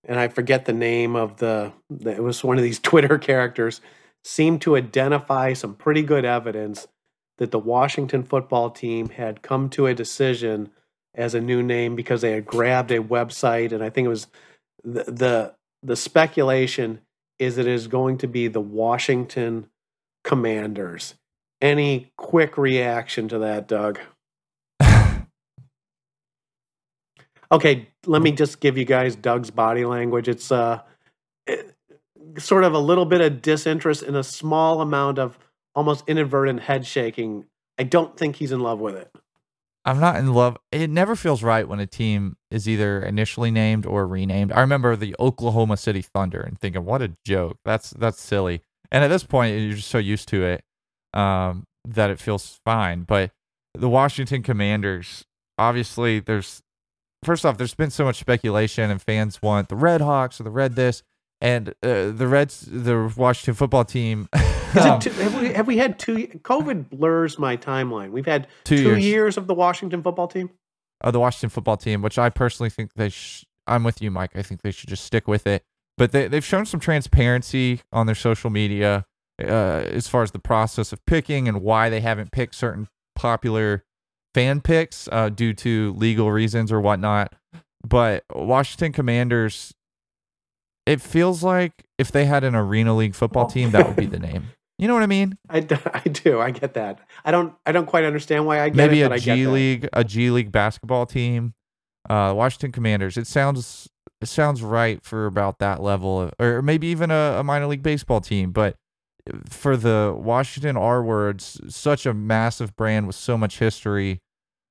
and 0.05 0.19
I 0.19 0.27
forget 0.27 0.65
the 0.65 0.73
name 0.73 1.15
of 1.15 1.37
the, 1.37 1.71
it 2.05 2.23
was 2.23 2.43
one 2.43 2.57
of 2.57 2.63
these 2.63 2.79
Twitter 2.89 3.17
characters, 3.17 3.81
seemed 4.23 4.61
to 4.61 4.75
identify 4.75 5.53
some 5.53 5.75
pretty 5.75 6.01
good 6.01 6.25
evidence 6.25 6.87
that 7.37 7.51
the 7.51 7.59
Washington 7.59 8.23
football 8.23 8.69
team 8.69 9.09
had 9.09 9.41
come 9.41 9.69
to 9.69 9.87
a 9.87 9.93
decision 9.93 10.69
as 11.15 11.35
a 11.35 11.41
new 11.41 11.61
name 11.61 11.95
because 11.95 12.21
they 12.21 12.31
had 12.31 12.45
grabbed 12.45 12.91
a 12.91 12.99
website, 12.99 13.71
and 13.71 13.83
I 13.83 13.89
think 13.89 14.05
it 14.05 14.09
was 14.09 14.27
the 14.83 15.03
the, 15.03 15.55
the 15.81 15.95
speculation 15.95 17.01
is 17.39 17.57
it 17.57 17.67
is 17.67 17.87
going 17.87 18.17
to 18.19 18.27
be 18.27 18.47
the 18.47 18.61
Washington 18.61 19.67
Commanders. 20.23 21.15
Any 21.61 22.11
quick 22.17 22.57
reaction 22.57 23.27
to 23.29 23.39
that, 23.39 23.67
Doug? 23.67 23.99
Okay, 27.53 27.87
let 28.05 28.21
me 28.21 28.31
just 28.31 28.59
give 28.59 28.77
you 28.77 28.83
guys 28.83 29.15
Doug's 29.15 29.51
body 29.51 29.85
language. 29.85 30.27
It's 30.27 30.51
uh, 30.51 30.81
it, 31.47 31.75
sort 32.37 32.63
of 32.63 32.73
a 32.73 32.79
little 32.79 33.05
bit 33.05 33.21
of 33.21 33.41
disinterest 33.41 34.01
and 34.01 34.17
a 34.17 34.23
small 34.23 34.81
amount 34.81 35.19
of 35.19 35.37
almost 35.75 36.03
inadvertent 36.07 36.61
head 36.61 36.85
shaking. 36.85 37.45
I 37.77 37.83
don't 37.83 38.17
think 38.17 38.35
he's 38.37 38.51
in 38.51 38.59
love 38.59 38.79
with 38.79 38.95
it. 38.95 39.15
I'm 39.85 39.99
not 39.99 40.15
in 40.15 40.33
love. 40.33 40.57
It 40.71 40.89
never 40.89 41.15
feels 41.15 41.43
right 41.43 41.67
when 41.67 41.79
a 41.79 41.85
team 41.85 42.37
is 42.49 42.69
either 42.69 43.01
initially 43.01 43.51
named 43.51 43.85
or 43.85 44.07
renamed. 44.07 44.51
I 44.53 44.61
remember 44.61 44.95
the 44.95 45.15
Oklahoma 45.19 45.77
City 45.77 46.01
Thunder 46.01 46.39
and 46.39 46.57
thinking, 46.57 46.85
"What 46.85 47.01
a 47.01 47.13
joke! 47.25 47.57
That's 47.65 47.91
that's 47.91 48.21
silly." 48.21 48.61
And 48.91 49.03
at 49.03 49.09
this 49.09 49.23
point, 49.23 49.59
you're 49.59 49.75
just 49.75 49.89
so 49.89 49.97
used 49.97 50.29
to 50.29 50.43
it 50.43 50.63
um, 51.13 51.65
that 51.85 52.09
it 52.09 52.19
feels 52.19 52.59
fine. 52.63 53.03
But 53.03 53.31
the 53.73 53.89
Washington 53.89 54.41
Commanders, 54.41 55.25
obviously, 55.57 56.19
there's 56.19 56.61
first 57.25 57.45
off, 57.45 57.57
there's 57.57 57.73
been 57.75 57.89
so 57.91 58.05
much 58.05 58.17
speculation, 58.19 58.89
and 58.91 59.01
fans 59.01 59.41
want 59.41 59.69
the 59.69 59.75
Red 59.75 60.01
Hawks 60.01 60.39
or 60.39 60.43
the 60.43 60.51
Red 60.51 60.75
this, 60.75 61.03
and 61.41 61.69
uh, 61.83 62.11
the 62.11 62.27
Reds, 62.27 62.61
the 62.69 63.11
Washington 63.15 63.53
football 63.55 63.85
team. 63.85 64.27
Is 64.33 64.41
it 64.75 65.01
two, 65.01 65.09
have, 65.11 65.41
we, 65.41 65.53
have 65.53 65.67
we 65.67 65.77
had 65.77 65.99
two? 65.99 66.15
COVID 66.27 66.89
blurs 66.89 67.37
my 67.37 67.57
timeline. 67.57 68.11
We've 68.11 68.25
had 68.25 68.47
Two 68.63 68.77
two, 68.77 68.83
years. 68.83 69.03
years. 69.05 69.37
of 69.37 69.47
the 69.47 69.53
Washington 69.53 70.01
football 70.03 70.27
team. 70.27 70.49
of 71.01 71.13
the 71.13 71.19
Washington 71.19 71.49
football 71.49 71.77
team, 71.77 72.01
which 72.01 72.17
I 72.17 72.29
personally 72.29 72.69
think 72.69 72.93
they. 72.95 73.09
Sh- 73.09 73.45
I'm 73.67 73.83
with 73.83 74.01
you, 74.01 74.11
Mike. 74.11 74.31
I 74.35 74.41
think 74.41 74.61
they 74.61 74.71
should 74.71 74.89
just 74.89 75.05
stick 75.05 75.27
with 75.27 75.47
it. 75.47 75.63
But 75.97 76.11
they 76.11 76.27
they've 76.27 76.43
shown 76.43 76.65
some 76.65 76.79
transparency 76.79 77.81
on 77.91 78.07
their 78.07 78.15
social 78.15 78.49
media 78.49 79.05
uh, 79.41 79.45
as 79.45 80.07
far 80.07 80.23
as 80.23 80.31
the 80.31 80.39
process 80.39 80.91
of 80.91 81.05
picking 81.05 81.47
and 81.47 81.61
why 81.61 81.89
they 81.89 82.01
haven't 82.01 82.31
picked 82.31 82.55
certain 82.55 82.87
popular 83.15 83.83
fan 84.33 84.61
picks 84.61 85.07
uh, 85.11 85.29
due 85.29 85.53
to 85.53 85.93
legal 85.97 86.31
reasons 86.31 86.71
or 86.71 86.81
whatnot. 86.81 87.33
But 87.85 88.23
Washington 88.33 88.93
Commanders, 88.93 89.73
it 90.85 91.01
feels 91.01 91.43
like 91.43 91.83
if 91.97 92.11
they 92.11 92.25
had 92.25 92.43
an 92.43 92.55
Arena 92.55 92.95
League 92.95 93.15
football 93.15 93.47
team, 93.47 93.71
that 93.71 93.85
would 93.85 93.95
be 93.95 94.05
the 94.05 94.19
name. 94.19 94.47
You 94.79 94.87
know 94.87 94.95
what 94.95 95.03
I 95.03 95.07
mean? 95.07 95.37
I, 95.49 95.59
do. 95.59 96.39
I 96.39 96.51
get 96.51 96.73
that. 96.73 96.99
I 97.23 97.31
don't. 97.31 97.53
I 97.65 97.71
don't 97.71 97.85
quite 97.85 98.05
understand 98.05 98.45
why 98.45 98.61
I 98.61 98.69
get 98.69 98.75
maybe 98.75 99.01
it. 99.01 99.05
a 99.05 99.09
but 99.09 99.15
I 99.15 99.19
get 99.19 99.35
G 99.35 99.43
that. 99.43 99.51
League, 99.51 99.89
a 99.93 100.03
G 100.03 100.29
League 100.29 100.51
basketball 100.51 101.05
team, 101.05 101.53
uh, 102.09 102.33
Washington 102.35 102.71
Commanders. 102.71 103.17
It 103.17 103.27
sounds 103.27 103.89
it 104.21 104.27
sounds 104.27 104.63
right 104.63 105.03
for 105.03 105.25
about 105.25 105.59
that 105.59 105.81
level, 105.81 106.21
of, 106.21 106.33
or 106.39 106.61
maybe 106.61 106.87
even 106.87 107.11
a, 107.11 107.37
a 107.39 107.43
minor 107.43 107.67
league 107.67 107.83
baseball 107.83 108.21
team. 108.21 108.51
But 108.51 108.77
for 109.47 109.77
the 109.77 110.15
Washington 110.17 110.75
R 110.75 111.03
words, 111.03 111.59
such 111.69 112.05
a 112.05 112.13
massive 112.13 112.75
brand 112.75 113.05
with 113.05 113.15
so 113.15 113.37
much 113.37 113.59
history, 113.59 114.21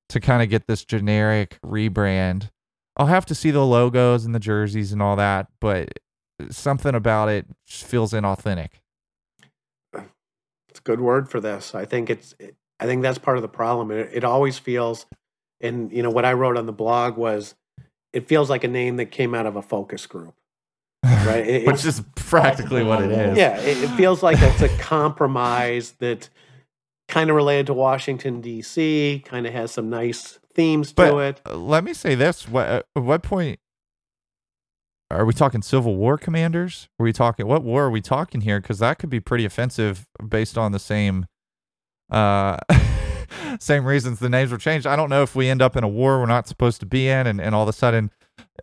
to 0.09 0.21
kind 0.21 0.43
of 0.43 0.49
get 0.51 0.67
this 0.67 0.85
generic 0.85 1.59
rebrand, 1.65 2.51
I'll 2.97 3.07
have 3.07 3.27
to 3.27 3.35
see 3.35 3.51
the 3.51 3.65
logos 3.65 4.25
and 4.25 4.35
the 4.35 4.38
jerseys 4.41 4.93
and 4.93 5.01
all 5.03 5.17
that, 5.17 5.49
but 5.61 5.99
something 6.51 6.95
about 6.95 7.29
it 7.29 7.47
just 7.67 7.85
feels 7.85 8.12
inauthentic. 8.12 8.69
It's 9.95 10.79
a 10.79 10.83
good 10.85 11.01
word 11.01 11.29
for 11.29 11.41
this. 11.41 11.75
I 11.75 11.85
think 11.85 12.09
it's. 12.11 12.35
I 12.81 12.87
think 12.87 13.03
that's 13.03 13.19
part 13.19 13.37
of 13.37 13.43
the 13.43 13.49
problem. 13.49 13.91
It, 13.91 14.11
it 14.12 14.25
always 14.25 14.59
feels, 14.59 15.07
and 15.61 15.93
you 15.93 16.03
know 16.03 16.11
what 16.11 16.25
I 16.25 16.33
wrote 16.33 16.57
on 16.57 16.67
the 16.67 16.73
blog 16.73 17.17
was, 17.17 17.55
it 18.12 18.27
feels 18.27 18.51
like 18.51 18.65
a 18.65 18.69
name 18.69 18.97
that 18.97 19.07
came 19.07 19.35
out 19.35 19.47
of 19.47 19.55
a 19.55 19.62
focus 19.62 20.07
group, 20.07 20.35
right? 21.05 21.47
It- 21.47 21.67
Which 21.67 21.85
is 21.85 22.03
practically 22.17 22.83
what 22.83 23.03
it 23.03 23.12
is. 23.12 23.37
Yeah, 23.38 23.59
it, 23.61 23.83
it 23.85 23.88
feels 23.97 24.23
like 24.23 24.38
it's 24.41 24.62
a 24.62 24.69
compromise 24.79 25.93
that 25.99 26.29
kind 27.12 27.29
of 27.29 27.37
related 27.37 27.66
to 27.66 27.75
Washington 27.75 28.40
D.C. 28.40 29.22
Kind 29.27 29.46
of 29.46 29.53
has 29.53 29.70
some 29.70 29.90
nice 29.90 30.38
themes 30.55 30.88
to 30.88 30.94
But 30.94 31.14
it. 31.18 31.40
uh, 31.46 31.57
let 31.57 31.85
me 31.85 31.92
say 31.92 32.14
this: 32.14 32.48
what 32.48 32.66
at 32.66 32.87
what 32.94 33.22
point 33.22 33.61
are 35.11 35.27
we 35.27 35.35
talking 35.35 35.61
Civil 35.61 35.94
War 35.96 36.16
commanders? 36.16 36.88
Are 36.98 37.05
we 37.05 37.12
talking 37.12 37.46
what 37.46 37.62
war 37.62 37.85
are 37.85 37.90
we 37.90 38.01
talking 38.01 38.40
here? 38.40 38.61
Because 38.61 38.79
that 38.79 38.98
could 38.98 39.11
be 39.11 39.20
pretty 39.20 39.44
offensive 39.44 40.07
based 40.27 40.57
on 40.57 40.72
the 40.72 40.79
same 40.79 41.27
uh 42.11 42.57
same 43.61 43.84
reasons 43.84 44.18
the 44.18 44.30
names 44.30 44.51
were 44.51 44.59
changed. 44.59 44.87
I 44.87 44.97
don't 44.97 45.11
know 45.11 45.22
if 45.22 45.34
we 45.34 45.49
end 45.51 45.61
up 45.61 45.76
in 45.76 45.84
a 45.84 45.89
war 45.89 46.18
we're 46.18 46.26
not 46.26 46.49
supposed 46.49 46.80
to 46.80 46.87
be 46.87 47.09
in, 47.09 47.26
and, 47.26 47.41
and 47.41 47.55
all 47.55 47.62
of 47.64 47.68
a 47.68 47.74
sudden, 47.74 48.11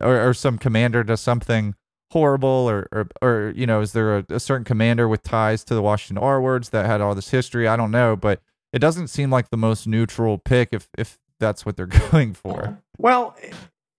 or, 0.02 0.30
or 0.30 0.34
some 0.34 0.58
commander 0.58 1.04
does 1.04 1.22
something 1.22 1.76
horrible, 2.12 2.48
or 2.70 2.88
or, 2.92 3.08
or 3.22 3.54
you 3.56 3.66
know, 3.66 3.82
is 3.82 3.94
there 3.94 4.18
a, 4.18 4.26
a 4.30 4.40
certain 4.40 4.66
commander 4.66 5.08
with 5.08 5.24
ties 5.24 5.64
to 5.66 5.74
the 5.74 5.82
Washington 5.82 6.24
R 6.24 6.42
words 6.42 6.70
that 6.70 6.86
had 6.86 7.02
all 7.02 7.16
this 7.16 7.30
history? 7.30 7.68
I 7.68 7.76
don't 7.76 7.92
know, 7.92 8.16
but 8.16 8.42
it 8.74 8.80
doesn't 8.80 9.08
seem 9.08 9.30
like 9.30 9.50
the 9.50 9.58
most 9.58 9.88
neutral 9.88 10.38
pick 10.38 10.70
if 10.72 10.90
if 10.98 11.18
that's 11.40 11.66
what 11.66 11.78
they're 11.78 11.86
going 12.12 12.34
for. 12.34 12.68
Oh, 12.68 12.78
well, 12.98 13.36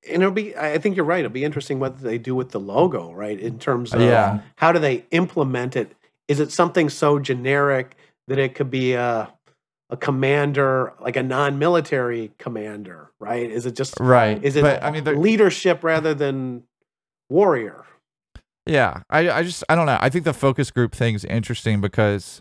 and 0.08 0.22
it'll 0.22 0.30
be. 0.32 0.56
I 0.56 0.78
think 0.78 0.96
you're 0.96 1.04
right. 1.04 1.20
It'll 1.20 1.30
be 1.30 1.44
interesting 1.44 1.78
what 1.78 2.00
they 2.00 2.18
do 2.18 2.34
with 2.34 2.50
the 2.50 2.60
logo, 2.60 3.12
right? 3.12 3.38
In 3.38 3.58
terms 3.58 3.94
of 3.94 4.00
Yeah. 4.00 4.40
how 4.56 4.72
do 4.72 4.78
they 4.78 5.04
implement 5.10 5.76
it? 5.76 5.94
Is 6.28 6.40
it 6.40 6.52
something 6.52 6.88
so 6.88 7.18
generic 7.18 7.96
that 8.28 8.38
it 8.38 8.54
could 8.54 8.70
be 8.70 8.92
a 8.94 9.32
a 9.92 9.96
commander, 9.96 10.92
like 11.00 11.16
a 11.16 11.22
non-military 11.22 12.30
commander, 12.38 13.10
right? 13.18 13.50
Is 13.50 13.66
it 13.66 13.74
just 13.74 13.98
right? 13.98 14.40
Is 14.44 14.54
it 14.54 14.62
but, 14.62 14.84
I 14.84 14.92
mean, 14.92 15.02
leadership 15.20 15.82
rather 15.82 16.14
than 16.14 16.62
warrior? 17.28 17.84
Yeah, 18.70 19.02
I 19.10 19.28
I 19.28 19.42
just 19.42 19.64
I 19.68 19.74
don't 19.74 19.86
know. 19.86 19.98
I 20.00 20.10
think 20.10 20.24
the 20.24 20.32
focus 20.32 20.70
group 20.70 20.94
thing's 20.94 21.24
interesting 21.24 21.80
because 21.80 22.40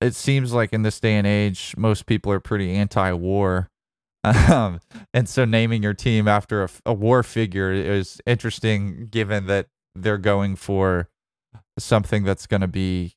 it 0.00 0.14
seems 0.14 0.52
like 0.52 0.72
in 0.72 0.82
this 0.82 1.00
day 1.00 1.14
and 1.16 1.26
age, 1.26 1.74
most 1.76 2.06
people 2.06 2.30
are 2.30 2.40
pretty 2.40 2.70
anti-war. 2.72 3.68
Um, 4.24 4.80
and 5.12 5.28
so 5.28 5.44
naming 5.44 5.82
your 5.82 5.92
team 5.92 6.28
after 6.28 6.64
a, 6.64 6.70
a 6.86 6.94
war 6.94 7.22
figure 7.22 7.70
is 7.70 8.22
interesting, 8.24 9.08
given 9.10 9.44
that 9.48 9.66
they're 9.94 10.16
going 10.16 10.56
for 10.56 11.10
something 11.78 12.24
that's 12.24 12.46
going 12.46 12.62
to 12.62 12.66
be 12.68 13.12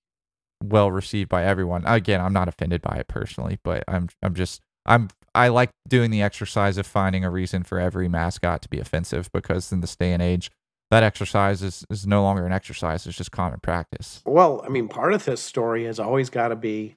well 0.61 0.91
received 0.91 1.29
by 1.29 1.45
everyone. 1.45 1.83
Again, 1.85 2.19
I'm 2.19 2.33
not 2.33 2.49
offended 2.49 2.81
by 2.81 2.97
it 2.97 3.07
personally, 3.07 3.57
but 3.63 3.85
I'm 3.87 4.09
I'm 4.21 4.33
just 4.33 4.59
I'm 4.85 5.07
I 5.33 5.47
like 5.47 5.69
doing 5.87 6.11
the 6.11 6.21
exercise 6.21 6.77
of 6.77 6.85
finding 6.85 7.23
a 7.23 7.29
reason 7.29 7.63
for 7.63 7.79
every 7.79 8.09
mascot 8.09 8.61
to 8.63 8.69
be 8.69 8.79
offensive 8.79 9.29
because 9.31 9.71
in 9.71 9.79
this 9.79 9.95
day 9.95 10.11
and 10.11 10.21
age, 10.21 10.51
that 10.89 11.03
exercise 11.03 11.61
is, 11.61 11.85
is 11.89 12.07
no 12.07 12.23
longer 12.23 12.45
an 12.45 12.53
exercise. 12.53 13.05
It's 13.05 13.17
just 13.17 13.31
common 13.31 13.59
practice. 13.59 14.21
Well, 14.25 14.61
I 14.65 14.69
mean, 14.69 14.87
part 14.87 15.13
of 15.13 15.25
this 15.25 15.41
story 15.41 15.85
has 15.85 15.99
always 15.99 16.29
got 16.29 16.49
to 16.49 16.55
be 16.55 16.95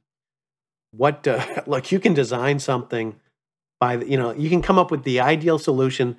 what, 0.93 1.27
uh, 1.27 1.63
look, 1.67 1.91
you 1.91 2.01
can 2.01 2.15
design 2.15 2.59
something 2.59 3.17
by, 3.79 3.97
the, 3.97 4.09
you 4.09 4.17
know, 4.17 4.33
you 4.33 4.49
can 4.49 4.63
come 4.63 4.79
up 4.79 4.91
with 4.91 5.05
the 5.05 5.21
ideal 5.21 5.59
solution 5.59 6.17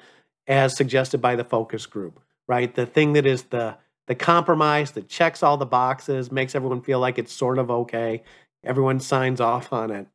as 0.48 0.76
suggested 0.76 1.22
by 1.22 1.36
the 1.36 1.44
focus 1.44 1.86
group, 1.86 2.20
right? 2.48 2.74
The 2.74 2.86
thing 2.86 3.14
that 3.14 3.26
is 3.26 3.44
the, 3.44 3.78
the 4.08 4.16
compromise 4.16 4.92
that 4.92 5.08
checks 5.08 5.44
all 5.44 5.58
the 5.58 5.66
boxes, 5.66 6.32
makes 6.32 6.56
everyone 6.56 6.82
feel 6.82 7.00
like 7.00 7.18
it's 7.18 7.32
sort 7.32 7.60
of 7.60 7.72
okay. 7.72 8.24
Everyone 8.64 9.00
signs 9.00 9.40
off 9.40 9.72
on 9.72 9.92
it. 9.92 10.08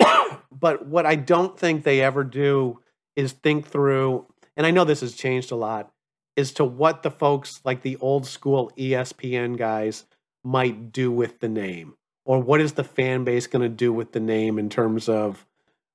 but 0.52 0.86
what 0.86 1.06
I 1.06 1.14
don't 1.14 1.58
think 1.58 1.84
they 1.84 2.02
ever 2.02 2.24
do 2.24 2.80
is 3.16 3.32
think 3.32 3.66
through, 3.66 4.26
and 4.56 4.66
I 4.66 4.70
know 4.70 4.84
this 4.84 5.00
has 5.00 5.14
changed 5.14 5.50
a 5.52 5.56
lot, 5.56 5.92
as 6.36 6.52
to 6.52 6.64
what 6.64 7.02
the 7.02 7.10
folks 7.10 7.60
like 7.64 7.82
the 7.82 7.96
old 7.96 8.26
school 8.26 8.70
ESPN 8.76 9.56
guys 9.56 10.04
might 10.44 10.92
do 10.92 11.10
with 11.10 11.40
the 11.40 11.48
name 11.48 11.94
or 12.24 12.40
what 12.40 12.60
is 12.60 12.72
the 12.72 12.84
fan 12.84 13.24
base 13.24 13.46
going 13.46 13.62
to 13.62 13.68
do 13.68 13.92
with 13.92 14.12
the 14.12 14.20
name 14.20 14.58
in 14.58 14.68
terms 14.68 15.08
of 15.08 15.46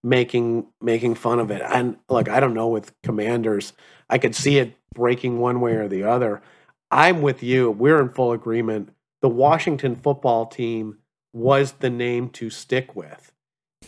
making 0.04 0.68
making 0.82 1.16
fun 1.16 1.40
of 1.40 1.52
it? 1.52 1.62
And 1.62 1.98
look 2.10 2.30
i 2.30 2.40
don't 2.40 2.54
know 2.54 2.68
with 2.68 2.94
commanders. 3.04 3.74
I 4.10 4.18
could 4.18 4.36
see 4.36 4.58
it 4.58 4.76
breaking 4.94 5.40
one 5.40 5.62
way 5.62 5.74
or 5.74 5.88
the 5.88 6.04
other. 6.04 6.42
I'm 6.90 7.22
with 7.22 7.44
you. 7.44 7.70
We're 7.70 8.02
in 8.02 8.10
full 8.10 8.32
agreement. 8.32 8.94
The 9.22 9.30
washington 9.30 9.96
football 9.96 10.46
team 10.46 11.00
was 11.34 11.74
the 11.74 11.90
name 11.90 12.30
to 12.30 12.50
stick 12.50 12.96
with. 12.96 13.32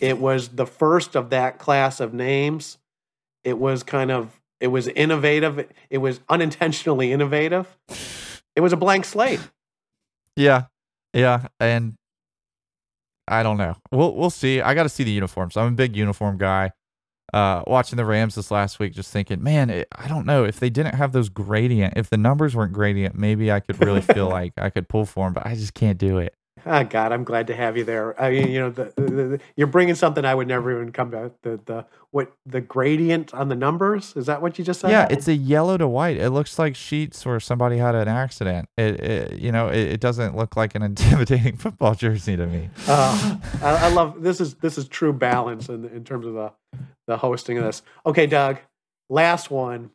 It 0.00 0.18
was 0.18 0.48
the 0.48 0.66
first 0.66 1.14
of 1.14 1.30
that 1.30 1.58
class 1.58 2.00
of 2.00 2.14
names. 2.14 2.78
It 3.44 3.58
was 3.58 3.82
kind 3.82 4.10
of 4.10 4.39
it 4.60 4.68
was 4.68 4.88
innovative. 4.88 5.68
It 5.88 5.98
was 5.98 6.20
unintentionally 6.28 7.12
innovative. 7.12 7.78
It 8.54 8.60
was 8.60 8.72
a 8.72 8.76
blank 8.76 9.04
slate. 9.04 9.40
Yeah, 10.36 10.64
yeah, 11.12 11.48
and 11.58 11.94
I 13.26 13.42
don't 13.42 13.56
know. 13.56 13.76
We'll 13.90 14.14
we'll 14.14 14.30
see. 14.30 14.60
I 14.60 14.74
got 14.74 14.84
to 14.84 14.88
see 14.88 15.04
the 15.04 15.10
uniforms. 15.10 15.56
I'm 15.56 15.68
a 15.68 15.76
big 15.76 15.96
uniform 15.96 16.38
guy. 16.38 16.72
Uh, 17.32 17.62
watching 17.68 17.96
the 17.96 18.04
Rams 18.04 18.34
this 18.34 18.50
last 18.50 18.80
week, 18.80 18.92
just 18.92 19.12
thinking, 19.12 19.40
man, 19.40 19.70
it, 19.70 19.86
I 19.92 20.08
don't 20.08 20.26
know 20.26 20.42
if 20.42 20.58
they 20.58 20.68
didn't 20.68 20.96
have 20.96 21.12
those 21.12 21.28
gradient, 21.28 21.94
if 21.96 22.10
the 22.10 22.16
numbers 22.16 22.56
weren't 22.56 22.72
gradient, 22.72 23.14
maybe 23.14 23.52
I 23.52 23.60
could 23.60 23.80
really 23.80 24.00
feel 24.00 24.28
like 24.30 24.52
I 24.56 24.68
could 24.68 24.88
pull 24.88 25.06
for 25.06 25.26
them, 25.26 25.34
but 25.34 25.46
I 25.46 25.54
just 25.54 25.72
can't 25.72 25.96
do 25.96 26.18
it. 26.18 26.34
Oh 26.66 26.84
God, 26.84 27.12
I'm 27.12 27.24
glad 27.24 27.46
to 27.46 27.56
have 27.56 27.76
you 27.76 27.84
there. 27.84 28.20
I 28.20 28.30
mean, 28.30 28.48
you 28.48 28.60
know, 28.60 28.70
the, 28.70 28.92
the, 28.96 29.02
the, 29.02 29.40
you're 29.56 29.66
bringing 29.66 29.94
something 29.94 30.24
I 30.24 30.34
would 30.34 30.48
never 30.48 30.72
even 30.72 30.92
come 30.92 31.10
to. 31.12 31.32
The 31.42 31.60
the 31.64 31.86
what 32.10 32.32
the 32.44 32.60
gradient 32.60 33.32
on 33.32 33.48
the 33.48 33.54
numbers 33.54 34.14
is 34.16 34.26
that 34.26 34.42
what 34.42 34.58
you 34.58 34.64
just 34.64 34.80
said? 34.80 34.90
Yeah, 34.90 35.06
it's 35.10 35.28
a 35.28 35.34
yellow 35.34 35.76
to 35.76 35.88
white. 35.88 36.16
It 36.16 36.30
looks 36.30 36.58
like 36.58 36.76
sheets 36.76 37.24
where 37.24 37.40
somebody 37.40 37.78
had 37.78 37.94
an 37.94 38.08
accident. 38.08 38.68
It, 38.76 39.00
it 39.00 39.38
you 39.38 39.52
know, 39.52 39.68
it, 39.68 39.88
it, 39.88 40.00
doesn't 40.00 40.36
look 40.36 40.56
like 40.56 40.74
an 40.74 40.82
intimidating 40.90 41.56
football 41.56 41.94
jersey 41.94 42.36
to 42.36 42.46
me. 42.46 42.70
Uh, 42.86 43.36
I, 43.62 43.86
I, 43.86 43.88
love 43.88 44.22
this 44.22 44.40
is 44.40 44.54
this 44.54 44.76
is 44.76 44.88
true 44.88 45.12
balance 45.12 45.68
in 45.68 45.84
in 45.86 46.04
terms 46.04 46.26
of 46.26 46.34
the 46.34 46.52
the 47.06 47.16
hosting 47.16 47.58
of 47.58 47.64
this. 47.64 47.82
Okay, 48.04 48.26
Doug, 48.26 48.58
last 49.08 49.50
one. 49.50 49.90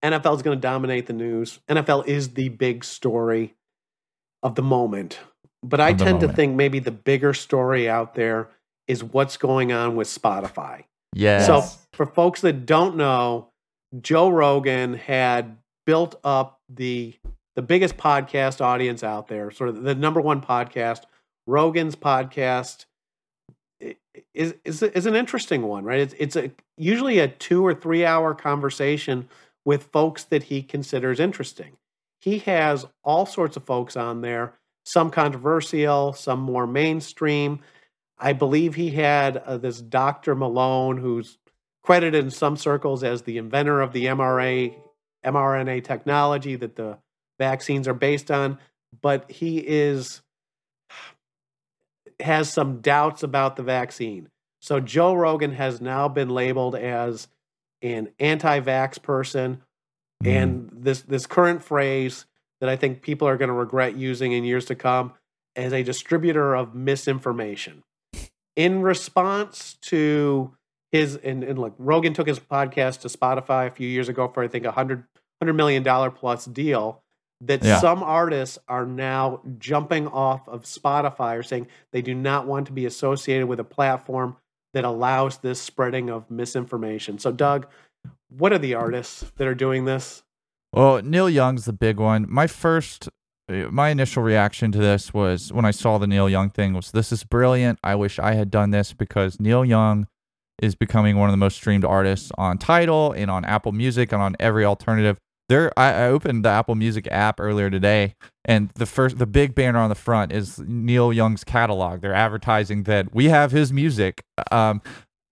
NFL 0.00 0.36
is 0.36 0.42
going 0.42 0.56
to 0.56 0.60
dominate 0.60 1.06
the 1.06 1.12
news. 1.12 1.58
NFL 1.68 2.06
is 2.06 2.34
the 2.34 2.50
big 2.50 2.84
story 2.84 3.56
of 4.42 4.54
the 4.54 4.62
moment. 4.62 5.18
But 5.62 5.80
I 5.80 5.92
tend 5.92 6.20
moment. 6.20 6.30
to 6.30 6.36
think 6.36 6.56
maybe 6.56 6.78
the 6.78 6.90
bigger 6.90 7.34
story 7.34 7.88
out 7.88 8.14
there 8.14 8.48
is 8.86 9.02
what's 9.02 9.36
going 9.36 9.72
on 9.72 9.96
with 9.96 10.08
Spotify. 10.08 10.84
Yeah. 11.12 11.44
So 11.44 11.64
for 11.92 12.06
folks 12.06 12.40
that 12.42 12.64
don't 12.64 12.96
know, 12.96 13.48
Joe 14.00 14.28
Rogan 14.28 14.94
had 14.94 15.58
built 15.86 16.18
up 16.22 16.60
the 16.68 17.14
the 17.56 17.62
biggest 17.62 17.96
podcast 17.96 18.60
audience 18.60 19.02
out 19.02 19.26
there, 19.26 19.50
sort 19.50 19.70
of 19.70 19.82
the 19.82 19.94
number 19.94 20.20
one 20.20 20.40
podcast. 20.40 21.02
Rogan's 21.46 21.96
podcast 21.96 22.84
is 24.34 24.54
is 24.64 24.82
is 24.82 25.06
an 25.06 25.16
interesting 25.16 25.62
one, 25.62 25.84
right? 25.84 26.00
It's 26.00 26.14
it's 26.18 26.36
a 26.36 26.52
usually 26.76 27.18
a 27.18 27.28
two 27.28 27.64
or 27.66 27.74
three 27.74 28.04
hour 28.04 28.34
conversation 28.34 29.28
with 29.64 29.84
folks 29.84 30.24
that 30.24 30.44
he 30.44 30.62
considers 30.62 31.18
interesting 31.18 31.76
he 32.20 32.38
has 32.40 32.86
all 33.04 33.26
sorts 33.26 33.56
of 33.56 33.64
folks 33.64 33.96
on 33.96 34.20
there, 34.20 34.54
some 34.84 35.10
controversial, 35.10 36.12
some 36.12 36.40
more 36.40 36.66
mainstream. 36.66 37.60
I 38.18 38.32
believe 38.32 38.74
he 38.74 38.90
had 38.90 39.36
uh, 39.36 39.58
this 39.58 39.80
Dr. 39.80 40.34
Malone, 40.34 40.98
who's 40.98 41.38
credited 41.82 42.24
in 42.24 42.30
some 42.30 42.56
circles 42.56 43.04
as 43.04 43.22
the 43.22 43.38
inventor 43.38 43.80
of 43.80 43.92
the 43.92 44.06
mRNA 44.06 44.74
mRNA 45.24 45.84
technology 45.84 46.54
that 46.56 46.76
the 46.76 46.98
vaccines 47.38 47.88
are 47.88 47.94
based 47.94 48.30
on, 48.30 48.58
but 49.00 49.30
he 49.30 49.58
is 49.58 50.22
has 52.20 52.52
some 52.52 52.80
doubts 52.80 53.22
about 53.22 53.56
the 53.56 53.62
vaccine. 53.62 54.28
So 54.60 54.80
Joe 54.80 55.14
Rogan 55.14 55.52
has 55.52 55.80
now 55.80 56.08
been 56.08 56.30
labeled 56.30 56.74
as 56.74 57.28
an 57.80 58.08
anti-vax 58.18 59.00
person 59.00 59.62
Mm. 60.24 60.42
And 60.42 60.70
this 60.72 61.02
this 61.02 61.26
current 61.26 61.62
phrase 61.62 62.26
that 62.60 62.68
I 62.68 62.76
think 62.76 63.02
people 63.02 63.28
are 63.28 63.36
going 63.36 63.48
to 63.48 63.54
regret 63.54 63.96
using 63.96 64.32
in 64.32 64.44
years 64.44 64.64
to 64.66 64.74
come 64.74 65.12
as 65.54 65.72
a 65.72 65.82
distributor 65.82 66.54
of 66.54 66.74
misinformation. 66.74 67.82
In 68.56 68.82
response 68.82 69.74
to 69.82 70.56
his 70.90 71.16
and, 71.16 71.44
and 71.44 71.58
look, 71.58 71.74
Rogan 71.78 72.14
took 72.14 72.26
his 72.26 72.40
podcast 72.40 73.00
to 73.00 73.08
Spotify 73.08 73.66
a 73.66 73.70
few 73.70 73.88
years 73.88 74.08
ago 74.08 74.28
for 74.28 74.42
I 74.42 74.48
think 74.48 74.64
a 74.64 74.72
hundred 74.72 75.04
hundred 75.40 75.54
million 75.54 75.82
dollar 75.82 76.10
plus 76.10 76.44
deal 76.44 77.02
that 77.40 77.62
yeah. 77.62 77.78
some 77.78 78.02
artists 78.02 78.58
are 78.66 78.84
now 78.84 79.40
jumping 79.58 80.08
off 80.08 80.48
of 80.48 80.64
Spotify 80.64 81.38
or 81.38 81.42
saying 81.42 81.68
they 81.92 82.02
do 82.02 82.14
not 82.14 82.46
want 82.46 82.66
to 82.66 82.72
be 82.72 82.84
associated 82.84 83.46
with 83.46 83.60
a 83.60 83.64
platform 83.64 84.36
that 84.74 84.84
allows 84.84 85.38
this 85.38 85.60
spreading 85.60 86.10
of 86.10 86.30
misinformation. 86.30 87.18
So 87.18 87.30
Doug, 87.30 87.68
what 88.28 88.52
are 88.52 88.58
the 88.58 88.74
artists 88.74 89.24
that 89.36 89.46
are 89.46 89.54
doing 89.54 89.84
this? 89.84 90.22
Well, 90.72 91.00
Neil 91.02 91.30
Young's 91.30 91.64
the 91.64 91.72
big 91.72 91.98
one. 91.98 92.26
My 92.28 92.46
first 92.46 93.08
uh, 93.48 93.68
my 93.70 93.88
initial 93.88 94.22
reaction 94.22 94.70
to 94.72 94.78
this 94.78 95.14
was 95.14 95.52
when 95.52 95.64
I 95.64 95.70
saw 95.70 95.98
the 95.98 96.06
Neil 96.06 96.28
Young 96.28 96.50
thing 96.50 96.74
was 96.74 96.90
this 96.90 97.12
is 97.12 97.24
brilliant. 97.24 97.78
I 97.82 97.94
wish 97.94 98.18
I 98.18 98.34
had 98.34 98.50
done 98.50 98.70
this 98.70 98.92
because 98.92 99.40
Neil 99.40 99.64
Young 99.64 100.06
is 100.60 100.74
becoming 100.74 101.16
one 101.16 101.28
of 101.28 101.32
the 101.32 101.38
most 101.38 101.56
streamed 101.56 101.84
artists 101.84 102.30
on 102.36 102.58
Tidal 102.58 103.12
and 103.12 103.30
on 103.30 103.44
Apple 103.44 103.72
Music 103.72 104.12
and 104.12 104.20
on 104.20 104.36
every 104.40 104.64
alternative. 104.64 105.16
There, 105.48 105.72
I, 105.78 105.92
I 105.92 106.06
opened 106.08 106.44
the 106.44 106.50
Apple 106.50 106.74
Music 106.74 107.08
app 107.10 107.40
earlier 107.40 107.70
today, 107.70 108.14
and 108.44 108.68
the 108.74 108.84
first, 108.84 109.16
the 109.16 109.26
big 109.26 109.54
banner 109.54 109.78
on 109.78 109.88
the 109.88 109.94
front 109.94 110.30
is 110.30 110.58
Neil 110.58 111.10
Young's 111.10 111.42
catalog. 111.42 112.02
They're 112.02 112.12
advertising 112.12 112.82
that 112.82 113.14
we 113.14 113.26
have 113.26 113.50
his 113.50 113.72
music. 113.72 114.20
Um, 114.50 114.82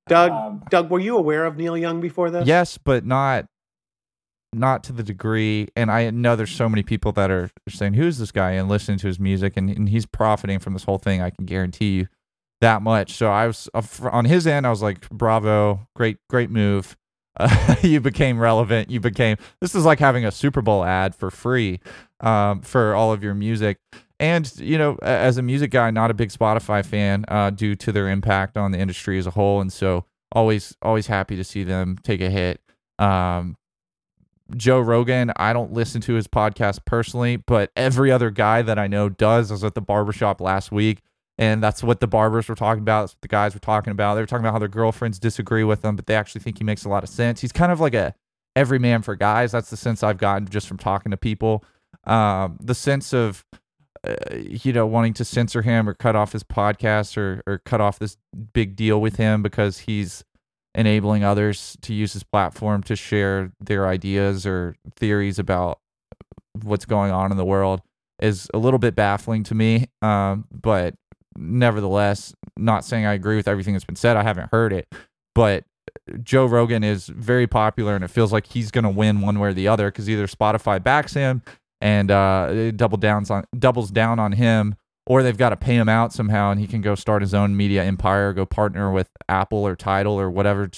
Doug, 0.09 0.31
um, 0.31 0.63
Doug, 0.71 0.91
were 0.91 1.01
you 1.01 1.17
aware 1.17 1.45
of 1.45 1.57
Neil 1.57 1.77
Young 1.77 2.01
before 2.01 2.31
this? 2.31 2.47
Yes, 2.47 2.79
but 2.79 3.05
not 3.05 3.47
not 4.53 4.85
to 4.85 4.93
the 4.93 5.03
degree. 5.03 5.69
And 5.77 5.91
I 5.91 6.11
know 6.11 6.37
there's 6.37 6.51
so 6.51 6.69
many 6.69 6.83
people 6.83 7.13
that 7.13 7.31
are 7.31 7.51
saying, 7.69 7.95
"Who's 7.95 8.19
this 8.19 8.33
guy?" 8.33 8.53
and 8.53 8.69
listening 8.69 8.99
to 8.99 9.07
his 9.07 9.19
music, 9.19 9.57
and, 9.57 9.69
and 9.71 9.89
he's 9.89 10.07
profiting 10.07 10.59
from 10.59 10.73
this 10.73 10.85
whole 10.85 10.99
thing. 10.99 11.23
I 11.23 11.31
can 11.31 11.45
guarantee 11.45 11.97
you 11.97 12.09
that 12.61 12.83
much. 12.83 13.13
So 13.13 13.31
I 13.31 13.47
was 13.47 13.69
uh, 13.75 13.83
on 14.11 14.25
his 14.25 14.47
end. 14.47 14.67
I 14.67 14.71
was 14.71 14.83
like, 14.83 15.09
"Bravo, 15.11 15.89
great, 15.95 16.19
great 16.31 16.51
move." 16.51 16.97
Uh, 17.39 17.77
you 17.83 18.01
became 18.01 18.39
relevant. 18.39 18.91
You 18.91 19.01
became. 19.01 19.37
This 19.61 19.75
is 19.75 19.85
like 19.85 19.99
having 19.99 20.25
a 20.25 20.31
Super 20.31 20.63
Bowl 20.63 20.85
ad 20.85 21.15
for 21.15 21.31
free 21.31 21.81
um, 22.21 22.63
for 22.63 22.95
all 22.95 23.13
of 23.13 23.23
your 23.23 23.35
music. 23.35 23.79
And 24.19 24.51
you 24.59 24.79
know, 24.79 24.97
as 25.03 25.37
a 25.37 25.43
music 25.43 25.71
guy, 25.71 25.91
not 25.91 26.11
a 26.11 26.15
big 26.15 26.31
Spotify 26.31 26.85
fan 26.85 27.25
uh, 27.29 27.51
due 27.51 27.75
to 27.77 27.93
their 27.93 28.09
impact 28.09 28.57
on 28.57 28.73
the 28.73 28.79
industry 28.79 29.19
as 29.19 29.27
a 29.27 29.31
whole, 29.31 29.61
and 29.61 29.73
so 29.73 30.05
always 30.33 30.77
always 30.83 31.07
happy 31.07 31.37
to 31.37 31.45
see 31.45 31.65
them 31.65 31.99
take 32.03 32.21
a 32.21 32.31
hit. 32.31 32.61
Um, 32.99 33.57
Joe 34.57 34.81
Rogan, 34.81 35.33
I 35.37 35.53
don't 35.53 35.73
listen 35.73 36.01
to 36.03 36.15
his 36.15 36.29
podcast 36.29 36.85
personally, 36.85 37.37
but 37.37 37.71
every 37.77 38.11
other 38.13 38.31
guy 38.31 38.63
that 38.63 38.79
I 38.79 38.87
know 38.87 39.09
does. 39.09 39.51
I 39.51 39.55
was 39.55 39.65
at 39.65 39.75
the 39.75 39.81
barbershop 39.81 40.41
last 40.41 40.71
week 40.71 41.03
and 41.39 41.63
that's 41.63 41.83
what 41.83 42.01
the 42.01 42.07
barbers 42.07 42.49
were 42.49 42.55
talking 42.55 42.83
about. 42.83 43.03
That's 43.03 43.15
what 43.15 43.23
the 43.23 43.29
guys 43.29 43.55
were 43.55 43.61
talking 43.61 43.91
about. 43.91 44.15
They 44.15 44.23
were 44.23 44.27
talking 44.27 44.45
about 44.45 44.53
how 44.53 44.59
their 44.59 44.69
girlfriends 44.69 45.19
disagree 45.19 45.65
with 45.65 45.85
him, 45.85 45.97
but 45.97 46.07
they 46.07 46.15
actually 46.15 46.41
think 46.41 46.59
he 46.59 46.65
makes 46.65 46.85
a 46.85 46.89
lot 46.89 47.03
of 47.03 47.11
sense. 47.11 47.41
He's 47.41 47.53
kind 47.53 47.71
of 47.71 47.81
like 47.81 47.95
a 47.95 48.15
everyman 48.55 49.03
for 49.03 49.15
guys. 49.17 49.53
That's 49.53 49.69
the 49.69 49.77
sense 49.77 50.03
I've 50.03 50.19
gotten 50.19 50.49
just 50.49 50.67
from 50.67 50.79
talking 50.79 51.11
to 51.11 51.17
people. 51.17 51.65
Um, 52.05 52.57
the 52.61 52.75
sense 52.75 53.13
of 53.13 53.45
uh, 54.07 54.37
you 54.37 54.73
know 54.73 54.87
wanting 54.87 55.15
to 55.15 55.25
censor 55.25 55.63
him 55.63 55.89
or 55.89 55.95
cut 55.95 56.17
off 56.17 56.33
his 56.33 56.45
podcast 56.45 57.17
or 57.17 57.43
or 57.47 57.59
cut 57.59 57.81
off 57.81 57.99
this 57.99 58.17
big 58.53 58.77
deal 58.77 59.01
with 59.01 59.17
him 59.17 59.43
because 59.43 59.81
he's 59.81 60.25
enabling 60.75 61.25
others 61.25 61.77
to 61.81 61.95
use 61.95 62.13
his 62.13 62.23
platform 62.23 62.83
to 62.83 62.95
share 62.95 63.51
their 63.61 63.87
ideas 63.87 64.47
or 64.47 64.77
theories 64.95 65.39
about 65.39 65.81
what's 66.63 66.85
going 66.85 67.11
on 67.11 67.31
in 67.31 67.37
the 67.37 67.45
world 67.45 67.81
is 68.21 68.49
a 68.55 68.59
little 68.59 68.79
bit 68.79 68.95
baffling 68.95 69.43
to 69.45 69.55
me. 69.55 69.87
Um, 70.03 70.47
but 70.51 70.95
nevertheless, 71.37 72.35
not 72.57 72.85
saying 72.85 73.07
I 73.07 73.15
agree 73.15 73.37
with 73.37 73.49
everything 73.49 73.75
that's 73.75 73.85
been 73.85 73.97
said. 73.97 74.17
I 74.17 74.23
haven't 74.23 74.51
heard 74.53 74.73
it, 74.73 74.87
but 75.35 75.65
Joe 76.23 76.47
Rogan 76.47 76.85
is 76.85 77.07
very 77.07 77.47
popular, 77.47 77.95
and 77.95 78.05
it 78.05 78.09
feels 78.09 78.33
like 78.33 78.47
he's 78.47 78.71
going 78.71 78.85
to 78.85 78.91
win 78.91 79.21
one 79.21 79.39
way 79.39 79.51
or 79.51 79.55
the 79.55 79.69
other 79.69 79.91
because 79.91 80.09
either 80.09 80.27
Spotify 80.27 80.83
backs 80.83 81.15
him 81.15 81.43
and 81.81 82.11
uh, 82.11 82.71
double 82.73 82.99
downs 82.99 83.31
on 83.31 83.45
doubles 83.59 83.91
down 83.91 84.19
on 84.19 84.33
him, 84.33 84.75
or 85.07 85.23
they've 85.23 85.37
got 85.37 85.51
to 85.51 85.57
pay 85.57 85.77
him 85.77 85.89
out 85.89 86.13
somehow, 86.13 86.51
and 86.51 86.61
he 86.61 86.67
can 86.67 86.81
go 86.81 86.95
start 86.95 87.23
his 87.23 87.35
own 87.35 87.57
media 87.57 87.85
empire, 87.85 88.33
go 88.33 88.47
partner 88.47 88.91
with 88.91 89.09
Apple 89.29 89.67
or 89.67 89.77
Tidal 89.77 90.19
or 90.19 90.31
whatever 90.31 90.71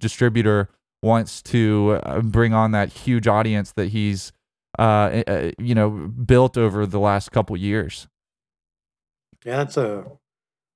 distributor 0.00 0.68
wants 1.02 1.42
to 1.42 2.00
uh, 2.04 2.20
bring 2.20 2.54
on 2.54 2.70
that 2.72 2.90
huge 2.92 3.26
audience 3.26 3.72
that 3.72 3.88
he's 3.88 4.32
uh, 4.78 5.10
eh, 5.12 5.22
eh, 5.26 5.50
you 5.58 5.74
know 5.74 5.90
built 5.90 6.56
over 6.56 6.86
the 6.86 7.00
last 7.00 7.30
couple 7.32 7.56
years. 7.56 8.08
Yeah, 9.44 9.58
that's 9.58 9.76
a 9.76 10.04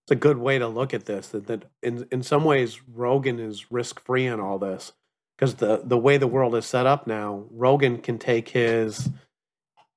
it's 0.05 0.13
a 0.13 0.17
good 0.17 0.39
way 0.39 0.59
to 0.59 0.69
look 0.69 0.93
at 0.95 1.07
this. 1.07 1.29
That 1.29 1.47
that 1.47 1.65
in 1.83 2.07
in 2.11 2.23
some 2.23 2.45
ways 2.45 2.81
Rogan 2.89 3.39
is 3.39 3.71
risk 3.71 4.05
free 4.05 4.27
in 4.27 4.41
all 4.41 4.59
this 4.59 4.93
because 5.37 5.55
the 5.55 5.83
the 5.85 5.99
way 5.99 6.17
the 6.17 6.27
world 6.27 6.55
is 6.55 6.67
set 6.67 6.87
up 6.87 7.07
now, 7.07 7.45
Rogan 7.51 7.99
can 7.99 8.19
take 8.19 8.51
his 8.51 9.09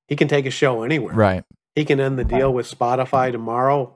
he 0.10 0.16
can 0.16 0.28
take 0.28 0.46
a 0.46 0.52
show 0.52 0.84
anywhere. 0.84 1.14
Right. 1.14 1.44
He 1.76 1.86
can 1.86 2.00
end 2.00 2.20
the 2.20 2.26
deal 2.26 2.52
with 2.52 2.70
Spotify 2.70 3.32
tomorrow, 3.32 3.96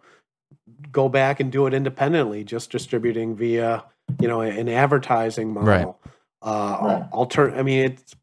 go 0.91 1.09
back 1.09 1.39
and 1.39 1.51
do 1.51 1.65
it 1.65 1.73
independently, 1.73 2.43
just 2.43 2.71
distributing 2.71 3.35
via 3.35 3.83
you 4.21 4.27
know 4.27 4.41
an 4.41 4.69
advertising 4.69 5.53
model. 5.53 5.99
Right. 6.41 6.49
Uh, 6.49 6.77
right. 6.81 7.09
Alter. 7.11 7.53
I 7.53 7.63
mean, 7.63 7.85
it's 7.85 8.15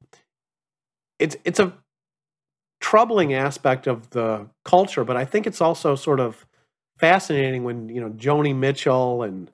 it's 1.19 1.37
it's 1.45 1.61
a 1.61 1.73
troubling 2.81 3.35
aspect 3.35 3.87
of 3.87 4.11
the 4.11 4.47
culture, 4.65 5.05
but 5.05 5.17
I 5.17 5.25
think 5.25 5.47
it's 5.47 5.61
also 5.61 5.95
sort 5.95 6.21
of 6.21 6.47
fascinating 6.99 7.65
when 7.65 7.89
you 7.89 8.01
know 8.01 8.11
Joni 8.11 8.55
Mitchell 8.55 9.23
and 9.23 9.51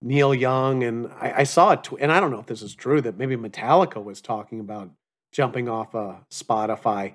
Neil 0.00 0.34
Young 0.34 0.82
and 0.82 1.10
I, 1.20 1.32
I 1.38 1.42
saw 1.44 1.72
it, 1.72 1.84
tw- 1.84 2.00
and 2.00 2.12
I 2.12 2.20
don't 2.20 2.30
know 2.30 2.40
if 2.40 2.46
this 2.46 2.62
is 2.62 2.74
true 2.74 3.00
that 3.02 3.18
maybe 3.18 3.36
Metallica 3.36 4.02
was 4.02 4.20
talking 4.20 4.60
about 4.60 4.90
jumping 5.32 5.68
off 5.68 5.94
a 5.94 5.98
uh, 5.98 6.16
Spotify. 6.30 7.12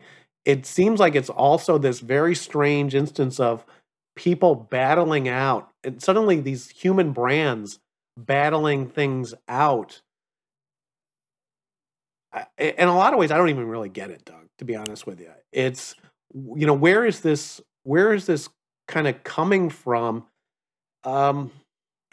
It 0.47 0.65
seems 0.65 0.99
like 0.99 1.13
it's 1.13 1.29
also 1.29 1.77
this 1.77 1.99
very 1.99 2.33
strange 2.33 2.95
instance 2.95 3.39
of 3.39 3.65
people 4.15 4.55
battling 4.55 5.27
out, 5.27 5.69
and 5.83 6.01
suddenly 6.01 6.39
these 6.39 6.69
human 6.69 7.11
brands 7.11 7.79
battling 8.17 8.87
things 8.89 9.33
out 9.47 10.01
in 12.57 12.87
a 12.87 12.95
lot 12.95 13.13
of 13.13 13.19
ways, 13.19 13.31
I 13.31 13.37
don't 13.37 13.49
even 13.49 13.67
really 13.67 13.89
get 13.89 14.09
it, 14.09 14.25
Doug. 14.25 14.47
To 14.59 14.65
be 14.65 14.75
honest 14.75 15.05
with 15.05 15.19
you, 15.19 15.31
it's 15.51 15.95
you 16.33 16.65
know 16.65 16.73
where 16.73 17.05
is 17.05 17.19
this 17.19 17.61
where 17.83 18.13
is 18.13 18.25
this 18.25 18.49
kind 18.87 19.07
of 19.07 19.23
coming 19.23 19.69
from? 19.69 20.25
Um, 21.03 21.51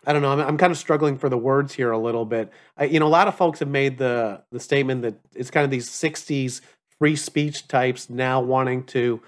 I 0.06 0.12
don't 0.12 0.20
know. 0.20 0.32
I'm, 0.32 0.40
I'm 0.40 0.58
kind 0.58 0.70
of 0.70 0.76
struggling 0.76 1.16
for 1.16 1.30
the 1.30 1.38
words 1.38 1.72
here 1.72 1.90
a 1.90 1.98
little 1.98 2.26
bit. 2.26 2.52
I, 2.76 2.84
you 2.84 3.00
know, 3.00 3.06
a 3.06 3.08
lot 3.08 3.28
of 3.28 3.34
folks 3.34 3.60
have 3.60 3.68
made 3.68 3.96
the 3.98 4.42
the 4.52 4.60
statement 4.60 5.02
that 5.02 5.14
it's 5.34 5.50
kind 5.50 5.64
of 5.64 5.70
these 5.70 5.88
'60s 5.88 6.60
free 6.98 7.16
speech 7.16 7.68
types 7.68 8.08
now 8.08 8.40
wanting 8.40 8.84
to 8.84 9.20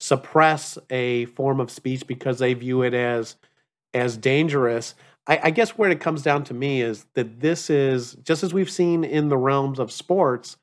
suppress 0.00 0.76
a 0.90 1.24
form 1.26 1.60
of 1.60 1.70
speech 1.70 2.06
because 2.06 2.38
they 2.38 2.54
view 2.54 2.82
it 2.82 2.94
as 2.94 3.36
as 3.92 4.16
dangerous. 4.16 4.94
I, 5.26 5.40
I, 5.44 5.50
guess 5.50 5.70
where 5.70 5.88
it 5.88 6.00
comes 6.00 6.22
down 6.22 6.44
to 6.44 6.54
me 6.54 6.82
is 6.82 7.06
that 7.14 7.40
this 7.40 7.70
is 7.70 8.14
just 8.24 8.42
as 8.42 8.52
we've 8.52 8.70
seen 8.70 9.04
in 9.04 9.28
the 9.28 9.38
realms 9.38 9.78
of 9.78 9.90
sports. 9.92 10.56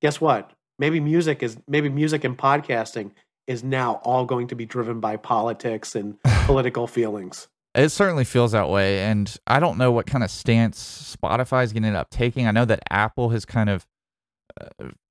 Guess 0.00 0.20
what? 0.20 0.52
Maybe 0.78 1.00
music 1.00 1.42
is 1.42 1.58
maybe 1.66 1.88
music 1.88 2.24
and 2.24 2.38
podcasting 2.38 3.10
is 3.46 3.64
now 3.64 3.94
all 4.04 4.24
going 4.24 4.46
to 4.46 4.54
be 4.54 4.64
driven 4.64 5.00
by 5.00 5.16
politics 5.16 5.94
and 5.94 6.16
political 6.46 6.86
feelings. 6.86 7.48
It 7.74 7.90
certainly 7.90 8.24
feels 8.24 8.52
that 8.52 8.70
way, 8.70 9.00
and 9.00 9.36
I 9.46 9.60
don't 9.60 9.76
know 9.76 9.92
what 9.92 10.06
kind 10.06 10.24
of 10.24 10.30
stance 10.30 11.16
Spotify 11.16 11.64
is 11.64 11.72
going 11.72 11.82
to 11.82 11.88
end 11.88 11.96
up 11.96 12.10
taking. 12.10 12.46
I 12.46 12.50
know 12.50 12.64
that 12.64 12.80
Apple 12.90 13.28
has 13.30 13.44
kind 13.44 13.68
of 13.68 13.86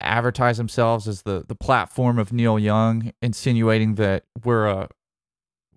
advertised 0.02 0.60
themselves 0.60 1.08
as 1.08 1.24
the 1.24 1.44
the 1.48 1.56
platform 1.56 2.20
of 2.20 2.34
Neil 2.34 2.60
Young, 2.60 3.12
insinuating 3.22 3.96
that 3.96 4.24
we're 4.44 4.68
a 4.68 4.90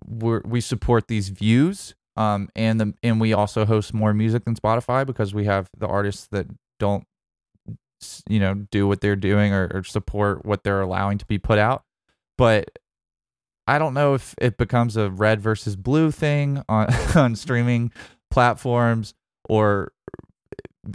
we're, 0.05 0.41
we 0.45 0.61
support 0.61 1.07
these 1.07 1.29
views 1.29 1.93
um, 2.17 2.49
and 2.55 2.79
the 2.79 2.93
and 3.03 3.21
we 3.21 3.33
also 3.33 3.65
host 3.65 3.93
more 3.93 4.13
music 4.13 4.45
than 4.45 4.55
Spotify 4.55 5.05
because 5.05 5.33
we 5.33 5.45
have 5.45 5.69
the 5.77 5.87
artists 5.87 6.27
that 6.31 6.47
don't, 6.79 7.05
you 8.27 8.39
know, 8.39 8.53
do 8.53 8.87
what 8.87 9.01
they're 9.01 9.15
doing 9.15 9.53
or, 9.53 9.71
or 9.73 9.83
support 9.83 10.45
what 10.45 10.63
they're 10.63 10.81
allowing 10.81 11.17
to 11.19 11.25
be 11.25 11.37
put 11.37 11.57
out. 11.57 11.83
But 12.37 12.77
I 13.67 13.79
don't 13.79 13.93
know 13.93 14.13
if 14.13 14.35
it 14.39 14.57
becomes 14.57 14.97
a 14.97 15.09
red 15.09 15.39
versus 15.39 15.75
blue 15.75 16.11
thing 16.11 16.63
on 16.67 16.93
on 17.15 17.35
streaming 17.35 17.91
platforms 18.29 19.13
or 19.47 19.93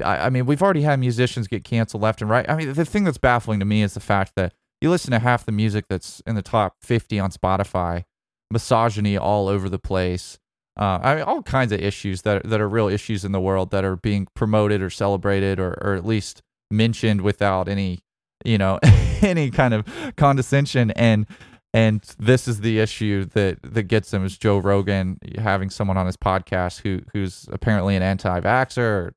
I, 0.05 0.26
I, 0.26 0.30
mean 0.30 0.47
we've 0.47 0.62
already 0.62 0.82
had 0.82 0.99
musicians 0.99 1.47
get 1.47 1.64
canceled 1.64 2.03
left 2.03 2.20
and 2.20 2.30
right. 2.30 2.49
I 2.49 2.57
mean 2.57 2.72
the 2.72 2.84
thing 2.84 3.05
that's 3.05 3.18
baffling 3.18 3.61
to 3.61 3.66
me 3.66 3.82
is 3.82 3.95
the 3.95 4.01
fact 4.01 4.32
that 4.37 4.53
you 4.80 4.91
listen 4.91 5.12
to 5.12 5.18
half 5.18 5.47
the 5.47 5.53
music 5.53 5.87
that's 5.89 6.20
in 6.26 6.34
the 6.34 6.43
top 6.43 6.76
50 6.82 7.18
on 7.18 7.30
Spotify, 7.30 8.05
misogyny 8.51 9.16
all 9.16 9.49
over 9.49 9.68
the 9.68 9.78
place, 9.78 10.39
uh, 10.78 10.99
I 11.03 11.14
mean, 11.14 11.24
all 11.24 11.43
kinds 11.43 11.72
of 11.72 11.80
issues 11.80 12.22
that 12.22 12.45
that 12.45 12.61
are 12.61 12.68
real 12.68 12.89
issues 12.89 13.24
in 13.24 13.32
the 13.32 13.41
world 13.41 13.70
that 13.70 13.84
are 13.84 13.97
being 13.97 14.28
promoted 14.34 14.82
or 14.82 14.91
celebrated 14.91 15.59
or 15.59 15.72
or 15.80 15.95
at 15.95 16.05
least 16.05 16.43
mentioned 16.70 17.22
without 17.22 17.68
any 17.68 18.01
you 18.45 18.59
know 18.59 18.78
any 19.22 19.51
kind 19.51 19.72
of 19.72 19.87
condescension 20.16 20.91
and 20.93 21.26
and 21.72 22.03
this 22.18 22.47
is 22.47 22.61
the 22.61 22.78
issue 22.78 23.24
that 23.24 23.59
that 23.62 23.84
gets 23.84 24.11
them 24.11 24.24
is 24.24 24.37
Joe 24.37 24.59
Rogan 24.59 25.18
having 25.39 25.70
someone 25.70 25.97
on 25.97 26.07
his 26.07 26.16
podcast 26.16 26.80
who 26.80 27.01
who's 27.12 27.49
apparently 27.51 27.97
an 27.97 28.03
anti-vaxxer. 28.03 29.12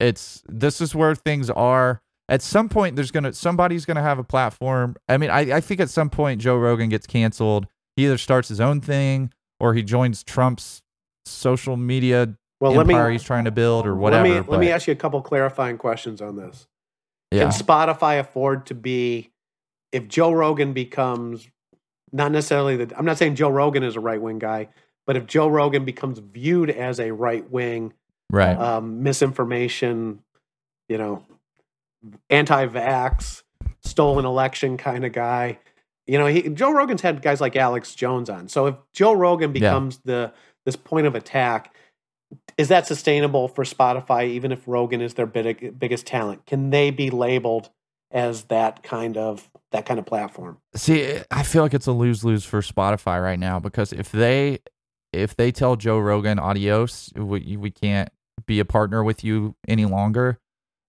It's 0.00 0.42
this 0.46 0.80
is 0.80 0.94
where 0.94 1.14
things 1.14 1.50
are. 1.50 2.00
At 2.28 2.42
some 2.42 2.68
point, 2.68 2.96
there's 2.96 3.10
gonna 3.10 3.32
somebody's 3.32 3.84
gonna 3.84 4.02
have 4.02 4.18
a 4.18 4.24
platform. 4.24 4.96
I 5.08 5.16
mean, 5.16 5.30
I, 5.30 5.56
I 5.56 5.60
think 5.60 5.80
at 5.80 5.90
some 5.90 6.10
point 6.10 6.40
Joe 6.40 6.56
Rogan 6.56 6.88
gets 6.88 7.06
canceled. 7.06 7.66
He 7.96 8.04
either 8.04 8.18
starts 8.18 8.48
his 8.48 8.60
own 8.60 8.80
thing 8.80 9.32
or 9.58 9.74
he 9.74 9.82
joins 9.82 10.22
Trump's 10.22 10.82
social 11.26 11.76
media 11.76 12.34
well, 12.60 12.78
empire 12.80 13.08
me, 13.08 13.14
he's 13.14 13.22
trying 13.22 13.44
to 13.44 13.50
build 13.50 13.86
or 13.86 13.94
whatever. 13.94 14.28
Let 14.28 14.34
me 14.34 14.40
but, 14.40 14.50
let 14.50 14.60
me 14.60 14.70
ask 14.70 14.86
you 14.86 14.92
a 14.92 14.96
couple 14.96 15.20
clarifying 15.22 15.78
questions 15.78 16.20
on 16.20 16.36
this. 16.36 16.66
Yeah. 17.30 17.42
Can 17.42 17.50
Spotify 17.50 18.20
afford 18.20 18.66
to 18.66 18.74
be 18.74 19.30
if 19.92 20.08
Joe 20.08 20.32
Rogan 20.32 20.72
becomes 20.72 21.48
not 22.12 22.32
necessarily 22.32 22.76
the 22.76 22.96
I'm 22.98 23.04
not 23.04 23.18
saying 23.18 23.36
Joe 23.36 23.50
Rogan 23.50 23.82
is 23.82 23.96
a 23.96 24.00
right 24.00 24.20
wing 24.20 24.38
guy, 24.38 24.68
but 25.06 25.16
if 25.16 25.26
Joe 25.26 25.48
Rogan 25.48 25.84
becomes 25.84 26.18
viewed 26.18 26.70
as 26.70 27.00
a 27.00 27.12
right 27.12 27.48
wing 27.50 27.92
right 28.30 28.56
um, 28.56 29.02
misinformation, 29.02 30.20
you 30.88 30.98
know, 30.98 31.24
anti-vax, 32.30 33.42
stolen 33.82 34.24
election 34.24 34.76
kind 34.76 35.04
of 35.04 35.12
guy. 35.12 35.58
You 36.06 36.18
know, 36.18 36.26
he, 36.26 36.48
Joe 36.48 36.72
Rogan's 36.72 37.02
had 37.02 37.20
guys 37.20 37.40
like 37.40 37.54
Alex 37.54 37.94
Jones 37.94 38.30
on. 38.30 38.48
So 38.48 38.66
if 38.66 38.76
Joe 38.94 39.12
Rogan 39.12 39.52
becomes 39.52 40.00
yeah. 40.04 40.12
the 40.12 40.32
this 40.68 40.76
point 40.76 41.06
of 41.06 41.14
attack 41.14 41.74
is 42.58 42.68
that 42.68 42.86
sustainable 42.86 43.48
for 43.48 43.64
spotify 43.64 44.26
even 44.26 44.52
if 44.52 44.60
rogan 44.66 45.00
is 45.00 45.14
their 45.14 45.26
big, 45.26 45.78
biggest 45.78 46.06
talent 46.06 46.44
can 46.44 46.68
they 46.68 46.90
be 46.90 47.08
labeled 47.08 47.70
as 48.10 48.44
that 48.44 48.82
kind 48.82 49.16
of 49.16 49.50
that 49.72 49.86
kind 49.86 49.98
of 49.98 50.06
platform 50.06 50.58
see 50.74 51.20
i 51.30 51.42
feel 51.42 51.62
like 51.62 51.72
it's 51.72 51.86
a 51.86 51.92
lose-lose 51.92 52.44
for 52.44 52.60
spotify 52.60 53.22
right 53.22 53.38
now 53.38 53.58
because 53.58 53.92
if 53.92 54.12
they 54.12 54.58
if 55.12 55.36
they 55.36 55.50
tell 55.50 55.76
joe 55.76 55.98
rogan 55.98 56.38
adios 56.38 57.10
we, 57.16 57.56
we 57.56 57.70
can't 57.70 58.10
be 58.46 58.60
a 58.60 58.64
partner 58.64 59.02
with 59.02 59.24
you 59.24 59.54
any 59.66 59.84
longer 59.84 60.38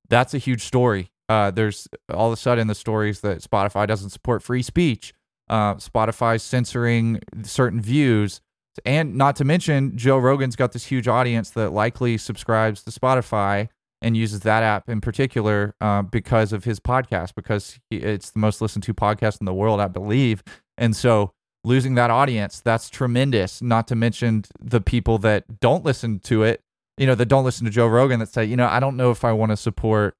that's 0.10 0.34
a 0.34 0.38
huge 0.38 0.64
story 0.64 1.12
uh, 1.30 1.52
there's 1.52 1.88
all 2.12 2.28
of 2.28 2.34
a 2.34 2.38
sudden 2.38 2.68
the 2.68 2.76
stories 2.76 3.22
that 3.22 3.40
spotify 3.40 3.88
doesn't 3.88 4.10
support 4.10 4.42
free 4.42 4.62
speech 4.62 5.14
uh, 5.50 5.76
spotify's 5.76 6.44
censoring 6.44 7.20
certain 7.44 7.82
views 7.82 8.42
and 8.86 9.16
not 9.16 9.36
to 9.38 9.46
mention, 9.46 9.98
Joe 9.98 10.18
Rogan's 10.18 10.56
got 10.56 10.72
this 10.72 10.86
huge 10.86 11.08
audience 11.08 11.52
that 11.52 11.72
likely 11.72 12.18
subscribes 12.18 12.84
to 12.84 12.92
Spotify 12.92 13.70
and 14.02 14.16
uses 14.16 14.42
that 14.42 14.64
app 14.64 14.90
in 14.90 15.02
particular 15.02 15.76
uh, 15.82 16.02
because 16.02 16.54
of 16.54 16.64
his 16.64 16.80
podcast, 16.80 17.36
because 17.36 17.80
he, 17.90 17.98
it's 17.98 18.32
the 18.32 18.40
most 18.40 18.62
listened 18.62 18.84
to 18.84 18.94
podcast 18.94 19.42
in 19.42 19.46
the 19.46 19.54
world, 19.54 19.80
I 19.80 19.88
believe. 19.88 20.44
And 20.78 20.96
so 20.96 21.34
losing 21.64 21.96
that 21.96 22.10
audience, 22.10 22.62
that's 22.62 22.90
tremendous. 22.90 23.62
Not 23.62 23.88
to 23.90 23.96
mention 23.96 24.46
the 24.60 24.82
people 24.82 25.18
that 25.20 25.60
don't 25.60 25.84
listen 25.84 26.20
to 26.20 26.44
it, 26.44 26.62
you 27.00 27.08
know, 27.08 27.16
that 27.16 27.28
don't 27.28 27.46
listen 27.46 27.64
to 27.64 27.72
Joe 27.72 27.88
Rogan 27.88 28.20
that 28.20 28.28
say, 28.28 28.44
you 28.44 28.58
know, 28.58 28.68
I 28.68 28.82
don't 28.82 28.98
know 28.98 29.10
if 29.10 29.24
I 29.24 29.32
want 29.32 29.52
to 29.52 29.58
support 29.58 30.18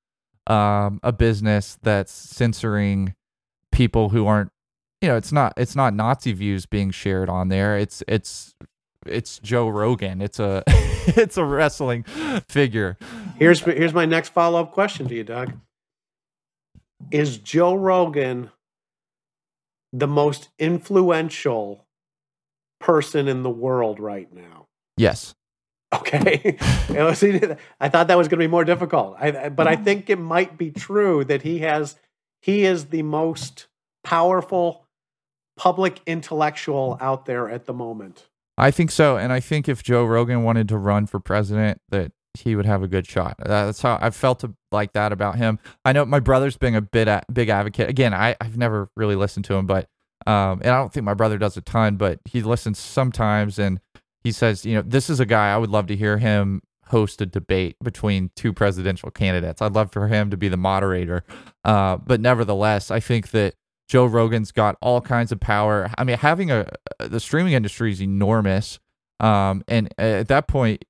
um, 0.48 1.02
a 1.04 1.12
business 1.12 1.78
that's 1.84 2.12
censoring 2.12 3.16
people 3.74 4.10
who 4.10 4.26
aren't, 4.26 4.50
you 5.02 5.10
know, 5.10 5.18
it's 5.18 5.34
not 5.34 5.54
it's 5.58 5.76
not 5.76 5.94
Nazi 5.94 6.32
views 6.32 6.66
being 6.66 6.92
shared 6.92 7.30
on 7.30 7.50
there. 7.50 7.78
It's 7.78 8.02
it's 8.08 8.56
it's 9.06 9.40
Joe 9.40 9.68
Rogan. 9.68 10.22
It's 10.22 10.40
a 10.40 10.64
it's 10.68 11.36
a 11.36 11.44
wrestling 11.44 12.04
figure. 12.48 12.98
Here's 13.38 13.60
here's 13.60 13.94
my 13.94 14.06
next 14.06 14.30
follow 14.30 14.62
up 14.62 14.72
question 14.72 15.10
to 15.10 15.16
you, 15.16 15.26
Doug. 15.26 15.52
Is 17.12 17.38
Joe 17.38 17.76
Rogan 17.76 18.52
the 19.92 20.08
most 20.08 20.48
influential 20.58 21.86
person 22.80 23.28
in 23.28 23.44
the 23.44 23.50
world 23.50 24.00
right 24.00 24.34
now? 24.34 24.68
Yes. 24.96 25.36
Okay. 25.94 26.58
I 26.60 27.90
thought 27.90 28.08
that 28.08 28.18
was 28.18 28.28
going 28.28 28.40
to 28.40 28.44
be 28.44 28.48
more 28.48 28.66
difficult. 28.66 29.16
I, 29.20 29.50
but 29.50 29.68
I 29.68 29.76
think 29.76 30.10
it 30.10 30.20
might 30.20 30.58
be 30.58 30.72
true 30.72 31.24
that 31.26 31.42
he 31.42 31.60
has 31.60 31.96
he 32.42 32.64
is 32.64 32.86
the 32.88 33.02
most 33.02 33.68
powerful 34.04 34.86
public 35.58 36.02
intellectual 36.06 36.98
out 37.02 37.26
there 37.26 37.50
at 37.50 37.66
the 37.66 37.74
moment. 37.74 38.28
I 38.58 38.72
think 38.72 38.92
so, 38.92 39.18
and 39.18 39.32
I 39.32 39.40
think 39.40 39.70
if 39.70 39.84
Joe 39.84 40.06
Rogan 40.06 40.44
wanted 40.44 40.68
to 40.70 40.78
run 40.78 41.06
for 41.06 41.20
president, 41.20 41.80
that 41.90 42.12
he 42.38 42.56
would 42.56 42.66
have 42.66 42.84
a 42.84 42.88
good 42.88 43.08
shot. 43.08 43.36
That's 43.40 43.82
how 43.82 43.98
I 44.02 44.10
felt 44.10 44.44
like 44.72 44.94
that 44.94 45.12
about 45.12 45.38
him. 45.38 45.60
I 45.86 45.94
know 45.94 46.06
my 46.06 46.20
brother's 46.20 46.58
been 46.58 46.76
a 46.76 46.82
bit 46.82 47.08
a, 47.08 47.24
big 47.32 47.50
advocate. 47.50 47.90
Again, 47.90 48.14
I, 48.14 48.36
I've 48.40 48.58
never 48.58 48.90
really 48.96 49.16
listened 49.16 49.46
to 49.46 49.56
him, 49.56 49.66
but 49.66 49.88
um, 50.28 50.62
and 50.62 50.72
I 50.72 50.78
don't 50.78 50.92
think 50.92 51.06
my 51.06 51.14
brother 51.14 51.38
does 51.38 51.56
a 51.58 51.62
ton, 51.62 51.96
but 51.96 52.20
he 52.26 52.42
listens 52.42 52.78
sometimes, 52.78 53.58
and 53.58 53.80
he 54.24 54.32
says, 54.32 54.66
you 54.66 54.76
know, 54.76 54.82
this 54.82 55.10
is 55.10 55.20
a 55.20 55.26
guy 55.26 55.54
I 55.54 55.58
would 55.58 55.70
love 55.70 55.88
to 55.88 55.96
hear 55.96 56.18
him 56.18 56.62
host 56.90 57.22
a 57.22 57.26
debate 57.26 57.76
between 57.84 58.32
two 58.36 58.52
presidential 58.52 59.12
candidates. 59.12 59.62
I'd 59.62 59.74
love 59.74 59.92
for 59.92 60.08
him 60.08 60.32
to 60.32 60.38
be 60.38 60.50
the 60.50 60.58
moderator. 60.58 61.24
Uh, 61.64 61.98
but 61.98 62.20
nevertheless, 62.20 62.92
I 62.92 63.00
think 63.00 63.32
that 63.32 63.56
Joe 63.88 64.06
Rogan's 64.06 64.52
got 64.52 64.76
all 64.82 65.02
kinds 65.02 65.32
of 65.32 65.40
power. 65.40 65.90
I 65.98 66.04
mean, 66.04 66.18
having 66.18 66.52
a 66.52 66.68
the 67.00 67.20
streaming 67.20 67.54
industry 67.54 67.92
is 67.92 68.02
enormous, 68.02 68.80
um, 69.20 69.64
and 69.68 69.94
at 69.98 70.28
that 70.28 70.48
point, 70.48 70.86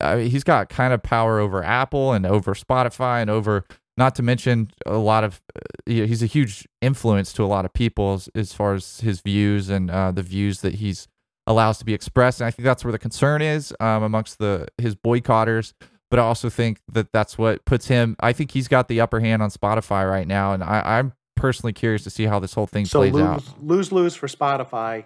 I 0.00 0.16
mean, 0.16 0.30
he's 0.30 0.44
got 0.44 0.68
kind 0.68 0.92
of 0.92 1.02
power 1.02 1.40
over 1.40 1.62
Apple 1.62 2.12
and 2.12 2.24
over 2.24 2.54
Spotify 2.54 3.20
and 3.20 3.30
over 3.30 3.64
not 3.96 4.14
to 4.14 4.22
mention 4.22 4.70
a 4.86 4.96
lot 4.96 5.24
of 5.24 5.42
uh, 5.56 5.60
he's 5.86 6.22
a 6.22 6.26
huge 6.26 6.68
influence 6.80 7.32
to 7.34 7.44
a 7.44 7.46
lot 7.46 7.64
of 7.64 7.72
people 7.72 8.14
as, 8.14 8.28
as 8.34 8.52
far 8.52 8.74
as 8.74 9.00
his 9.00 9.20
views 9.20 9.68
and 9.68 9.90
uh, 9.90 10.12
the 10.12 10.22
views 10.22 10.60
that 10.60 10.76
he's 10.76 11.08
allows 11.50 11.78
to 11.78 11.84
be 11.84 11.94
expressed. 11.94 12.40
And 12.40 12.46
I 12.46 12.50
think 12.50 12.64
that's 12.64 12.84
where 12.84 12.92
the 12.92 12.98
concern 12.98 13.42
is 13.42 13.74
um, 13.80 14.02
amongst 14.02 14.38
the 14.38 14.68
his 14.78 14.94
boycotters. 14.94 15.72
But 16.10 16.18
I 16.18 16.22
also 16.22 16.50
think 16.50 16.80
that 16.92 17.12
that's 17.12 17.38
what 17.38 17.64
puts 17.64 17.86
him. 17.86 18.16
I 18.20 18.32
think 18.32 18.50
he's 18.50 18.66
got 18.66 18.88
the 18.88 19.00
upper 19.00 19.20
hand 19.20 19.42
on 19.42 19.50
Spotify 19.50 20.08
right 20.10 20.26
now, 20.26 20.52
and 20.52 20.64
I, 20.64 20.82
I'm 20.84 21.12
personally 21.36 21.72
curious 21.72 22.02
to 22.04 22.10
see 22.10 22.24
how 22.24 22.40
this 22.40 22.54
whole 22.54 22.66
thing 22.66 22.84
so 22.84 23.00
plays 23.00 23.12
lose, 23.12 23.22
out. 23.22 23.62
Lose 23.62 23.92
lose 23.92 24.16
for 24.16 24.26
Spotify, 24.26 25.04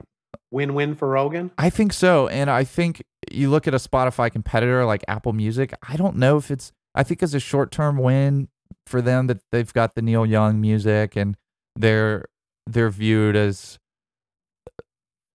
win 0.51 0.73
win 0.73 0.95
for 0.95 1.09
Rogan. 1.09 1.51
I 1.59 1.69
think 1.69 1.93
so, 1.93 2.29
and 2.29 2.49
I 2.49 2.65
think 2.65 3.03
you 3.31 3.51
look 3.51 3.69
at 3.69 3.75
a 3.75 3.79
Spotify 3.79 4.31
competitor 4.33 4.87
like 4.87 5.05
Apple 5.07 5.35
Music. 5.35 5.75
I 5.87 5.97
don't 5.97 6.17
know 6.17 6.37
if 6.39 6.51
it's. 6.51 6.73
I 6.95 7.03
think 7.03 7.23
it's 7.23 7.35
a 7.35 7.41
short 7.41 7.71
term 7.71 7.99
win 7.99 8.49
for 8.87 9.03
them 9.03 9.27
that 9.27 9.41
they've 9.53 9.73
got 9.73 9.95
the 9.95 10.03
Neil 10.03 10.25
Young 10.25 10.61
music 10.61 11.17
and 11.17 11.37
they're 11.77 12.27
they're 12.67 12.91
viewed 12.91 13.37
as 13.37 13.79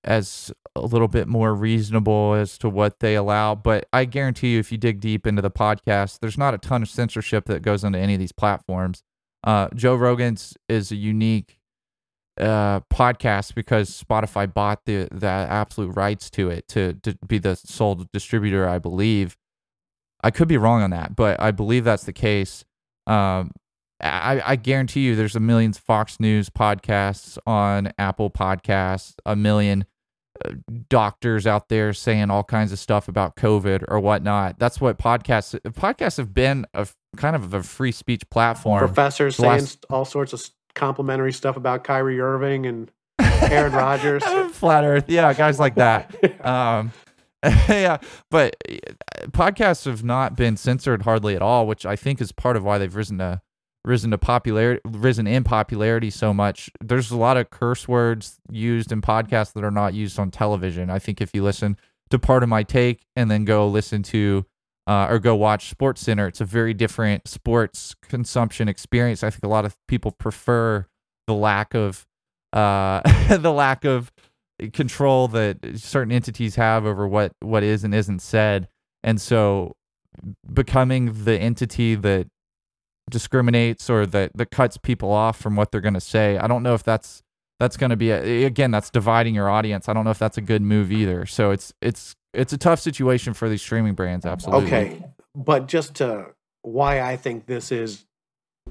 as 0.04 0.52
a 0.76 0.82
little 0.82 1.08
bit 1.08 1.28
more 1.28 1.54
reasonable 1.54 2.34
as 2.34 2.58
to 2.60 2.70
what 2.70 3.00
they 3.00 3.16
allow. 3.16 3.56
But 3.56 3.88
I 3.92 4.06
guarantee 4.06 4.54
you, 4.54 4.60
if 4.60 4.72
you 4.72 4.78
dig 4.78 5.00
deep 5.00 5.28
into 5.28 5.42
the 5.42 5.52
podcast, 5.52 6.20
there's 6.20 6.38
not 6.38 6.54
a 6.54 6.58
ton 6.58 6.82
of 6.82 6.90
censorship 6.90 7.46
that 7.46 7.62
goes 7.62 7.84
into 7.84 8.00
any 8.00 8.14
of 8.14 8.20
these 8.20 8.32
platforms. 8.32 9.04
Uh, 9.44 9.70
Joe 9.74 9.96
Rogan's 9.96 10.58
is 10.68 10.92
a 10.92 10.96
unique 10.96 11.60
uh, 12.40 12.80
podcast 12.92 13.54
because 13.54 14.02
Spotify 14.02 14.52
bought 14.52 14.86
the 14.86 15.08
the 15.12 15.28
absolute 15.28 15.96
rights 15.96 16.30
to 16.32 16.50
it 16.50 16.68
to, 16.70 16.94
to 17.04 17.18
be 17.28 17.38
the 17.38 17.56
sole 17.56 18.06
distributor, 18.14 18.68
I 18.68 18.80
believe. 18.80 19.38
I 20.22 20.32
could 20.32 20.48
be 20.48 20.58
wrong 20.58 20.82
on 20.82 20.90
that, 20.92 21.16
but 21.16 21.40
I 21.40 21.52
believe 21.52 21.84
that's 21.86 22.04
the 22.04 22.14
case. 22.14 22.66
Um, 23.08 23.52
I, 24.02 24.42
I 24.46 24.56
guarantee 24.56 25.02
you, 25.02 25.16
there's 25.16 25.36
a 25.36 25.40
million 25.40 25.74
Fox 25.74 26.20
News 26.20 26.50
podcasts 26.50 27.38
on 27.46 27.92
Apple 27.98 28.30
Podcasts, 28.30 29.16
a 29.26 29.36
million 29.36 29.86
uh, 30.46 30.52
doctors 30.88 31.46
out 31.46 31.70
there 31.70 31.92
saying 31.92 32.30
all 32.30 32.44
kinds 32.44 32.72
of 32.72 32.80
stuff 32.80 33.08
about 33.08 33.36
COVID 33.36 33.84
or 33.88 34.00
whatnot. 34.00 34.58
That's 34.58 34.80
what 34.80 34.98
podcasts 34.98 35.60
podcasts 35.72 36.18
have 36.18 36.34
been 36.34 36.66
a 36.74 36.88
kind 37.18 37.36
of 37.36 37.54
a 37.54 37.64
free 37.64 37.92
speech 37.92 38.30
platform. 38.30 38.80
Professors 38.80 39.36
saying 39.36 39.52
last, 39.52 39.86
all 39.90 40.06
sorts 40.06 40.32
of 40.32 40.50
complimentary 40.76 41.34
stuff 41.34 41.58
about 41.58 41.84
Kyrie 41.84 42.22
Irving 42.22 42.66
and 42.66 42.92
Aaron 43.20 43.74
Rodgers, 43.74 44.24
flat 44.54 44.86
Earth, 44.86 45.06
yeah, 45.10 45.34
guys 45.34 45.60
like 45.60 45.76
that. 45.76 46.16
um, 46.46 46.94
yeah, 47.44 47.98
but 48.32 48.56
uh, 48.70 49.28
podcasts 49.28 49.86
have 49.86 50.04
not 50.04 50.36
been 50.36 50.58
censored 50.58 51.04
hardly 51.04 51.36
at 51.36 51.42
all, 51.42 51.68
which 51.68 51.86
I 51.86 51.96
think 51.96 52.22
is 52.22 52.32
part 52.32 52.56
of 52.56 52.64
why 52.64 52.78
they've 52.78 52.96
risen 52.96 53.18
to 53.18 53.42
risen 53.86 54.12
to 54.12 54.18
popularity, 54.18 54.82
risen 54.86 55.28
in 55.28 55.44
popularity 55.44 56.10
so 56.10 56.34
much. 56.34 56.70
There's 56.82 57.12
a 57.12 57.18
lot 57.18 57.38
of 57.38 57.50
curse 57.50 57.88
words 57.88 58.38
used 58.52 58.92
in 58.92 59.02
podcasts 59.02 59.54
that 59.54 59.64
are 59.64 59.72
not 59.72 59.94
used 59.94 60.20
on 60.20 60.32
television. 60.32 60.90
I 60.90 61.00
think 61.00 61.22
if 61.22 61.32
you 61.34 61.44
listen 61.44 61.78
to 62.10 62.20
part 62.20 62.44
of 62.44 62.50
my 62.50 62.64
take 62.64 63.06
and 63.16 63.30
then 63.30 63.46
go 63.46 63.68
listen 63.68 64.04
to 64.04 64.46
uh, 64.88 65.08
or 65.10 65.20
go 65.20 65.36
watch 65.36 65.70
Sports 65.70 66.02
Center, 66.02 66.28
it's 66.28 66.42
a 66.42 66.46
very 66.46 66.74
different 66.74 67.28
sports 67.28 67.96
consumption 68.02 68.68
experience. 68.68 69.24
I 69.24 69.30
think 69.30 69.44
a 69.44 69.50
lot 69.50 69.66
of 69.66 69.78
people 69.88 70.12
prefer 70.12 70.88
the 71.28 71.34
lack 71.34 71.74
of 71.74 72.06
uh, 72.54 73.02
the 73.38 73.54
lack 73.54 73.86
of 73.86 74.12
control 74.74 75.28
that 75.30 75.58
certain 75.76 76.12
entities 76.12 76.56
have 76.56 76.86
over 76.86 77.08
what 77.08 77.34
what 77.42 77.64
is 77.64 77.84
and 77.84 77.94
isn't 77.94 78.22
said, 78.22 78.68
and 79.04 79.22
so 79.22 79.76
becoming 80.52 81.24
the 81.24 81.40
entity 81.40 81.96
that 81.96 82.28
discriminates 83.10 83.90
or 83.90 84.06
that 84.06 84.32
that 84.36 84.52
cuts 84.52 84.78
people 84.78 85.12
off 85.12 85.40
from 85.40 85.56
what 85.56 85.72
they're 85.72 85.82
going 85.82 85.94
to 85.94 86.02
say. 86.02 86.38
I 86.38 86.48
don't 86.48 86.64
know 86.64 86.74
if 86.74 86.84
that's 86.84 87.24
that's 87.60 87.78
going 87.78 87.90
to 87.90 87.98
be 87.98 88.12
a, 88.12 88.46
again 88.46 88.72
that's 88.72 88.90
dividing 88.90 89.36
your 89.36 89.50
audience. 89.50 89.90
I 89.90 89.94
don't 89.94 90.06
know 90.06 90.12
if 90.12 90.20
that's 90.20 90.38
a 90.38 90.42
good 90.42 90.62
move 90.62 90.92
either. 90.92 91.26
So 91.26 91.52
it's 91.52 91.74
it's 91.82 92.16
it's 92.34 92.54
a 92.54 92.58
tough 92.58 92.80
situation 92.80 93.34
for 93.34 93.50
these 93.50 93.62
streaming 93.62 93.94
brands. 93.94 94.26
Absolutely. 94.26 94.68
Okay, 94.68 95.04
but 95.36 95.68
just 95.68 95.96
to 95.96 96.28
why 96.62 97.02
I 97.02 97.18
think 97.18 97.46
this 97.46 97.72
is 97.72 98.06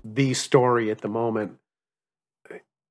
the 0.05 0.35
story 0.35 0.91
at 0.91 1.01
the 1.01 1.09
moment. 1.09 1.59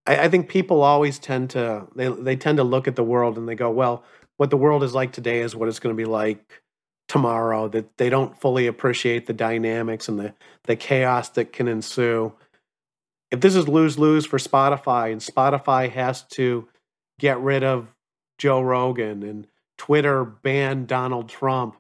I, 0.06 0.26
I 0.26 0.30
think 0.30 0.50
people 0.50 0.82
always 0.82 1.20
tend 1.20 1.50
to 1.52 1.88
they 1.96 2.08
they 2.10 2.36
tend 2.36 2.58
to 2.58 2.64
look 2.64 2.88
at 2.88 2.96
the 2.96 3.04
world 3.04 3.38
and 3.38 3.48
they 3.48 3.56
go, 3.56 3.70
well, 3.70 4.04
what 4.38 4.50
the 4.50 4.58
world 4.58 4.84
is 4.84 4.94
like 4.94 5.12
today 5.12 5.42
is 5.42 5.56
what 5.56 5.68
it's 5.68 5.80
going 5.80 5.96
to 5.96 5.98
be 5.98 6.06
like 6.06 6.62
tomorrow 7.08 7.68
that 7.70 7.98
they 7.98 8.10
don't 8.10 8.40
fully 8.40 8.68
appreciate 8.68 9.26
the 9.26 9.34
dynamics 9.34 10.08
and 10.08 10.20
the, 10.20 10.34
the 10.64 10.76
chaos 10.76 11.30
that 11.30 11.54
can 11.54 11.68
ensue. 11.68 12.34
If 13.32 13.40
this 13.42 13.56
is 13.56 13.68
lose 13.68 13.98
lose 13.98 14.26
for 14.26 14.38
Spotify 14.38 15.12
and 15.12 15.22
Spotify 15.22 15.90
has 15.92 16.24
to 16.32 16.68
get 17.20 17.40
rid 17.40 17.64
of 17.64 17.88
Joe 18.38 18.62
Rogan 18.62 19.24
and 19.24 19.48
Twitter 19.78 20.24
ban 20.26 20.86
Donald 20.86 21.30
Trump, 21.30 21.78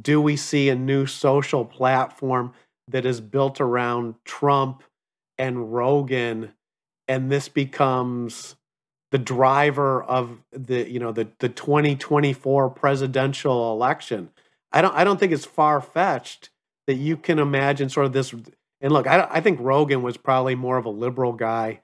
do 0.00 0.20
we 0.20 0.36
see 0.36 0.68
a 0.68 0.74
new 0.74 1.06
social 1.06 1.64
platform 1.64 2.52
that 2.88 3.06
is 3.06 3.20
built 3.20 3.60
around 3.60 4.14
Trump 4.24 4.82
and 5.38 5.72
Rogan 5.72 6.52
and 7.08 7.30
this 7.30 7.48
becomes 7.48 8.56
the 9.10 9.18
driver 9.18 10.02
of 10.02 10.38
the 10.50 10.90
you 10.90 10.98
know 10.98 11.12
the 11.12 11.28
the 11.38 11.48
2024 11.48 12.70
presidential 12.70 13.72
election. 13.72 14.30
I 14.74 14.82
don't 14.82 14.94
I 14.94 15.04
don't 15.04 15.18
think 15.18 15.32
it's 15.32 15.44
far 15.46 15.80
fetched 15.80 16.50
that 16.86 16.94
you 16.94 17.16
can 17.16 17.38
imagine 17.38 17.88
sort 17.88 18.06
of 18.06 18.12
this. 18.12 18.34
And 18.80 18.92
look, 18.92 19.06
I 19.06 19.26
I 19.30 19.40
think 19.40 19.58
Rogan 19.60 20.02
was 20.02 20.16
probably 20.16 20.54
more 20.54 20.76
of 20.76 20.84
a 20.84 20.90
liberal 20.90 21.32
guy. 21.32 21.80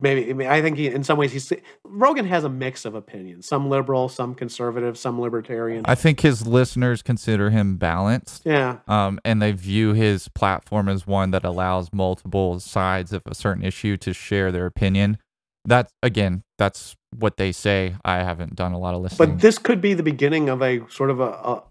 Maybe 0.00 0.30
I 0.30 0.32
mean 0.34 0.46
I 0.46 0.62
think 0.62 0.76
he, 0.76 0.86
in 0.86 1.02
some 1.02 1.18
ways 1.18 1.32
he's 1.32 1.52
Rogan 1.82 2.26
has 2.26 2.44
a 2.44 2.48
mix 2.48 2.84
of 2.84 2.94
opinions, 2.94 3.48
some 3.48 3.68
liberal, 3.68 4.08
some 4.08 4.34
conservative, 4.34 4.96
some 4.96 5.20
libertarian. 5.20 5.84
I 5.86 5.96
think 5.96 6.20
his 6.20 6.46
listeners 6.46 7.02
consider 7.02 7.50
him 7.50 7.78
balanced. 7.78 8.42
Yeah. 8.44 8.78
Um, 8.86 9.18
and 9.24 9.42
they 9.42 9.52
view 9.52 9.94
his 9.94 10.28
platform 10.28 10.88
as 10.88 11.06
one 11.06 11.32
that 11.32 11.44
allows 11.44 11.92
multiple 11.92 12.60
sides 12.60 13.12
of 13.12 13.22
a 13.26 13.34
certain 13.34 13.64
issue 13.64 13.96
to 13.96 14.12
share 14.12 14.52
their 14.52 14.66
opinion 14.66 15.18
that 15.64 15.90
again, 16.02 16.42
that's 16.56 16.96
what 17.16 17.36
they 17.36 17.52
say. 17.52 17.94
I 18.04 18.16
haven't 18.22 18.54
done 18.54 18.72
a 18.72 18.78
lot 18.78 18.94
of 18.94 19.02
listening. 19.02 19.30
But 19.30 19.40
this 19.40 19.58
could 19.58 19.80
be 19.80 19.94
the 19.94 20.02
beginning 20.02 20.48
of 20.48 20.62
a 20.62 20.88
sort 20.90 21.10
of 21.10 21.20
a, 21.20 21.24
a, 21.24 21.62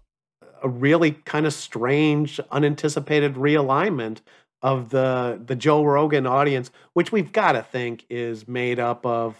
a 0.64 0.68
really 0.68 1.12
kind 1.12 1.46
of 1.46 1.52
strange, 1.52 2.40
unanticipated 2.50 3.34
realignment 3.34 4.18
of 4.62 4.90
the 4.90 5.40
the 5.44 5.54
Joe 5.54 5.84
Rogan 5.84 6.26
audience, 6.26 6.70
which 6.94 7.12
we've 7.12 7.32
got 7.32 7.52
to 7.52 7.62
think 7.62 8.04
is 8.10 8.48
made 8.48 8.78
up 8.80 9.06
of 9.06 9.36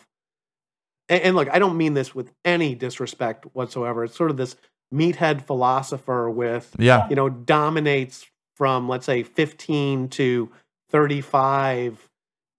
and, 1.09 1.23
and 1.23 1.37
look, 1.37 1.49
I 1.51 1.59
don't 1.59 1.77
mean 1.77 1.95
this 1.95 2.15
with 2.15 2.31
any 2.45 2.75
disrespect 2.75 3.47
whatsoever. 3.55 4.05
It's 4.05 4.17
sort 4.17 4.31
of 4.31 4.37
this 4.37 4.57
meathead 4.95 5.43
philosopher 5.43 6.31
with, 6.31 6.75
Yeah. 6.79 7.09
you 7.09 7.17
know, 7.17 7.29
dominates 7.29 8.27
from 8.57 8.89
let's 8.89 9.07
say 9.07 9.23
15 9.23 10.09
to 10.11 10.51
35 10.91 12.09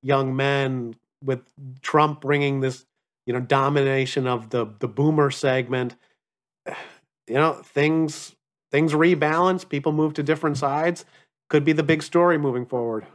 young 0.04 0.36
men 0.36 0.96
with 1.24 1.42
Trump 1.82 2.22
bringing 2.22 2.60
this, 2.62 2.86
you 3.30 3.34
know, 3.34 3.40
domination 3.40 4.26
of 4.26 4.50
the 4.50 4.66
the 4.80 4.88
boomer 4.88 5.30
segment. 5.30 5.96
You 7.28 7.36
know, 7.36 7.54
things 7.64 8.36
things 8.72 8.94
rebalance, 8.94 9.70
people 9.70 9.92
move 9.92 10.16
to 10.16 10.24
different 10.24 10.58
sides. 10.58 11.06
Could 11.48 11.64
be 11.64 11.72
the 11.72 11.84
big 11.84 12.02
story 12.02 12.40
moving 12.40 12.66
forward. 12.66 13.06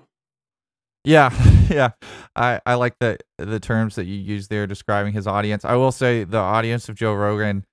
Yeah, 1.02 1.30
yeah. 1.68 1.90
I, 2.36 2.60
I 2.64 2.74
like 2.74 2.94
the 3.00 3.18
the 3.38 3.58
terms 3.58 3.96
that 3.96 4.04
you 4.04 4.14
use 4.14 4.46
there 4.46 4.68
describing 4.68 5.14
his 5.14 5.26
audience. 5.26 5.64
I 5.64 5.74
will 5.74 5.90
say 5.90 6.22
the 6.22 6.38
audience 6.38 6.88
of 6.88 6.94
Joe 6.94 7.14
Rogan, 7.14 7.64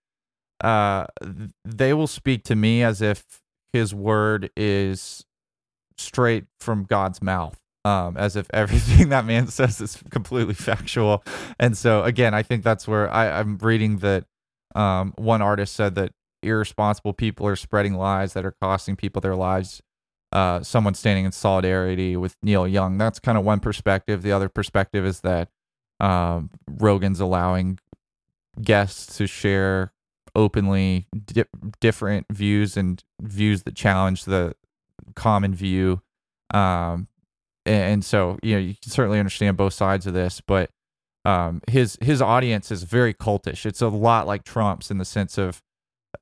uh, 0.64 1.06
they 1.64 1.94
will 1.94 2.08
speak 2.08 2.44
to 2.46 2.56
me 2.56 2.82
as 2.82 3.04
if 3.04 3.24
his 3.72 3.94
word 3.94 4.50
is 4.58 5.26
straight 5.96 6.46
from 6.60 6.86
God's 6.86 7.22
mouth. 7.22 7.61
Um, 7.84 8.16
as 8.16 8.36
if 8.36 8.48
everything 8.54 9.10
that 9.10 9.26
man 9.26 9.48
says 9.48 9.82
is 9.82 10.02
completely 10.12 10.54
factual. 10.54 11.24
And 11.60 11.76
so 11.76 12.04
again, 12.04 12.34
I 12.34 12.44
think 12.44 12.64
that's 12.64 12.88
where 12.88 13.12
I, 13.12 13.40
I'm 13.40 13.58
reading 13.58 13.98
that 13.98 14.26
um, 14.76 15.14
one 15.18 15.42
artist 15.42 15.76
said 15.76 15.96
that 15.96 16.12
irresponsible 16.44 17.14
people 17.14 17.48
are 17.48 17.56
spreading 17.56 17.96
lies 17.96 18.34
that 18.34 18.46
are 18.46 18.56
costing 18.62 18.96
people 18.96 19.20
their 19.20 19.36
lives 19.36 19.82
uh, 20.32 20.64
someone 20.64 20.94
standing 20.94 21.26
in 21.26 21.32
solidarity 21.32 22.16
with 22.16 22.36
Neil 22.42 22.68
Young. 22.68 22.98
That's 22.98 23.20
kind 23.20 23.38
of 23.38 23.44
one 23.44 23.60
perspective. 23.60 24.22
The 24.22 24.32
other 24.32 24.50
perspective 24.50 25.06
is 25.06 25.22
that 25.22 25.50
um, 26.00 26.50
Rogan's 26.68 27.20
allowing 27.20 27.80
guests 28.62 29.18
to 29.18 29.28
share 29.28 29.94
openly 30.34 31.08
di- 31.26 31.44
different 31.82 32.28
views 32.32 32.78
and 32.78 33.04
views 33.22 33.64
that 33.64 33.76
challenge 33.76 34.24
the 34.26 34.56
common 35.16 35.54
view. 35.54 36.02
Um, 36.54 37.08
and, 37.66 38.04
so, 38.04 38.38
you 38.42 38.56
know, 38.56 38.60
you 38.60 38.76
can 38.82 38.92
certainly 38.92 39.20
understand 39.20 39.58
both 39.58 39.74
sides 39.74 40.08
of 40.08 40.14
this, 40.14 40.42
but 40.42 40.70
um, 41.26 41.62
his 41.70 41.98
his 42.02 42.22
audience 42.22 42.72
is 42.72 42.84
very 42.84 43.14
cultish. 43.14 43.66
It's 43.66 43.82
a 43.82 43.88
lot 43.88 44.26
like 44.26 44.44
Trump's 44.44 44.90
in 44.90 44.98
the 44.98 45.06
sense 45.06 45.38
of 45.38 45.62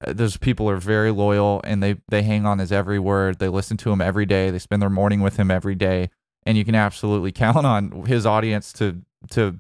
uh, 0.06 0.14
those 0.14 0.38
people 0.38 0.70
are 0.70 0.78
very 0.78 1.12
loyal 1.12 1.62
and 1.64 1.82
they 1.82 1.96
they 2.10 2.24
hang 2.24 2.46
on 2.46 2.60
his 2.60 2.72
every 2.72 3.00
word. 3.00 3.40
They 3.40 3.48
listen 3.48 3.78
to 3.78 3.92
him 3.92 4.02
every 4.02 4.26
day. 4.26 4.52
They 4.52 4.60
spend 4.60 4.82
their 4.82 4.90
morning 4.90 5.22
with 5.22 5.38
him 5.38 5.50
every 5.50 5.76
day, 5.76 6.10
and 6.46 6.58
you 6.58 6.66
can 6.66 6.76
absolutely 6.76 7.32
count 7.32 7.66
on 7.66 8.06
his 8.06 8.26
audience 8.26 8.74
to 8.74 9.02
to 9.32 9.60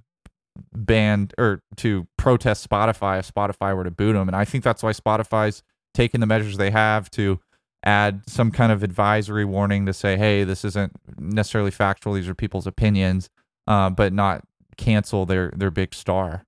ban 0.73 1.29
or 1.37 1.63
to 1.77 2.05
protest 2.17 2.69
Spotify 2.69 3.19
if 3.19 3.33
Spotify 3.33 3.73
were 3.75 3.85
to 3.85 3.91
boot 3.91 4.15
him. 4.15 4.27
And 4.27 4.35
I 4.35 4.43
think 4.43 4.63
that's 4.63 4.83
why 4.83 4.91
Spotify's 4.91 5.63
taken 5.93 6.19
the 6.19 6.27
measures 6.27 6.57
they 6.57 6.71
have 6.71 7.09
to 7.11 7.39
add 7.83 8.21
some 8.27 8.51
kind 8.51 8.71
of 8.71 8.83
advisory 8.83 9.45
warning 9.45 9.85
to 9.85 9.93
say, 9.93 10.17
hey, 10.17 10.43
this 10.43 10.65
isn't 10.65 10.93
necessarily 11.17 11.71
factual. 11.71 12.13
These 12.13 12.27
are 12.27 12.35
people's 12.35 12.67
opinions, 12.67 13.29
uh, 13.67 13.89
but 13.89 14.13
not 14.13 14.43
cancel 14.77 15.25
their 15.25 15.51
their 15.55 15.71
big 15.71 15.93
star. 15.93 16.43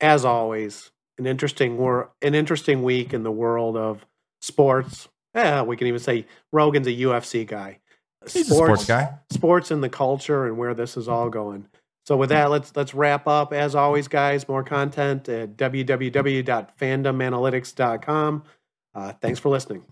As 0.00 0.24
always, 0.24 0.90
an 1.18 1.26
interesting 1.26 1.78
wor- 1.78 2.10
an 2.22 2.34
interesting 2.34 2.82
week 2.82 3.14
in 3.14 3.22
the 3.22 3.32
world 3.32 3.76
of 3.76 4.06
sports. 4.40 5.08
Yeah, 5.34 5.62
we 5.62 5.76
can 5.76 5.86
even 5.86 6.00
say 6.00 6.26
Rogan's 6.52 6.86
a 6.86 6.92
UFC 6.92 7.46
guy. 7.46 7.80
A 8.22 8.28
sports 8.28 8.86
guy. 8.86 9.18
sports 9.30 9.70
and 9.70 9.82
the 9.82 9.88
culture 9.88 10.46
and 10.46 10.58
where 10.58 10.74
this 10.74 10.96
is 10.96 11.08
all 11.08 11.30
going. 11.30 11.68
So 12.06 12.16
with 12.16 12.30
that, 12.30 12.50
let's 12.50 12.74
let's 12.76 12.94
wrap 12.94 13.26
up. 13.26 13.52
As 13.52 13.74
always, 13.74 14.06
guys, 14.08 14.48
more 14.48 14.62
content 14.62 15.28
at 15.28 15.56
www.fandomanalytics.com. 15.56 18.42
Uh, 18.96 19.12
thanks 19.20 19.38
for 19.38 19.50
listening. 19.50 19.84